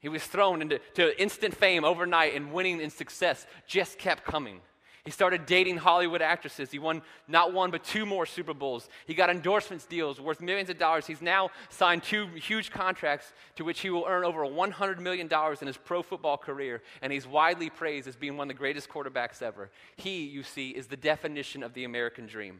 He 0.00 0.08
was 0.08 0.22
thrown 0.22 0.62
into 0.62 0.78
instant 1.20 1.56
fame 1.56 1.84
overnight, 1.84 2.34
and 2.34 2.52
winning 2.52 2.80
and 2.80 2.92
success 2.92 3.46
just 3.66 3.98
kept 3.98 4.24
coming. 4.24 4.60
He 5.06 5.12
started 5.12 5.46
dating 5.46 5.76
Hollywood 5.76 6.20
actresses. 6.20 6.72
He 6.72 6.80
won 6.80 7.00
not 7.28 7.52
one, 7.52 7.70
but 7.70 7.84
two 7.84 8.04
more 8.04 8.26
Super 8.26 8.52
Bowls. 8.52 8.88
He 9.06 9.14
got 9.14 9.30
endorsements 9.30 9.86
deals 9.86 10.20
worth 10.20 10.40
millions 10.40 10.68
of 10.68 10.78
dollars. 10.78 11.06
He's 11.06 11.22
now 11.22 11.50
signed 11.68 12.02
two 12.02 12.26
huge 12.34 12.72
contracts 12.72 13.32
to 13.54 13.64
which 13.64 13.78
he 13.78 13.88
will 13.88 14.04
earn 14.08 14.24
over 14.24 14.40
$100 14.40 14.98
million 14.98 15.30
in 15.60 15.66
his 15.68 15.76
pro 15.76 16.02
football 16.02 16.36
career, 16.36 16.82
and 17.02 17.12
he's 17.12 17.24
widely 17.24 17.70
praised 17.70 18.08
as 18.08 18.16
being 18.16 18.36
one 18.36 18.50
of 18.50 18.56
the 18.56 18.58
greatest 18.58 18.88
quarterbacks 18.88 19.42
ever. 19.42 19.70
He, 19.94 20.24
you 20.24 20.42
see, 20.42 20.70
is 20.70 20.88
the 20.88 20.96
definition 20.96 21.62
of 21.62 21.72
the 21.72 21.84
American 21.84 22.26
dream. 22.26 22.58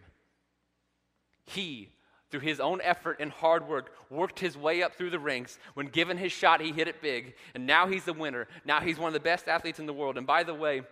He, 1.46 1.88
through 2.30 2.40
his 2.40 2.60
own 2.60 2.80
effort 2.80 3.16
and 3.18 3.32
hard 3.32 3.66
work, 3.66 3.92
worked 4.08 4.38
his 4.38 4.56
way 4.56 4.84
up 4.84 4.94
through 4.94 5.10
the 5.10 5.18
ranks. 5.18 5.58
When 5.74 5.88
given 5.88 6.16
his 6.16 6.30
shot, 6.30 6.60
he 6.60 6.70
hit 6.70 6.86
it 6.86 7.02
big, 7.02 7.34
and 7.56 7.66
now 7.66 7.88
he's 7.88 8.04
the 8.04 8.12
winner. 8.12 8.46
Now 8.64 8.78
he's 8.80 9.00
one 9.00 9.08
of 9.08 9.14
the 9.14 9.20
best 9.20 9.48
athletes 9.48 9.80
in 9.80 9.86
the 9.86 9.92
world. 9.92 10.16
And 10.16 10.28
by 10.28 10.44
the 10.44 10.54
way, 10.54 10.82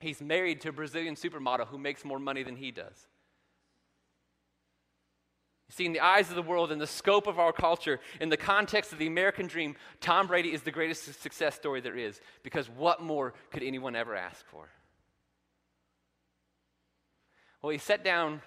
He's 0.00 0.20
married 0.20 0.62
to 0.62 0.70
a 0.70 0.72
Brazilian 0.72 1.14
supermodel 1.14 1.68
who 1.68 1.78
makes 1.78 2.04
more 2.04 2.18
money 2.18 2.42
than 2.42 2.56
he 2.56 2.70
does. 2.70 3.06
You 5.68 5.74
see, 5.74 5.86
in 5.86 5.92
the 5.92 6.00
eyes 6.00 6.30
of 6.30 6.36
the 6.36 6.42
world, 6.42 6.72
in 6.72 6.78
the 6.78 6.86
scope 6.86 7.28
of 7.28 7.38
our 7.38 7.52
culture, 7.52 8.00
in 8.20 8.28
the 8.28 8.36
context 8.36 8.92
of 8.92 8.98
the 8.98 9.06
American 9.06 9.46
dream, 9.46 9.76
Tom 10.00 10.26
Brady 10.26 10.52
is 10.52 10.62
the 10.62 10.72
greatest 10.72 11.22
success 11.22 11.54
story 11.54 11.80
there 11.80 11.96
is 11.96 12.20
because 12.42 12.68
what 12.68 13.02
more 13.02 13.34
could 13.52 13.62
anyone 13.62 13.94
ever 13.94 14.16
ask 14.16 14.44
for? 14.46 14.68
Well, 17.62 17.70
he 17.70 17.78
sat 17.78 18.02
down 18.02 18.40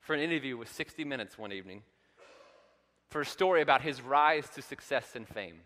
for 0.00 0.14
an 0.14 0.20
interview 0.20 0.56
with 0.56 0.72
60 0.72 1.04
Minutes 1.04 1.36
one 1.36 1.52
evening 1.52 1.82
for 3.10 3.20
a 3.20 3.26
story 3.26 3.60
about 3.60 3.82
his 3.82 4.00
rise 4.00 4.48
to 4.50 4.62
success 4.62 5.16
and 5.16 5.28
fame. 5.28 5.60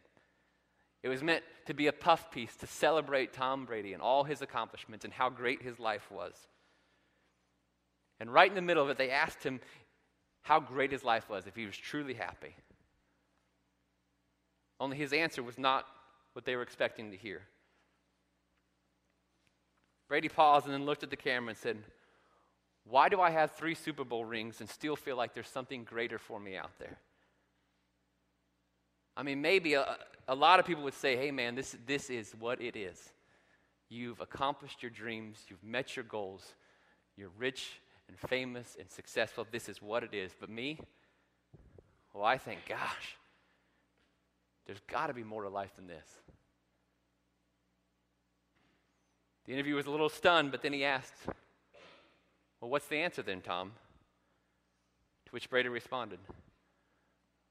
It 1.02 1.08
was 1.08 1.22
meant 1.22 1.44
to 1.66 1.74
be 1.74 1.86
a 1.86 1.92
puff 1.92 2.30
piece 2.30 2.54
to 2.56 2.66
celebrate 2.66 3.32
Tom 3.32 3.64
Brady 3.64 3.92
and 3.92 4.02
all 4.02 4.24
his 4.24 4.42
accomplishments 4.42 5.04
and 5.04 5.14
how 5.14 5.30
great 5.30 5.62
his 5.62 5.78
life 5.78 6.10
was. 6.10 6.34
And 8.18 8.32
right 8.32 8.50
in 8.50 8.54
the 8.54 8.60
middle 8.60 8.82
of 8.82 8.90
it, 8.90 8.98
they 8.98 9.10
asked 9.10 9.42
him 9.42 9.60
how 10.42 10.60
great 10.60 10.92
his 10.92 11.04
life 11.04 11.28
was, 11.28 11.46
if 11.46 11.56
he 11.56 11.64
was 11.64 11.76
truly 11.76 12.14
happy. 12.14 12.54
Only 14.78 14.96
his 14.96 15.12
answer 15.12 15.42
was 15.42 15.58
not 15.58 15.86
what 16.34 16.44
they 16.44 16.56
were 16.56 16.62
expecting 16.62 17.10
to 17.10 17.16
hear. 17.16 17.42
Brady 20.08 20.28
paused 20.28 20.66
and 20.66 20.74
then 20.74 20.84
looked 20.84 21.02
at 21.02 21.10
the 21.10 21.16
camera 21.16 21.50
and 21.50 21.58
said, 21.58 21.78
Why 22.84 23.08
do 23.08 23.20
I 23.20 23.30
have 23.30 23.52
three 23.52 23.74
Super 23.74 24.04
Bowl 24.04 24.24
rings 24.24 24.60
and 24.60 24.68
still 24.68 24.96
feel 24.96 25.16
like 25.16 25.34
there's 25.34 25.48
something 25.48 25.84
greater 25.84 26.18
for 26.18 26.40
me 26.40 26.56
out 26.56 26.72
there? 26.78 26.98
I 29.20 29.22
mean, 29.22 29.42
maybe 29.42 29.74
a, 29.74 29.98
a 30.28 30.34
lot 30.34 30.60
of 30.60 30.64
people 30.64 30.82
would 30.84 30.94
say, 30.94 31.14
hey, 31.14 31.30
man, 31.30 31.54
this, 31.54 31.76
this 31.86 32.08
is 32.08 32.32
what 32.38 32.58
it 32.58 32.74
is. 32.74 33.10
You've 33.90 34.18
accomplished 34.18 34.82
your 34.82 34.88
dreams, 34.88 35.44
you've 35.50 35.62
met 35.62 35.94
your 35.94 36.06
goals, 36.06 36.54
you're 37.18 37.28
rich 37.36 37.82
and 38.08 38.18
famous 38.18 38.78
and 38.80 38.90
successful. 38.90 39.46
This 39.52 39.68
is 39.68 39.82
what 39.82 40.04
it 40.04 40.14
is. 40.14 40.32
But 40.40 40.48
me, 40.48 40.80
well, 42.14 42.24
I 42.24 42.38
think, 42.38 42.60
gosh, 42.66 43.18
there's 44.64 44.80
got 44.90 45.08
to 45.08 45.12
be 45.12 45.22
more 45.22 45.42
to 45.42 45.50
life 45.50 45.76
than 45.76 45.86
this. 45.86 46.06
The 49.44 49.52
interviewer 49.52 49.76
was 49.76 49.86
a 49.86 49.90
little 49.90 50.08
stunned, 50.08 50.50
but 50.50 50.62
then 50.62 50.72
he 50.72 50.82
asked, 50.82 51.12
Well, 52.58 52.70
what's 52.70 52.86
the 52.86 52.96
answer 52.96 53.20
then, 53.20 53.42
Tom? 53.42 53.72
To 55.26 55.30
which 55.32 55.50
Brady 55.50 55.68
responded, 55.68 56.20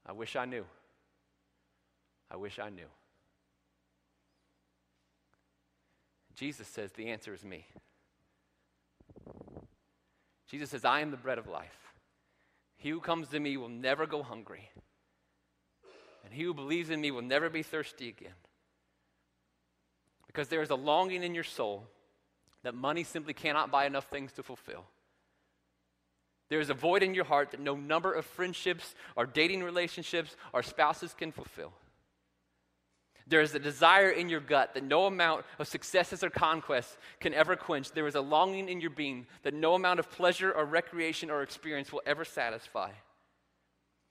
I 0.04 0.10
wish 0.10 0.34
I 0.34 0.46
knew. 0.46 0.64
I 2.30 2.36
wish 2.36 2.58
I 2.58 2.70
knew. 2.70 2.86
Jesus 6.34 6.68
says, 6.68 6.90
The 6.92 7.08
answer 7.08 7.34
is 7.34 7.44
me. 7.44 7.66
Jesus 10.48 10.70
says, 10.70 10.84
I 10.84 11.00
am 11.00 11.10
the 11.10 11.16
bread 11.16 11.38
of 11.38 11.46
life. 11.46 11.94
He 12.76 12.90
who 12.90 13.00
comes 13.00 13.28
to 13.28 13.38
me 13.40 13.56
will 13.56 13.68
never 13.68 14.06
go 14.06 14.22
hungry, 14.22 14.70
and 16.24 16.32
he 16.32 16.44
who 16.44 16.54
believes 16.54 16.88
in 16.88 17.00
me 17.00 17.10
will 17.10 17.22
never 17.22 17.50
be 17.50 17.62
thirsty 17.62 18.08
again. 18.08 18.32
Because 20.26 20.48
there 20.48 20.62
is 20.62 20.70
a 20.70 20.76
longing 20.76 21.22
in 21.22 21.34
your 21.34 21.44
soul 21.44 21.86
that 22.62 22.74
money 22.74 23.04
simply 23.04 23.34
cannot 23.34 23.70
buy 23.70 23.84
enough 23.84 24.06
things 24.06 24.32
to 24.32 24.42
fulfill. 24.42 24.84
There 26.48 26.60
is 26.60 26.70
a 26.70 26.74
void 26.74 27.02
in 27.02 27.14
your 27.14 27.24
heart 27.24 27.50
that 27.50 27.60
no 27.60 27.76
number 27.76 28.12
of 28.12 28.24
friendships 28.24 28.94
or 29.16 29.26
dating 29.26 29.62
relationships 29.62 30.36
or 30.52 30.62
spouses 30.62 31.14
can 31.14 31.32
fulfill. 31.32 31.72
There 33.30 33.40
is 33.40 33.54
a 33.54 33.60
desire 33.60 34.10
in 34.10 34.28
your 34.28 34.40
gut 34.40 34.74
that 34.74 34.82
no 34.82 35.06
amount 35.06 35.44
of 35.60 35.68
successes 35.68 36.24
or 36.24 36.30
conquests 36.30 36.98
can 37.20 37.32
ever 37.32 37.54
quench. 37.54 37.92
There 37.92 38.08
is 38.08 38.16
a 38.16 38.20
longing 38.20 38.68
in 38.68 38.80
your 38.80 38.90
being 38.90 39.28
that 39.44 39.54
no 39.54 39.74
amount 39.74 40.00
of 40.00 40.10
pleasure 40.10 40.50
or 40.50 40.64
recreation 40.64 41.30
or 41.30 41.42
experience 41.42 41.92
will 41.92 42.02
ever 42.04 42.24
satisfy. 42.24 42.90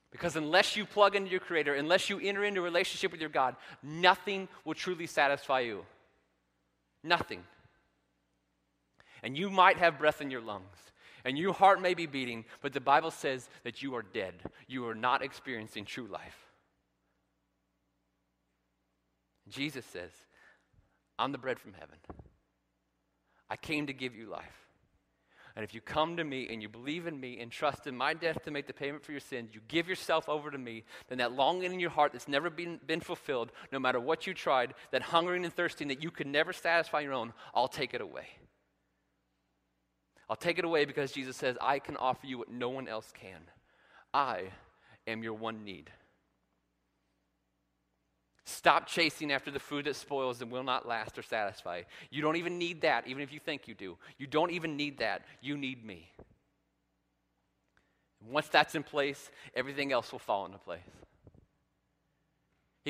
Because 0.10 0.38
unless 0.38 0.78
you 0.78 0.86
plug 0.86 1.18
into 1.18 1.30
your 1.30 1.42
Creator, 1.42 1.74
unless 1.74 2.10
you 2.10 2.18
enter 2.20 2.46
into 2.46 2.62
a 2.62 2.64
relationship 2.64 3.12
with 3.12 3.20
your 3.20 3.30
God, 3.30 3.58
nothing 3.84 4.48
will 4.64 4.74
truly 4.74 5.06
satisfy 5.06 5.60
you. 5.60 5.86
Nothing. 7.04 7.44
And 9.22 9.38
you 9.38 9.50
might 9.50 9.78
have 9.78 10.00
breath 10.00 10.22
in 10.22 10.32
your 10.32 10.42
lungs, 10.42 10.78
and 11.26 11.38
your 11.38 11.54
heart 11.54 11.82
may 11.82 11.94
be 11.94 12.06
beating, 12.06 12.46
but 12.62 12.72
the 12.72 12.80
Bible 12.80 13.12
says 13.12 13.50
that 13.66 13.84
you 13.84 13.96
are 13.96 14.02
dead. 14.02 14.34
You 14.68 14.88
are 14.88 14.96
not 14.96 15.22
experiencing 15.22 15.84
true 15.84 16.08
life. 16.08 16.49
Jesus 19.50 19.86
says, 19.86 20.12
I'm 21.18 21.32
the 21.32 21.38
bread 21.38 21.60
from 21.60 21.74
heaven. 21.74 21.98
I 23.50 23.56
came 23.56 23.88
to 23.88 23.94
give 23.94 24.16
you 24.16 24.30
life. 24.30 24.70
And 25.56 25.64
if 25.64 25.74
you 25.74 25.82
come 25.82 26.18
to 26.18 26.24
me 26.24 26.48
and 26.50 26.62
you 26.62 26.70
believe 26.70 27.08
in 27.08 27.20
me 27.20 27.40
and 27.42 27.52
trust 27.52 27.88
in 27.88 27.98
my 27.98 28.14
death 28.14 28.44
to 28.44 28.52
make 28.52 28.68
the 28.68 28.74
payment 28.74 29.04
for 29.04 29.12
your 29.12 29.20
sins, 29.20 29.50
you 29.54 29.60
give 29.68 29.90
yourself 29.90 30.30
over 30.30 30.52
to 30.52 30.58
me, 30.58 30.86
then 31.10 31.18
that 31.18 31.34
longing 31.34 31.74
in 31.74 31.80
your 31.80 31.90
heart 31.90 32.14
that's 32.14 32.28
never 32.28 32.50
been, 32.50 32.80
been 32.86 33.02
fulfilled, 33.02 33.52
no 33.72 33.80
matter 33.80 34.00
what 34.00 34.26
you 34.26 34.34
tried, 34.34 34.74
that 34.92 35.02
hungering 35.02 35.44
and 35.44 35.54
thirsting 35.54 35.90
that 35.90 36.02
you 36.02 36.12
could 36.12 36.28
never 36.28 36.54
satisfy 36.54 37.02
your 37.02 37.14
own, 37.14 37.34
I'll 37.54 37.68
take 37.68 37.94
it 37.94 38.00
away. 38.00 38.28
I'll 40.30 40.36
take 40.36 40.60
it 40.60 40.66
away 40.66 40.86
because 40.86 41.12
Jesus 41.12 41.36
says, 41.36 41.58
I 41.60 41.80
can 41.80 41.98
offer 41.98 42.28
you 42.28 42.38
what 42.38 42.52
no 42.52 42.70
one 42.70 42.88
else 42.88 43.12
can. 43.20 43.42
I 44.14 44.44
am 45.08 45.24
your 45.24 45.34
one 45.34 45.64
need. 45.66 45.90
Stop 48.50 48.88
chasing 48.88 49.32
after 49.32 49.52
the 49.52 49.60
food 49.60 49.86
that 49.86 49.96
spoils 49.96 50.42
and 50.42 50.52
will 50.52 50.64
not 50.64 50.88
last 50.88 51.20
or 51.20 51.22
satisfy. 51.22 51.84
You 52.10 52.24
don't 52.24 52.36
even 52.36 52.58
need 52.58 52.82
that, 52.82 53.08
even 53.08 53.22
if 53.22 53.32
you 53.32 53.40
think 53.40 53.68
you 53.68 53.76
do. 53.76 53.96
You 54.18 54.26
don't 54.26 54.50
even 54.50 54.76
need 54.76 54.98
that. 54.98 55.22
You 55.40 55.56
need 55.56 55.86
me. 55.86 56.12
Once 58.28 58.48
that's 58.48 58.74
in 58.74 58.82
place, 58.82 59.30
everything 59.54 59.92
else 59.92 60.12
will 60.12 60.18
fall 60.18 60.48
into 60.48 60.58
place. 60.58 60.80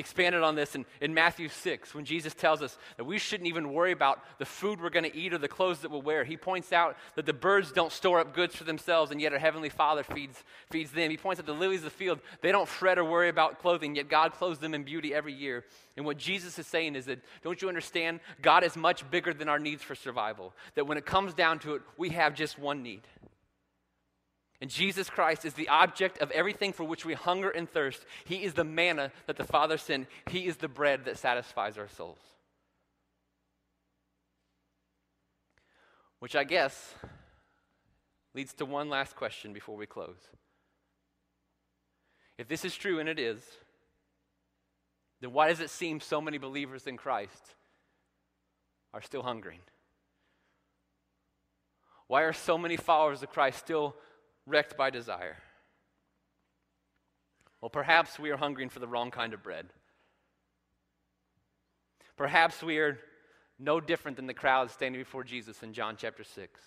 Expanded 0.00 0.42
on 0.42 0.54
this 0.54 0.74
in, 0.74 0.86
in 1.02 1.12
Matthew 1.12 1.50
6 1.50 1.94
when 1.94 2.06
Jesus 2.06 2.32
tells 2.32 2.62
us 2.62 2.78
that 2.96 3.04
we 3.04 3.18
shouldn't 3.18 3.46
even 3.46 3.70
worry 3.72 3.92
about 3.92 4.24
the 4.38 4.46
food 4.46 4.80
we're 4.80 4.88
going 4.88 5.04
to 5.04 5.14
eat 5.14 5.34
or 5.34 5.38
the 5.38 5.46
clothes 5.46 5.80
that 5.80 5.90
we'll 5.90 6.00
wear. 6.00 6.24
He 6.24 6.38
points 6.38 6.72
out 6.72 6.96
that 7.16 7.26
the 7.26 7.34
birds 7.34 7.70
don't 7.70 7.92
store 7.92 8.18
up 8.18 8.34
goods 8.34 8.56
for 8.56 8.64
themselves, 8.64 9.10
and 9.10 9.20
yet 9.20 9.34
our 9.34 9.38
Heavenly 9.38 9.68
Father 9.68 10.02
feeds, 10.02 10.42
feeds 10.70 10.90
them. 10.90 11.10
He 11.10 11.18
points 11.18 11.38
out 11.38 11.44
the 11.44 11.52
lilies 11.52 11.80
of 11.80 11.84
the 11.84 11.90
field, 11.90 12.20
they 12.40 12.50
don't 12.50 12.66
fret 12.66 12.98
or 12.98 13.04
worry 13.04 13.28
about 13.28 13.58
clothing, 13.60 13.94
yet 13.94 14.08
God 14.08 14.32
clothes 14.32 14.58
them 14.58 14.72
in 14.72 14.84
beauty 14.84 15.14
every 15.14 15.34
year. 15.34 15.64
And 15.98 16.06
what 16.06 16.16
Jesus 16.16 16.58
is 16.58 16.66
saying 16.66 16.96
is 16.96 17.04
that, 17.04 17.18
don't 17.42 17.60
you 17.60 17.68
understand? 17.68 18.20
God 18.40 18.64
is 18.64 18.76
much 18.76 19.08
bigger 19.10 19.34
than 19.34 19.50
our 19.50 19.58
needs 19.58 19.82
for 19.82 19.94
survival. 19.94 20.54
That 20.76 20.86
when 20.86 20.96
it 20.96 21.04
comes 21.04 21.34
down 21.34 21.58
to 21.60 21.74
it, 21.74 21.82
we 21.98 22.08
have 22.08 22.34
just 22.34 22.58
one 22.58 22.82
need. 22.82 23.02
And 24.60 24.68
Jesus 24.68 25.08
Christ 25.08 25.44
is 25.44 25.54
the 25.54 25.68
object 25.68 26.18
of 26.18 26.30
everything 26.32 26.72
for 26.72 26.84
which 26.84 27.06
we 27.06 27.14
hunger 27.14 27.48
and 27.48 27.68
thirst. 27.68 28.04
He 28.24 28.44
is 28.44 28.52
the 28.54 28.64
manna 28.64 29.10
that 29.26 29.36
the 29.36 29.44
Father 29.44 29.78
sent, 29.78 30.06
He 30.28 30.46
is 30.46 30.56
the 30.56 30.68
bread 30.68 31.06
that 31.06 31.18
satisfies 31.18 31.78
our 31.78 31.88
souls. 31.88 32.18
Which 36.18 36.36
I 36.36 36.44
guess 36.44 36.94
leads 38.34 38.52
to 38.54 38.66
one 38.66 38.90
last 38.90 39.16
question 39.16 39.54
before 39.54 39.76
we 39.76 39.86
close. 39.86 40.18
If 42.36 42.48
this 42.48 42.64
is 42.64 42.76
true, 42.76 42.98
and 43.00 43.08
it 43.08 43.18
is, 43.18 43.40
then 45.20 45.32
why 45.32 45.48
does 45.48 45.60
it 45.60 45.70
seem 45.70 46.00
so 46.00 46.20
many 46.20 46.38
believers 46.38 46.86
in 46.86 46.96
Christ 46.96 47.54
are 48.92 49.02
still 49.02 49.22
hungering? 49.22 49.60
Why 52.06 52.22
are 52.22 52.32
so 52.32 52.58
many 52.58 52.76
followers 52.76 53.22
of 53.22 53.30
Christ 53.30 53.58
still 53.58 53.94
wrecked 54.50 54.76
by 54.76 54.90
desire? 54.90 55.36
Well, 57.60 57.70
perhaps 57.70 58.18
we 58.18 58.30
are 58.30 58.36
hungering 58.36 58.68
for 58.68 58.80
the 58.80 58.88
wrong 58.88 59.10
kind 59.10 59.32
of 59.32 59.42
bread. 59.42 59.66
Perhaps 62.16 62.62
we 62.62 62.78
are 62.78 62.98
no 63.58 63.80
different 63.80 64.16
than 64.16 64.26
the 64.26 64.34
crowd 64.34 64.70
standing 64.70 65.00
before 65.00 65.24
Jesus 65.24 65.62
in 65.62 65.72
John 65.72 65.96
chapter 65.96 66.24
6. 66.24 66.60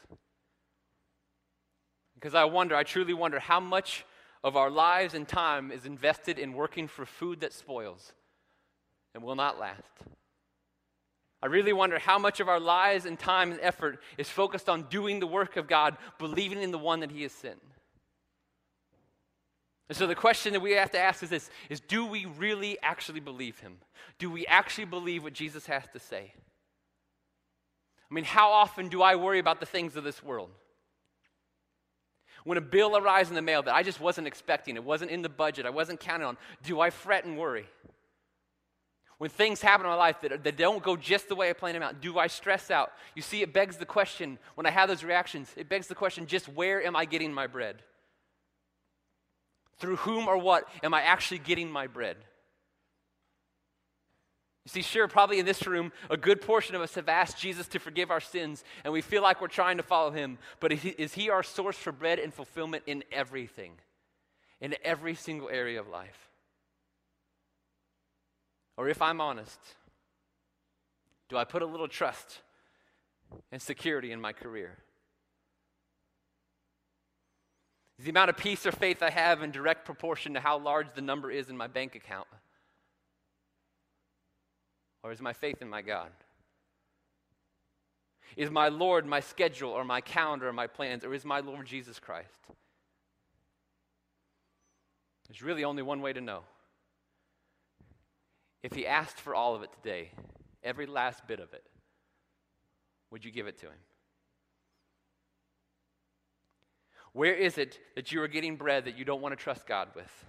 Because 2.15 2.36
I 2.36 2.46
wonder, 2.46 2.76
I 2.76 2.84
truly 2.84 3.13
wonder, 3.13 3.39
how 3.39 3.60
much 3.60 4.06
of 4.43 4.56
our 4.56 4.69
lives 4.69 5.13
and 5.13 5.28
time 5.28 5.72
is 5.72 5.86
invested 5.86 6.38
in 6.38 6.54
working 6.54 6.88
for 6.88 7.06
food 7.06 7.41
that 7.41 7.54
spoils 7.54 8.13
and 9.13 9.24
will 9.24 9.36
not 9.36 9.60
last. 9.60 9.82
I 11.41 11.48
really 11.48 11.74
wonder 11.74 12.00
how 12.00 12.19
much 12.19 12.39
of 12.39 12.48
our 12.48 12.60
lives 12.60 13.06
and 13.06 13.19
time 13.19 13.52
and 13.52 13.60
effort 13.62 14.00
is 14.17 14.30
focused 14.30 14.69
on 14.69 14.84
doing 14.84 15.19
the 15.19 15.28
work 15.28 15.58
of 15.58 15.67
God, 15.67 15.98
believing 16.17 16.62
in 16.62 16.72
the 16.72 16.78
one 16.78 17.02
that 17.02 17.12
He 17.12 17.24
has 17.24 17.32
sent. 17.32 17.60
And 19.89 19.98
so 19.98 20.08
the 20.08 20.15
question 20.15 20.54
that 20.54 20.62
we 20.62 20.72
have 20.72 20.91
to 20.91 21.00
ask 21.00 21.24
is 21.24 21.30
this 21.30 21.50
is 21.69 21.80
do 21.80 22.06
we 22.06 22.26
really 22.26 22.78
actually 22.82 23.19
believe 23.19 23.60
him? 23.60 23.78
Do 24.17 24.30
we 24.30 24.46
actually 24.48 24.86
believe 24.86 25.24
what 25.24 25.34
Jesus 25.34 25.65
has 25.65 25.84
to 25.93 26.00
say? 26.00 26.34
I 28.10 28.13
mean, 28.13 28.24
how 28.24 28.52
often 28.52 28.89
do 28.89 29.02
I 29.02 29.15
worry 29.15 29.39
about 29.39 29.60
the 29.60 29.65
things 29.65 29.96
of 29.96 30.04
this 30.04 30.24
world? 30.24 30.52
When 32.43 32.58
a 32.58 32.62
bill 32.62 32.98
arrives 32.98 33.30
in 33.30 33.36
the 33.36 33.41
mail 33.41 33.63
that 33.63 33.74
I 33.74 33.84
just 33.84 34.00
wasn't 34.00 34.28
expecting, 34.28 34.76
it 34.76 34.84
wasn't 34.84 35.12
in 35.12 35.22
the 35.22 35.30
budget, 35.30 35.65
I 35.65 35.69
wasn't 35.69 36.00
counting 36.00 36.28
on, 36.28 36.38
do 36.63 36.80
I 36.80 36.89
fret 36.89 37.26
and 37.26 37.38
worry? 37.38 37.67
When 39.17 39.30
things 39.30 39.62
happen 39.62 39.86
in 39.86 39.91
my 39.91 39.98
life 39.98 40.19
that, 40.22 40.43
that 40.43 40.58
don't 40.58 40.84
go 40.84 40.98
just 40.98 41.30
the 41.30 41.36
way 41.36 41.50
I 41.50 41.54
planned 41.54 41.76
them 41.76 41.84
out, 41.84 42.02
do 42.02 42.19
I 42.19 42.28
stress 42.28 42.69
out? 42.69 42.91
You 43.15 43.22
see, 43.22 43.41
it 43.41 43.54
begs 43.54 43.78
the 43.78 43.86
question, 43.86 44.38
when 44.56 44.65
I 44.65 44.72
have 44.72 44.89
those 44.89 45.04
reactions, 45.04 45.50
it 45.56 45.69
begs 45.69 45.88
the 45.88 45.96
question 45.96 46.28
just 46.28 46.50
where 46.50 46.86
am 46.86 46.96
I 46.96 47.06
getting 47.06 47.34
my 47.34 47.48
bread? 47.48 47.82
Through 49.80 49.98
whom 49.98 50.28
or 50.28 50.38
what 50.38 50.68
am 50.84 50.94
I 50.94 51.02
actually 51.02 51.40
getting 51.40 51.70
my 51.70 51.88
bread? 51.88 52.18
You 54.66 54.70
see, 54.70 54.82
sure, 54.82 55.10
probably 55.10 55.40
in 55.40 55.46
this 55.46 55.68
room, 55.68 55.92
a 56.10 56.16
good 56.16 56.40
portion 56.40 56.74
of 56.74 56.82
us 56.82 56.96
have 56.96 57.10
asked 57.10 57.38
Jesus 57.38 57.68
to 57.70 57.80
forgive 57.80 58.12
our 58.12 58.22
sins, 58.22 58.64
and 58.86 58.94
we 58.94 59.02
feel 59.02 59.22
like 59.22 59.42
we're 59.42 59.48
trying 59.48 59.76
to 59.76 59.84
follow 59.84 60.12
him. 60.12 60.38
But 60.62 60.72
is 60.72 61.14
he 61.14 61.30
our 61.30 61.44
source 61.44 61.76
for 61.76 61.92
bread 61.92 62.18
and 62.18 62.34
fulfillment 62.34 62.84
in 62.88 63.04
everything, 63.12 63.74
in 64.62 64.76
every 64.84 65.16
single 65.16 65.50
area 65.50 65.82
of 65.82 65.90
life? 65.90 66.30
Or 68.78 68.88
if 68.88 69.02
I'm 69.02 69.20
honest, 69.20 69.60
do 71.28 71.36
I 71.36 71.44
put 71.44 71.62
a 71.62 71.66
little 71.66 71.90
trust 71.90 72.40
and 73.52 73.62
security 73.62 74.14
in 74.14 74.22
my 74.22 74.32
career? 74.32 74.78
Is 78.04 78.06
the 78.08 78.12
amount 78.12 78.32
of 78.32 78.36
peace 78.36 78.66
or 78.66 78.74
faith 78.74 79.02
I 79.02 79.10
have 79.10 79.44
in 79.44 79.52
direct 79.52 79.86
proportion 79.86 80.34
to 80.34 80.42
how 80.42 80.60
large 80.60 80.88
the 80.94 81.02
number 81.02 81.32
is 81.32 81.50
in 81.50 81.56
my 81.56 81.68
bank 81.68 81.96
account? 81.96 82.28
Or 85.04 85.13
is 85.13 85.22
my 85.22 85.32
faith 85.32 85.62
in 85.62 85.70
my 85.70 85.82
God? 85.82 86.10
Is 88.36 88.52
my 88.52 88.68
Lord 88.68 89.06
my 89.06 89.22
schedule 89.22 89.70
or 89.70 89.86
my 89.86 90.02
calendar 90.02 90.50
or 90.50 90.52
my 90.52 90.68
plans, 90.68 91.06
or 91.06 91.13
is 91.13 91.24
my 91.24 91.39
Lord 91.39 91.66
Jesus 91.66 91.98
Christ? 91.98 92.28
There's 95.30 95.42
really 95.42 95.63
only 95.63 95.82
one 95.82 96.02
way 96.02 96.12
to 96.12 96.20
know. 96.20 96.42
If 98.63 98.74
He 98.74 98.86
asked 98.86 99.22
for 99.22 99.34
all 99.34 99.56
of 99.56 99.63
it 99.63 99.72
today, 99.82 100.12
every 100.62 100.88
last 100.88 101.26
bit 101.26 101.39
of 101.39 101.54
it, 101.54 101.63
would 103.12 103.24
you 103.24 103.32
give 103.32 103.48
it 103.48 103.58
to 103.60 103.68
Him? 103.68 103.80
Where 107.13 107.34
is 107.34 107.58
it 107.58 107.80
that 107.95 108.12
you 108.12 108.21
are 108.21 108.28
getting 108.28 108.56
bread 108.56 108.86
that 108.86 108.97
you 108.97 109.06
don't 109.06 109.21
want 109.21 109.38
to 109.38 109.41
trust 109.41 109.65
God 109.67 109.89
with? 109.95 110.26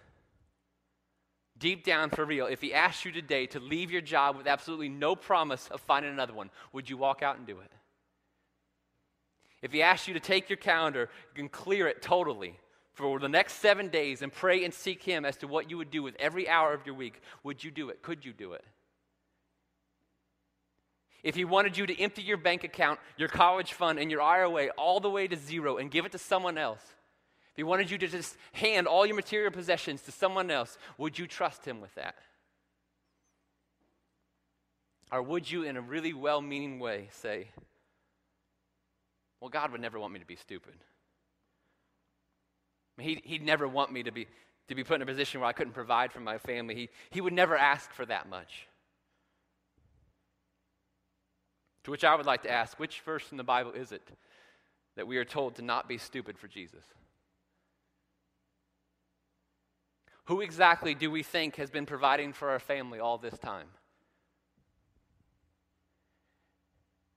Deep 1.59 1.85
down, 1.85 2.11
for 2.11 2.25
real, 2.25 2.47
if 2.47 2.61
He 2.61 2.75
asked 2.75 3.05
you 3.05 3.13
today 3.13 3.47
to 3.47 3.61
leave 3.61 3.91
your 3.91 4.03
job 4.03 4.37
with 4.37 4.47
absolutely 4.47 4.89
no 4.89 5.17
promise 5.17 5.69
of 5.69 5.81
finding 5.81 6.13
another 6.13 6.35
one, 6.35 6.51
would 6.73 6.91
you 6.91 6.97
walk 6.97 7.23
out 7.23 7.39
and 7.39 7.47
do 7.47 7.61
it? 7.61 7.73
If 9.63 9.73
He 9.73 9.81
asked 9.81 10.09
you 10.09 10.15
to 10.15 10.21
take 10.21 10.51
your 10.51 10.59
calendar 10.59 11.09
and 11.37 11.51
clear 11.51 11.87
it 11.89 12.03
totally 12.03 12.59
for 12.93 13.19
the 13.19 13.29
next 13.29 13.55
seven 13.55 13.89
days 13.89 14.21
and 14.21 14.33
pray 14.33 14.65
and 14.65 14.75
seek 14.75 15.03
Him 15.03 15.25
as 15.25 15.37
to 15.39 15.47
what 15.47 15.71
you 15.71 15.79
would 15.79 15.91
do 15.91 16.03
with 16.03 16.17
every 16.19 16.49
hour 16.49 16.75
of 16.75 16.85
your 16.85 16.95
week, 16.95 17.21
would 17.45 17.65
you 17.65 17.71
do 17.71 17.89
it? 17.89 18.03
Could 18.03 18.25
you 18.25 18.33
do 18.33 18.53
it? 18.53 18.65
If 21.25 21.35
he 21.35 21.47
wanted 21.47 21.79
you 21.79 21.87
to 21.87 21.99
empty 21.99 22.21
your 22.21 22.37
bank 22.37 22.65
account, 22.65 23.01
your 23.17 23.29
college 23.29 23.73
fund, 23.73 23.99
and 23.99 24.11
your 24.11 24.21
IRA 24.21 24.69
all 24.77 25.01
the 25.01 25.09
way 25.09 25.27
to 25.27 25.37
zero 25.37 25.79
and 25.79 25.91
give 25.91 26.05
it 26.05 26.13
to 26.13 26.19
someone 26.19 26.59
else, 26.59 26.83
if 26.83 27.57
he 27.57 27.63
wanted 27.63 27.91
you 27.91 27.97
to 27.97 28.09
just 28.09 28.37
hand 28.53 28.87
all 28.87 29.07
your 29.07 29.17
material 29.17 29.51
possessions 29.51 30.03
to 30.03 30.13
someone 30.13 30.51
else, 30.51 30.77
would 30.99 31.19
you 31.19 31.27
trust 31.27 31.65
him 31.65 31.81
with 31.81 31.95
that? 31.95 32.15
Or 35.11 35.23
would 35.23 35.51
you, 35.51 35.63
in 35.63 35.79
a 35.79 35.81
really 35.81 36.13
well 36.13 36.43
meaning 36.43 36.79
way, 36.79 37.09
say, 37.13 37.49
Well, 39.41 39.49
God 39.49 39.73
would 39.73 39.81
never 39.81 39.99
want 39.99 40.13
me 40.13 40.21
to 40.21 40.27
be 40.27 40.37
stupid? 40.37 40.75
I 42.99 43.03
mean, 43.03 43.09
he'd, 43.09 43.23
he'd 43.25 43.43
never 43.43 43.67
want 43.67 43.93
me 43.93 44.03
to 44.03 44.13
be, 44.13 44.27
to 44.69 44.75
be 44.75 44.85
put 44.85 44.97
in 44.97 45.03
a 45.03 45.07
position 45.07 45.41
where 45.41 45.49
I 45.49 45.53
couldn't 45.53 45.73
provide 45.73 46.13
for 46.13 46.21
my 46.21 46.37
family. 46.37 46.75
He, 46.75 46.89
he 47.11 47.21
would 47.23 47.33
never 47.33 47.57
ask 47.57 47.93
for 47.93 48.05
that 48.07 48.29
much. 48.29 48.67
To 51.85 51.91
which 51.91 52.05
I 52.05 52.15
would 52.15 52.27
like 52.27 52.43
to 52.43 52.51
ask 52.51 52.79
which 52.79 53.01
verse 53.01 53.31
in 53.31 53.37
the 53.37 53.45
Bible 53.45 53.73
is 53.73 53.93
it 53.93 54.03
that 54.97 55.07
we 55.07 55.17
are 55.19 55.25
told 55.25 55.57
to 55.57 55.63
not 55.63 55.89
be 55.89 55.99
stupid 55.99 56.39
for 56.39 56.49
Jesus? 56.49 56.85
Who 60.27 60.41
exactly 60.41 60.95
do 60.95 61.11
we 61.11 61.23
think 61.23 61.57
has 61.57 61.71
been 61.71 61.85
providing 61.85 62.33
for 62.33 62.51
our 62.51 62.59
family 62.59 62.99
all 62.99 63.19
this 63.19 63.39
time? 63.39 63.67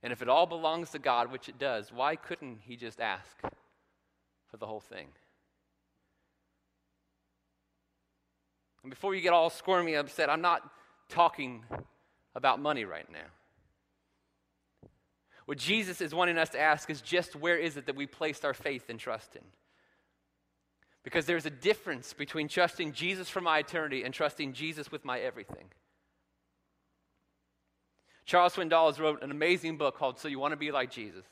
And 0.03 0.11
if 0.11 0.21
it 0.21 0.29
all 0.29 0.45
belongs 0.45 0.91
to 0.91 0.99
God, 0.99 1.31
which 1.31 1.47
it 1.47 1.57
does, 1.57 1.91
why 1.91 2.15
couldn't 2.15 2.59
He 2.61 2.75
just 2.75 2.99
ask 2.99 3.39
for 4.47 4.57
the 4.57 4.67
whole 4.67 4.81
thing? 4.81 5.07
And 8.83 8.89
before 8.89 9.15
you 9.15 9.21
get 9.21 9.33
all 9.33 9.49
squirmy 9.49 9.93
and 9.93 10.07
upset, 10.07 10.29
I'm 10.29 10.41
not 10.41 10.69
talking 11.09 11.63
about 12.35 12.59
money 12.59 12.83
right 12.83 13.09
now. 13.11 13.27
What 15.47 15.57
Jesus 15.57 16.01
is 16.01 16.13
wanting 16.13 16.37
us 16.37 16.49
to 16.49 16.59
ask 16.59 16.89
is 16.89 16.99
just 16.99 17.33
where 17.33 17.57
is 17.57 17.77
it 17.77 17.85
that 17.85 17.95
we 17.95 18.05
placed 18.05 18.43
our 18.43 18.53
faith 18.53 18.89
and 18.89 18.99
trust 18.99 19.33
in? 19.33 19.41
Because 21.03 21.25
there's 21.25 21.45
a 21.45 21.49
difference 21.49 22.11
between 22.11 22.49
trusting 22.49 22.91
Jesus 22.91 23.29
for 23.29 23.39
my 23.39 23.59
eternity 23.59 24.03
and 24.03 24.13
trusting 24.13 24.51
Jesus 24.51 24.91
with 24.91 25.05
my 25.05 25.19
everything. 25.19 25.69
Charles 28.25 28.55
Swindoll 28.55 28.99
wrote 28.99 29.23
an 29.23 29.31
amazing 29.31 29.77
book 29.77 29.97
called 29.97 30.19
So 30.19 30.27
You 30.27 30.37
Want 30.37 30.51
to 30.51 30.57
Be 30.57 30.69
Like 30.69 30.91
Jesus. 30.91 31.23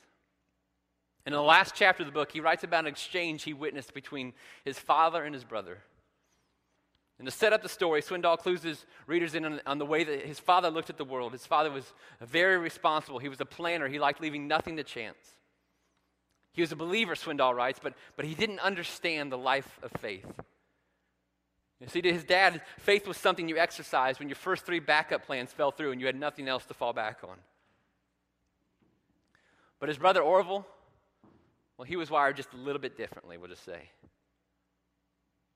And 1.25 1.35
in 1.35 1.37
the 1.37 1.43
last 1.43 1.75
chapter 1.75 2.03
of 2.03 2.07
the 2.07 2.13
book, 2.13 2.31
he 2.31 2.39
writes 2.39 2.63
about 2.63 2.85
an 2.85 2.91
exchange 2.91 3.43
he 3.43 3.51
witnessed 3.51 3.93
between 3.93 4.31
his 4.63 4.79
father 4.79 5.25
and 5.25 5.35
his 5.35 5.43
brother. 5.43 5.79
And 7.17 7.25
to 7.25 7.31
set 7.31 7.53
up 7.53 7.63
the 7.63 7.69
story, 7.69 8.01
Swindoll 8.01 8.37
clues 8.37 8.63
his 8.63 8.85
readers 9.07 9.35
in 9.35 9.45
on, 9.45 9.61
on, 9.65 9.77
the 9.77 9.85
way 9.85 10.03
that 10.03 10.25
his 10.25 10.39
father 10.39 10.69
looked 10.69 10.89
at 10.89 10.97
the 10.97 11.05
world. 11.05 11.31
His 11.31 11.45
father 11.45 11.71
was 11.71 11.93
very 12.19 12.57
responsible. 12.57 13.19
He 13.19 13.29
was 13.29 13.39
a 13.39 13.45
planner. 13.45 13.87
He 13.87 13.99
liked 13.99 14.19
leaving 14.19 14.47
nothing 14.47 14.75
to 14.77 14.83
chance. 14.83 15.17
He 16.51 16.61
was 16.61 16.71
a 16.71 16.75
believer, 16.75 17.15
Swindoll 17.15 17.55
writes, 17.55 17.79
but, 17.81 17.93
but 18.15 18.25
he 18.25 18.33
didn't 18.33 18.59
understand 18.59 19.31
the 19.31 19.37
life 19.37 19.79
of 19.81 19.91
faith. 19.99 20.25
You 21.81 21.87
see, 21.87 22.01
to 22.01 22.11
his 22.11 22.23
dad, 22.23 22.61
faith 22.79 23.07
was 23.07 23.17
something 23.17 23.49
you 23.49 23.57
exercised 23.57 24.19
when 24.19 24.29
your 24.29 24.37
first 24.37 24.65
three 24.65 24.79
backup 24.79 25.25
plans 25.25 25.51
fell 25.51 25.71
through 25.71 25.91
and 25.91 25.99
you 25.99 26.07
had 26.07 26.15
nothing 26.15 26.47
else 26.47 26.65
to 26.65 26.73
fall 26.73 26.93
back 26.93 27.19
on. 27.23 27.35
But 29.79 29.89
his 29.89 29.97
brother 29.97 30.21
Orville, 30.21 30.65
well, 31.77 31.85
he 31.85 31.97
was 31.97 32.09
wired 32.09 32.37
just 32.37 32.53
a 32.53 32.57
little 32.57 32.81
bit 32.81 32.95
differently, 32.97 33.37
we'll 33.37 33.49
just 33.49 33.65
say. 33.65 33.89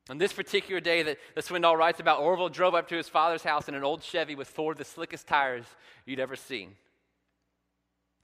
On 0.10 0.18
this 0.18 0.34
particular 0.34 0.82
day 0.82 1.04
that, 1.04 1.18
that 1.36 1.46
Swindoll 1.46 1.78
writes 1.78 2.00
about, 2.00 2.20
Orville 2.20 2.50
drove 2.50 2.74
up 2.74 2.88
to 2.90 2.96
his 2.96 3.08
father's 3.08 3.44
house 3.44 3.70
in 3.70 3.76
an 3.76 3.84
old 3.84 4.02
Chevy 4.02 4.36
with 4.36 4.48
four 4.48 4.72
of 4.72 4.78
the 4.78 4.86
slickest 4.86 5.28
tires 5.28 5.66
you'd 6.06 6.20
ever 6.20 6.36
seen. 6.36 6.76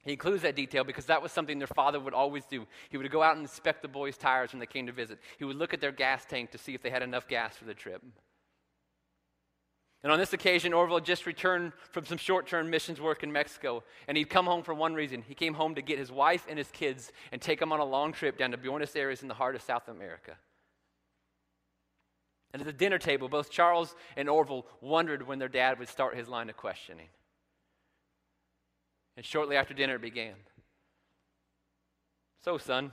He 0.03 0.11
includes 0.11 0.43
that 0.43 0.55
detail 0.55 0.83
because 0.83 1.05
that 1.05 1.21
was 1.21 1.31
something 1.31 1.57
their 1.57 1.67
father 1.67 1.99
would 1.99 2.13
always 2.13 2.45
do. 2.45 2.67
He 2.89 2.97
would 2.97 3.09
go 3.09 3.23
out 3.23 3.35
and 3.35 3.41
inspect 3.41 3.81
the 3.81 3.87
boys' 3.87 4.17
tires 4.17 4.51
when 4.51 4.59
they 4.59 4.65
came 4.65 4.87
to 4.87 4.91
visit. 4.91 5.19
He 5.37 5.45
would 5.45 5.55
look 5.55 5.73
at 5.73 5.81
their 5.81 5.91
gas 5.91 6.25
tank 6.25 6.51
to 6.51 6.57
see 6.57 6.73
if 6.73 6.81
they 6.81 6.91
had 6.91 7.03
enough 7.03 7.27
gas 7.27 7.55
for 7.55 7.65
the 7.65 7.73
trip. 7.73 8.03
And 10.03 10.11
on 10.11 10.19
this 10.19 10.33
occasion, 10.33 10.73
Orville 10.73 10.99
just 10.99 11.25
returned 11.25 11.73
from 11.91 12.05
some 12.05 12.19
short 12.19 12.47
term 12.47 12.69
missions 12.69 13.01
work 13.01 13.23
in 13.23 13.31
Mexico. 13.31 13.83
And 14.07 14.15
he'd 14.15 14.29
come 14.29 14.45
home 14.45 14.61
for 14.61 14.75
one 14.75 14.93
reason. 14.93 15.23
He 15.27 15.33
came 15.33 15.55
home 15.55 15.73
to 15.73 15.81
get 15.81 15.97
his 15.97 16.11
wife 16.11 16.45
and 16.47 16.59
his 16.59 16.69
kids 16.69 17.11
and 17.31 17.41
take 17.41 17.59
them 17.59 17.71
on 17.71 17.79
a 17.79 17.85
long 17.85 18.13
trip 18.13 18.37
down 18.37 18.51
to 18.51 18.57
Buenos 18.57 18.95
Aires 18.95 19.23
in 19.23 19.27
the 19.27 19.33
heart 19.33 19.55
of 19.55 19.63
South 19.63 19.87
America. 19.87 20.37
And 22.53 22.61
at 22.61 22.65
the 22.65 22.73
dinner 22.73 22.97
table, 22.97 23.27
both 23.27 23.49
Charles 23.49 23.95
and 24.15 24.29
Orville 24.29 24.65
wondered 24.81 25.27
when 25.27 25.39
their 25.39 25.49
dad 25.49 25.77
would 25.79 25.89
start 25.89 26.15
his 26.15 26.29
line 26.29 26.49
of 26.49 26.55
questioning. 26.55 27.09
And 29.17 29.25
shortly 29.25 29.55
after 29.55 29.73
dinner, 29.73 29.97
began. 29.99 30.35
So, 32.43 32.57
son, 32.57 32.91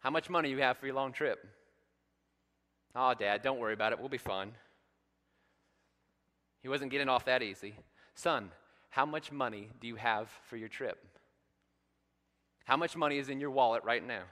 how 0.00 0.10
much 0.10 0.28
money 0.30 0.50
you 0.50 0.58
have 0.58 0.78
for 0.78 0.86
your 0.86 0.94
long 0.94 1.12
trip? 1.12 1.46
Oh, 2.94 3.14
Dad, 3.14 3.42
don't 3.42 3.60
worry 3.60 3.74
about 3.74 3.92
it. 3.92 4.00
We'll 4.00 4.08
be 4.08 4.18
fine. 4.18 4.52
He 6.62 6.68
wasn't 6.68 6.90
getting 6.90 7.08
off 7.08 7.26
that 7.26 7.42
easy. 7.42 7.74
Son, 8.14 8.50
how 8.90 9.06
much 9.06 9.30
money 9.30 9.68
do 9.80 9.86
you 9.86 9.96
have 9.96 10.28
for 10.48 10.56
your 10.56 10.68
trip? 10.68 10.98
How 12.64 12.76
much 12.76 12.96
money 12.96 13.18
is 13.18 13.28
in 13.28 13.40
your 13.40 13.50
wallet 13.50 13.84
right 13.84 14.04
now? 14.04 14.22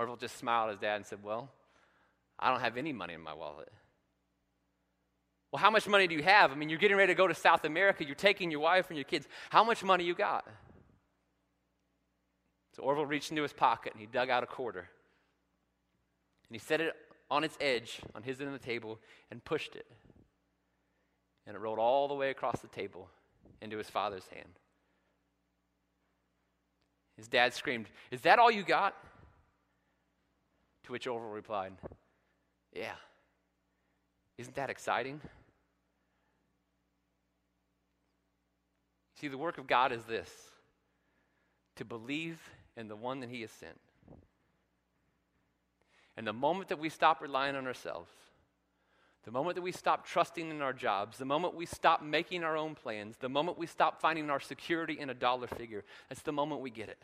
Orville 0.00 0.16
just 0.16 0.38
smiled 0.38 0.70
at 0.70 0.72
his 0.72 0.80
dad 0.80 0.96
and 0.96 1.04
said, 1.04 1.22
Well, 1.22 1.50
I 2.38 2.50
don't 2.50 2.60
have 2.60 2.78
any 2.78 2.90
money 2.90 3.12
in 3.12 3.20
my 3.20 3.34
wallet. 3.34 3.68
Well, 5.52 5.60
how 5.60 5.70
much 5.70 5.86
money 5.86 6.06
do 6.06 6.14
you 6.14 6.22
have? 6.22 6.52
I 6.52 6.54
mean, 6.54 6.70
you're 6.70 6.78
getting 6.78 6.96
ready 6.96 7.12
to 7.12 7.16
go 7.16 7.26
to 7.26 7.34
South 7.34 7.66
America. 7.66 8.02
You're 8.02 8.14
taking 8.14 8.50
your 8.50 8.60
wife 8.60 8.86
and 8.88 8.96
your 8.96 9.04
kids. 9.04 9.28
How 9.50 9.62
much 9.62 9.84
money 9.84 10.04
you 10.04 10.14
got? 10.14 10.46
So 12.74 12.82
Orville 12.82 13.04
reached 13.04 13.30
into 13.30 13.42
his 13.42 13.52
pocket 13.52 13.92
and 13.92 14.00
he 14.00 14.06
dug 14.06 14.30
out 14.30 14.42
a 14.42 14.46
quarter. 14.46 14.88
And 16.48 16.52
he 16.52 16.58
set 16.58 16.80
it 16.80 16.94
on 17.30 17.44
its 17.44 17.58
edge 17.60 18.00
on 18.14 18.22
his 18.22 18.40
end 18.40 18.48
of 18.48 18.58
the 18.58 18.66
table 18.66 18.98
and 19.30 19.44
pushed 19.44 19.76
it. 19.76 19.86
And 21.46 21.54
it 21.54 21.58
rolled 21.58 21.78
all 21.78 22.08
the 22.08 22.14
way 22.14 22.30
across 22.30 22.60
the 22.60 22.68
table 22.68 23.10
into 23.60 23.76
his 23.76 23.90
father's 23.90 24.26
hand. 24.28 24.48
His 27.18 27.28
dad 27.28 27.52
screamed, 27.52 27.88
Is 28.10 28.22
that 28.22 28.38
all 28.38 28.50
you 28.50 28.62
got? 28.62 28.94
To 30.90 30.92
which 30.92 31.06
Orville 31.06 31.30
replied, 31.30 31.74
Yeah. 32.72 32.96
Isn't 34.38 34.56
that 34.56 34.70
exciting? 34.70 35.20
See, 39.14 39.28
the 39.28 39.38
work 39.38 39.58
of 39.58 39.68
God 39.68 39.92
is 39.92 40.02
this 40.02 40.28
to 41.76 41.84
believe 41.84 42.40
in 42.76 42.88
the 42.88 42.96
one 42.96 43.20
that 43.20 43.30
He 43.30 43.42
has 43.42 43.52
sent. 43.52 43.78
And 46.16 46.26
the 46.26 46.32
moment 46.32 46.70
that 46.70 46.80
we 46.80 46.88
stop 46.88 47.22
relying 47.22 47.54
on 47.54 47.68
ourselves, 47.68 48.10
the 49.22 49.30
moment 49.30 49.54
that 49.54 49.62
we 49.62 49.70
stop 49.70 50.04
trusting 50.04 50.50
in 50.50 50.60
our 50.60 50.72
jobs, 50.72 51.18
the 51.18 51.24
moment 51.24 51.54
we 51.54 51.66
stop 51.66 52.02
making 52.02 52.42
our 52.42 52.56
own 52.56 52.74
plans, 52.74 53.16
the 53.18 53.28
moment 53.28 53.58
we 53.58 53.68
stop 53.68 54.00
finding 54.00 54.28
our 54.28 54.40
security 54.40 54.98
in 54.98 55.08
a 55.08 55.14
dollar 55.14 55.46
figure, 55.46 55.84
that's 56.08 56.22
the 56.22 56.32
moment 56.32 56.62
we 56.62 56.70
get 56.70 56.88
it. 56.88 57.00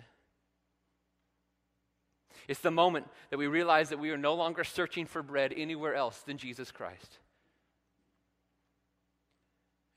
It's 2.49 2.61
the 2.61 2.71
moment 2.71 3.09
that 3.31 3.39
we 3.39 3.47
realize 3.47 3.89
that 3.89 3.99
we 3.99 4.11
are 4.11 4.19
no 4.19 4.35
longer 4.35 4.65
searching 4.65 5.07
for 5.07 5.23
bread 5.23 5.53
anywhere 5.57 5.95
else 5.95 6.21
than 6.21 6.39
Jesus 6.39 6.71
Christ. 6.71 7.19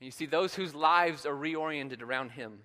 And 0.00 0.06
you 0.06 0.10
see, 0.10 0.26
those 0.26 0.54
whose 0.54 0.74
lives 0.74 1.26
are 1.26 1.34
reoriented 1.34 2.02
around 2.02 2.30
Him, 2.30 2.60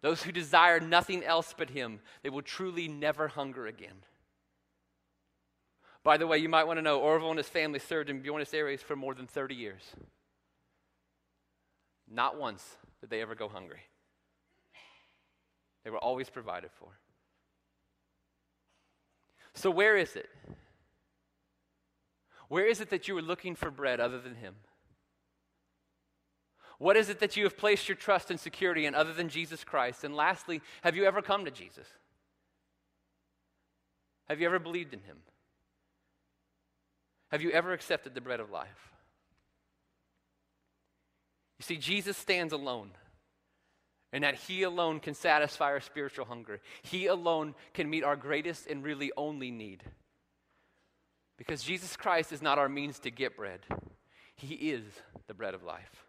those 0.00 0.22
who 0.22 0.32
desire 0.32 0.80
nothing 0.80 1.22
else 1.22 1.54
but 1.56 1.70
Him, 1.70 2.00
they 2.22 2.30
will 2.30 2.42
truly 2.42 2.88
never 2.88 3.28
hunger 3.28 3.66
again. 3.66 4.04
By 6.02 6.18
the 6.18 6.26
way, 6.26 6.38
you 6.38 6.50
might 6.50 6.64
want 6.64 6.78
to 6.78 6.82
know 6.82 7.00
Orville 7.00 7.30
and 7.30 7.38
his 7.38 7.48
family 7.48 7.78
served 7.78 8.10
in 8.10 8.20
Buenos 8.20 8.52
Aires 8.52 8.82
for 8.82 8.94
more 8.94 9.14
than 9.14 9.26
30 9.26 9.54
years. 9.54 9.82
Not 12.10 12.38
once 12.38 12.76
did 13.00 13.08
they 13.08 13.22
ever 13.22 13.34
go 13.34 13.48
hungry. 13.48 13.80
They 15.82 15.90
were 15.90 15.98
always 15.98 16.28
provided 16.28 16.70
for. 16.78 16.88
So, 19.54 19.70
where 19.70 19.96
is 19.96 20.16
it? 20.16 20.28
Where 22.48 22.66
is 22.66 22.80
it 22.80 22.90
that 22.90 23.08
you 23.08 23.16
are 23.16 23.22
looking 23.22 23.54
for 23.54 23.70
bread 23.70 24.00
other 24.00 24.20
than 24.20 24.34
Him? 24.34 24.54
What 26.78 26.96
is 26.96 27.08
it 27.08 27.20
that 27.20 27.36
you 27.36 27.44
have 27.44 27.56
placed 27.56 27.88
your 27.88 27.96
trust 27.96 28.30
and 28.30 28.38
security 28.38 28.84
in 28.84 28.94
other 28.94 29.12
than 29.12 29.28
Jesus 29.28 29.64
Christ? 29.64 30.04
And 30.04 30.14
lastly, 30.14 30.60
have 30.82 30.96
you 30.96 31.04
ever 31.04 31.22
come 31.22 31.44
to 31.44 31.50
Jesus? 31.50 31.86
Have 34.28 34.40
you 34.40 34.46
ever 34.46 34.58
believed 34.58 34.92
in 34.92 35.00
Him? 35.00 35.18
Have 37.30 37.42
you 37.42 37.50
ever 37.50 37.72
accepted 37.72 38.14
the 38.14 38.20
bread 38.20 38.40
of 38.40 38.50
life? 38.50 38.92
You 41.58 41.64
see, 41.64 41.76
Jesus 41.76 42.16
stands 42.16 42.52
alone, 42.52 42.90
and 44.14 44.22
that 44.22 44.36
He 44.36 44.62
alone 44.62 45.00
can 45.00 45.12
satisfy 45.12 45.66
our 45.66 45.80
spiritual 45.80 46.24
hunger. 46.24 46.60
He 46.82 47.06
alone 47.06 47.56
can 47.74 47.90
meet 47.90 48.04
our 48.04 48.14
greatest 48.14 48.68
and 48.68 48.84
really 48.84 49.10
only 49.16 49.50
need. 49.50 49.82
Because 51.36 51.64
Jesus 51.64 51.96
Christ 51.96 52.32
is 52.32 52.40
not 52.40 52.56
our 52.56 52.68
means 52.68 53.00
to 53.00 53.10
get 53.10 53.36
bread, 53.36 53.60
He 54.36 54.54
is 54.54 54.84
the 55.26 55.34
bread 55.34 55.52
of 55.52 55.64
life. 55.64 56.06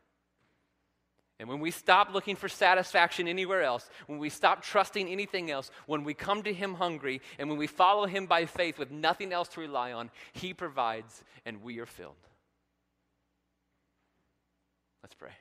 And 1.40 1.50
when 1.50 1.60
we 1.60 1.72
stop 1.72 2.14
looking 2.14 2.36
for 2.36 2.48
satisfaction 2.48 3.28
anywhere 3.28 3.64
else, 3.64 3.90
when 4.06 4.20
we 4.20 4.30
stop 4.30 4.62
trusting 4.62 5.10
anything 5.10 5.52
else, 5.52 5.70
when 5.86 6.04
we 6.04 6.14
come 6.14 6.44
to 6.44 6.54
Him 6.54 6.76
hungry, 6.76 7.22
and 7.40 7.50
when 7.50 7.58
we 7.58 7.68
follow 7.68 8.06
Him 8.06 8.28
by 8.28 8.46
faith 8.46 8.78
with 8.78 8.92
nothing 8.92 9.34
else 9.34 9.48
to 9.50 9.62
rely 9.62 9.92
on, 9.92 10.12
He 10.32 10.54
provides 10.54 11.24
and 11.44 11.64
we 11.64 11.80
are 11.80 11.88
filled. 11.88 12.14
Let's 15.02 15.16
pray. 15.16 15.32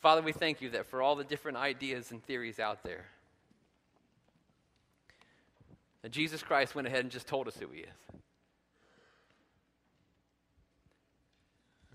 Father, 0.00 0.22
we 0.22 0.32
thank 0.32 0.62
you 0.62 0.70
that 0.70 0.86
for 0.86 1.02
all 1.02 1.14
the 1.14 1.24
different 1.24 1.58
ideas 1.58 2.10
and 2.10 2.22
theories 2.24 2.58
out 2.58 2.82
there, 2.82 3.04
that 6.02 6.10
Jesus 6.10 6.42
Christ 6.42 6.74
went 6.74 6.88
ahead 6.88 7.00
and 7.00 7.10
just 7.10 7.26
told 7.26 7.46
us 7.46 7.56
who 7.56 7.68
he 7.68 7.80
is. 7.80 8.20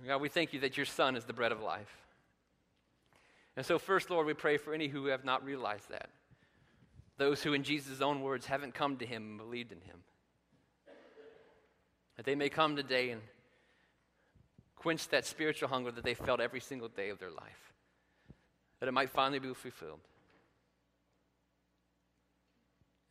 God, 0.08 0.22
we 0.22 0.30
thank 0.30 0.54
you 0.54 0.60
that 0.60 0.78
your 0.78 0.86
Son 0.86 1.16
is 1.16 1.26
the 1.26 1.34
bread 1.34 1.52
of 1.52 1.62
life. 1.62 1.98
And 3.58 3.66
so, 3.66 3.80
first, 3.80 4.12
Lord, 4.12 4.28
we 4.28 4.36
pray 4.36 4.58
for 4.58 4.74
any 4.74 4.88
who 4.88 5.08
have 5.08 5.26
not 5.26 5.44
realized 5.44 5.90
that. 5.90 6.10
Those 7.18 7.42
who, 7.42 7.54
in 7.54 7.64
Jesus' 7.64 8.02
own 8.02 8.22
words, 8.22 8.46
haven't 8.46 8.76
come 8.76 8.98
to 8.98 9.06
him 9.06 9.24
and 9.24 9.38
believed 9.38 9.72
in 9.72 9.82
him. 9.82 10.04
That 12.18 12.26
they 12.26 12.36
may 12.36 12.50
come 12.50 12.76
today 12.76 13.10
and 13.10 13.22
quench 14.76 15.08
that 15.10 15.26
spiritual 15.26 15.70
hunger 15.70 15.92
that 15.92 16.04
they 16.04 16.14
felt 16.14 16.40
every 16.40 16.60
single 16.60 16.90
day 16.90 17.10
of 17.10 17.18
their 17.18 17.32
life. 17.32 17.74
That 18.80 18.90
it 18.90 18.94
might 18.94 19.10
finally 19.10 19.40
be 19.40 19.54
fulfilled. 19.54 20.00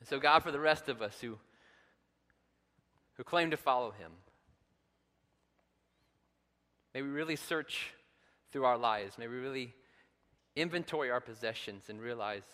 And 0.00 0.09
so, 0.09 0.18
God, 0.18 0.42
for 0.42 0.50
the 0.50 0.61
rest 0.61 0.88
of 0.88 1.00
us 1.00 1.18
who, 1.20 1.38
who 3.14 3.24
claim 3.24 3.50
to 3.50 3.57
follow 3.57 3.90
Him, 3.90 4.12
may 6.92 7.03
we 7.03 7.09
really 7.09 7.37
search 7.37 7.92
through 8.53 8.64
our 8.66 8.79
lives. 8.79 9.18
May 9.18 9.27
we 9.27 9.37
really 9.37 9.74
inventory 10.55 11.11
our 11.11 11.20
possessions 11.20 11.88
and 11.88 12.00
realize 12.00 12.44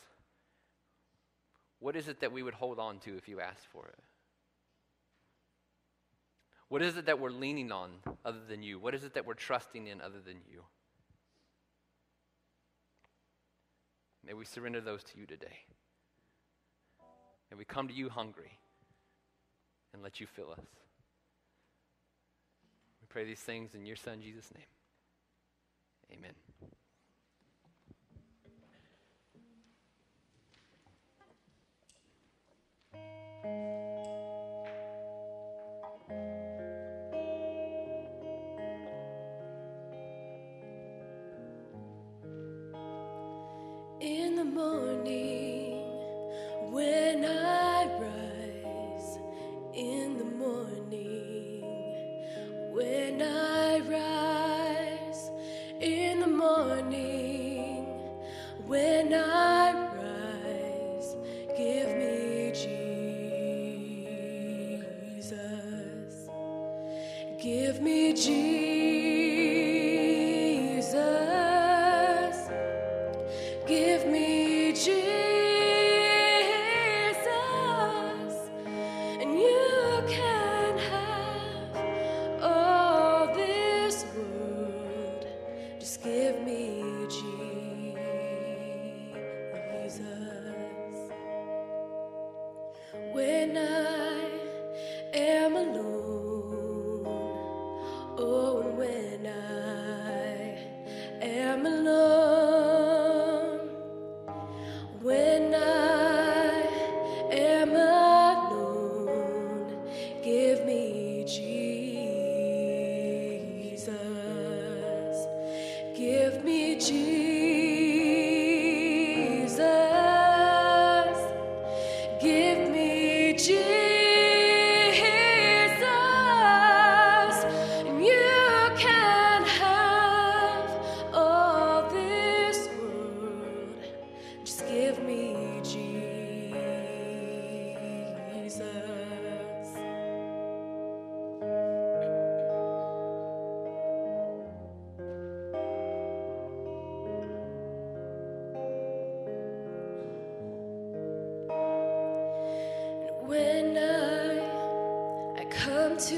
what 1.81 1.97
is 1.97 2.09
it 2.09 2.21
that 2.21 2.33
we 2.33 2.43
would 2.43 2.55
hold 2.55 2.79
on 2.79 2.99
to 3.01 3.17
if 3.17 3.29
you 3.29 3.41
asked 3.41 3.67
for 3.73 3.87
it? 3.87 3.99
What 6.69 6.83
is 6.83 6.97
it 6.97 7.07
that 7.07 7.19
we're 7.19 7.31
leaning 7.31 7.73
on 7.73 7.91
other 8.25 8.39
than 8.49 8.63
you? 8.63 8.79
What 8.79 8.95
is 8.95 9.03
it 9.03 9.15
that 9.15 9.27
we're 9.27 9.35
trusting 9.35 9.89
in 9.89 10.01
other 10.01 10.21
than 10.25 10.37
you? 10.49 10.63
May 14.27 14.35
we 14.35 14.45
surrender 14.45 14.81
those 14.81 15.03
to 15.05 15.19
you 15.19 15.27
today. 15.27 15.65
May 17.51 17.57
we 17.57 17.65
come 17.65 17.89
to 17.89 17.95
you 17.95 18.09
hungry 18.09 18.59
and 19.93 20.03
let 20.03 20.21
you 20.21 20.27
fill 20.27 20.53
us. 20.53 20.61
We 23.01 23.07
pray 23.09 23.25
these 23.25 23.41
things 23.41 23.75
in 23.75 23.87
your 23.87 23.97
Son, 23.97 24.21
Jesus' 24.23 24.51
name. 24.55 24.65
Amen. 26.13 26.35
In 33.43 33.90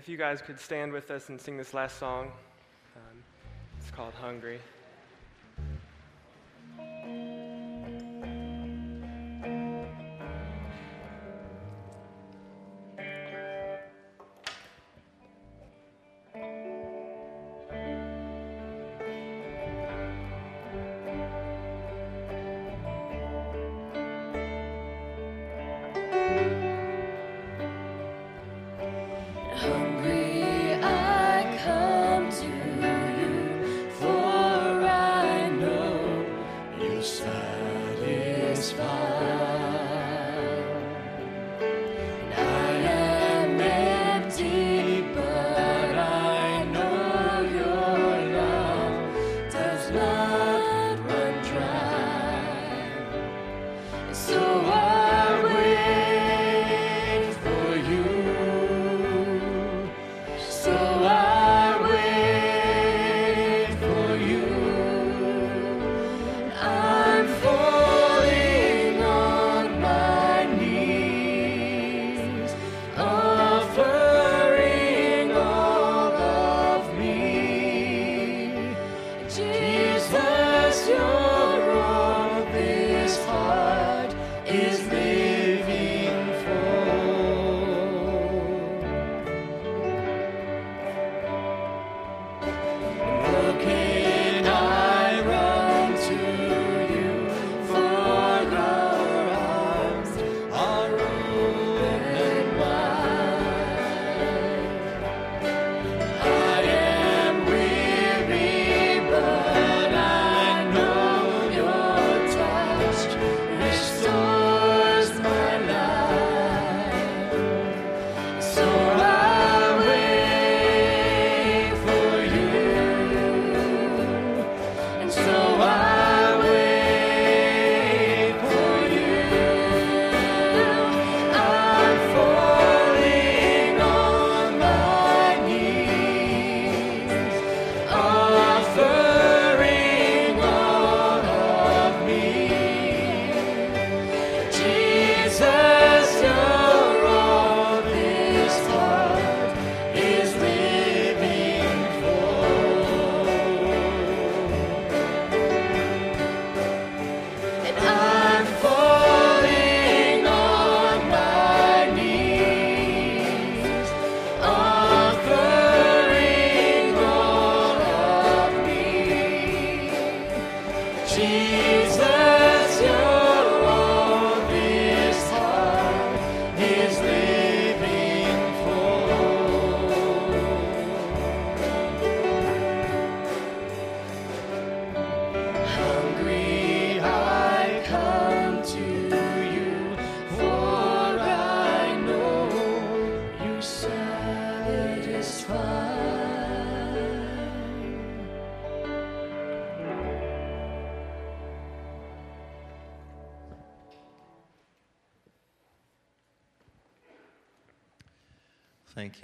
if 0.00 0.08
you 0.08 0.16
guys 0.16 0.40
could 0.40 0.58
stand 0.58 0.94
with 0.94 1.10
us 1.10 1.28
and 1.28 1.38
sing 1.38 1.58
this 1.58 1.74
last 1.74 1.98
song, 1.98 2.32
um, 2.96 3.22
it's 3.78 3.90
called 3.90 4.14
Hungry. 4.14 4.58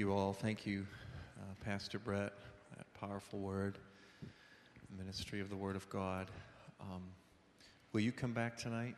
You 0.07 0.12
all. 0.12 0.32
Thank 0.32 0.64
you, 0.64 0.86
uh, 1.36 1.54
Pastor 1.64 1.98
Brett, 1.98 2.32
that 2.76 2.86
powerful 2.94 3.40
word, 3.40 3.76
ministry 4.96 5.40
of 5.40 5.50
the 5.50 5.57
Word 5.57 5.74
of 5.74 5.90
God. 5.90 6.30
Um, 6.80 7.02
will 7.92 8.02
you 8.02 8.12
come 8.12 8.32
back 8.32 8.57
tonight? 8.57 8.94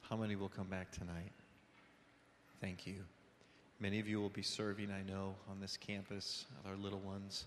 How 0.00 0.16
many 0.16 0.34
will 0.34 0.48
come 0.48 0.66
back 0.66 0.90
tonight? 0.90 1.30
Thank 2.60 2.84
you. 2.84 2.96
Many 3.78 4.00
of 4.00 4.08
you 4.08 4.20
will 4.20 4.28
be 4.28 4.42
serving, 4.42 4.90
I 4.90 5.08
know, 5.08 5.36
on 5.48 5.60
this 5.60 5.76
campus, 5.76 6.46
our 6.66 6.74
little 6.74 6.98
ones. 6.98 7.44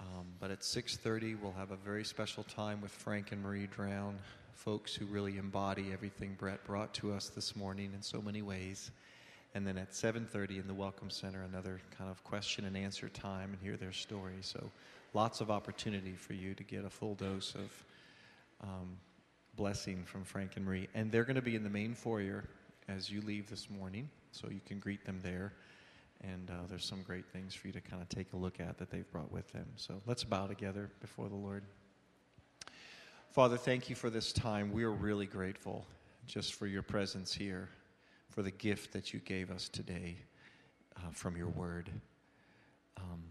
Um, 0.00 0.28
but 0.40 0.50
at 0.50 0.60
6:30, 0.60 1.34
we'll 1.34 1.52
have 1.52 1.70
a 1.70 1.76
very 1.76 2.04
special 2.04 2.44
time 2.44 2.80
with 2.80 2.92
Frank 2.92 3.32
and 3.32 3.42
Marie 3.42 3.66
Drown, 3.66 4.18
folks 4.54 4.94
who 4.94 5.04
really 5.04 5.36
embody 5.36 5.92
everything 5.92 6.34
Brett 6.38 6.64
brought 6.64 6.94
to 6.94 7.12
us 7.12 7.28
this 7.28 7.54
morning 7.54 7.92
in 7.94 8.00
so 8.00 8.22
many 8.22 8.40
ways. 8.40 8.90
And 9.54 9.66
then 9.66 9.78
at 9.78 9.94
7:30 9.94 10.58
in 10.58 10.66
the 10.66 10.74
Welcome 10.74 11.10
Center, 11.10 11.42
another 11.42 11.80
kind 11.96 12.10
of 12.10 12.22
question 12.24 12.64
and 12.64 12.76
answer 12.76 13.08
time 13.08 13.52
and 13.52 13.62
hear 13.62 13.76
their 13.76 13.92
story. 13.92 14.36
So, 14.42 14.70
lots 15.14 15.40
of 15.40 15.50
opportunity 15.50 16.14
for 16.14 16.34
you 16.34 16.54
to 16.54 16.62
get 16.62 16.84
a 16.84 16.90
full 16.90 17.14
dose 17.14 17.54
of 17.54 17.84
um, 18.62 18.98
blessing 19.56 20.04
from 20.04 20.24
Frank 20.24 20.56
and 20.56 20.64
Marie. 20.64 20.88
And 20.94 21.10
they're 21.10 21.24
going 21.24 21.36
to 21.36 21.42
be 21.42 21.56
in 21.56 21.62
the 21.62 21.70
main 21.70 21.94
foyer 21.94 22.44
as 22.88 23.10
you 23.10 23.20
leave 23.22 23.48
this 23.48 23.68
morning, 23.70 24.08
so 24.30 24.48
you 24.50 24.60
can 24.64 24.78
greet 24.78 25.04
them 25.04 25.20
there. 25.22 25.52
And 26.22 26.50
uh, 26.50 26.66
there's 26.68 26.84
some 26.84 27.02
great 27.02 27.26
things 27.26 27.54
for 27.54 27.66
you 27.66 27.72
to 27.72 27.80
kind 27.80 28.00
of 28.00 28.08
take 28.08 28.32
a 28.32 28.36
look 28.36 28.60
at 28.60 28.78
that 28.78 28.90
they've 28.90 29.10
brought 29.10 29.30
with 29.30 29.50
them. 29.52 29.66
So 29.76 30.00
let's 30.06 30.24
bow 30.24 30.46
together 30.46 30.90
before 31.00 31.28
the 31.28 31.34
Lord. 31.34 31.64
Father, 33.30 33.56
thank 33.56 33.90
you 33.90 33.96
for 33.96 34.08
this 34.08 34.32
time. 34.32 34.72
We 34.72 34.84
are 34.84 34.90
really 34.90 35.26
grateful 35.26 35.84
just 36.26 36.54
for 36.54 36.66
your 36.66 36.82
presence 36.82 37.34
here, 37.34 37.68
for 38.36 38.42
the 38.42 38.50
gift 38.50 38.92
that 38.92 39.14
you 39.14 39.20
gave 39.20 39.50
us 39.50 39.66
today 39.66 40.18
uh, 40.98 41.08
from 41.10 41.38
your 41.38 41.48
word. 41.48 41.90
Um, 42.98 43.22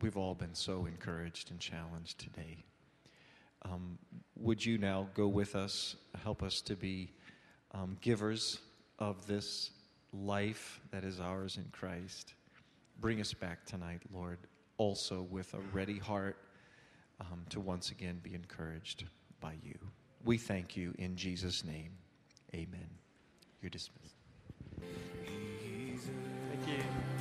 we've 0.00 0.16
all 0.16 0.34
been 0.34 0.54
so 0.54 0.86
encouraged 0.86 1.50
and 1.50 1.60
challenged 1.60 2.18
today. 2.18 2.64
Um, 3.66 3.98
would 4.34 4.64
you 4.64 4.78
now 4.78 5.08
go 5.12 5.28
with 5.28 5.54
us, 5.54 5.96
help 6.24 6.42
us 6.42 6.62
to 6.62 6.76
be 6.76 7.12
um, 7.72 7.98
givers 8.00 8.60
of 8.98 9.26
this 9.26 9.72
life 10.14 10.80
that 10.92 11.04
is 11.04 11.20
ours 11.20 11.58
in 11.58 11.66
Christ? 11.70 12.32
Bring 13.02 13.20
us 13.20 13.34
back 13.34 13.66
tonight, 13.66 14.00
Lord, 14.14 14.38
also 14.78 15.26
with 15.30 15.52
a 15.52 15.60
ready 15.74 15.98
heart 15.98 16.38
um, 17.20 17.44
to 17.50 17.60
once 17.60 17.90
again 17.90 18.20
be 18.22 18.32
encouraged 18.32 19.04
by 19.42 19.56
you. 19.62 19.76
We 20.24 20.38
thank 20.38 20.74
you 20.74 20.94
in 20.96 21.16
Jesus' 21.16 21.66
name. 21.66 21.90
Amen. 22.54 22.88
You're 23.62 23.70
dismissed. 23.70 24.16
Thank 24.80 26.68
you. 26.68 27.15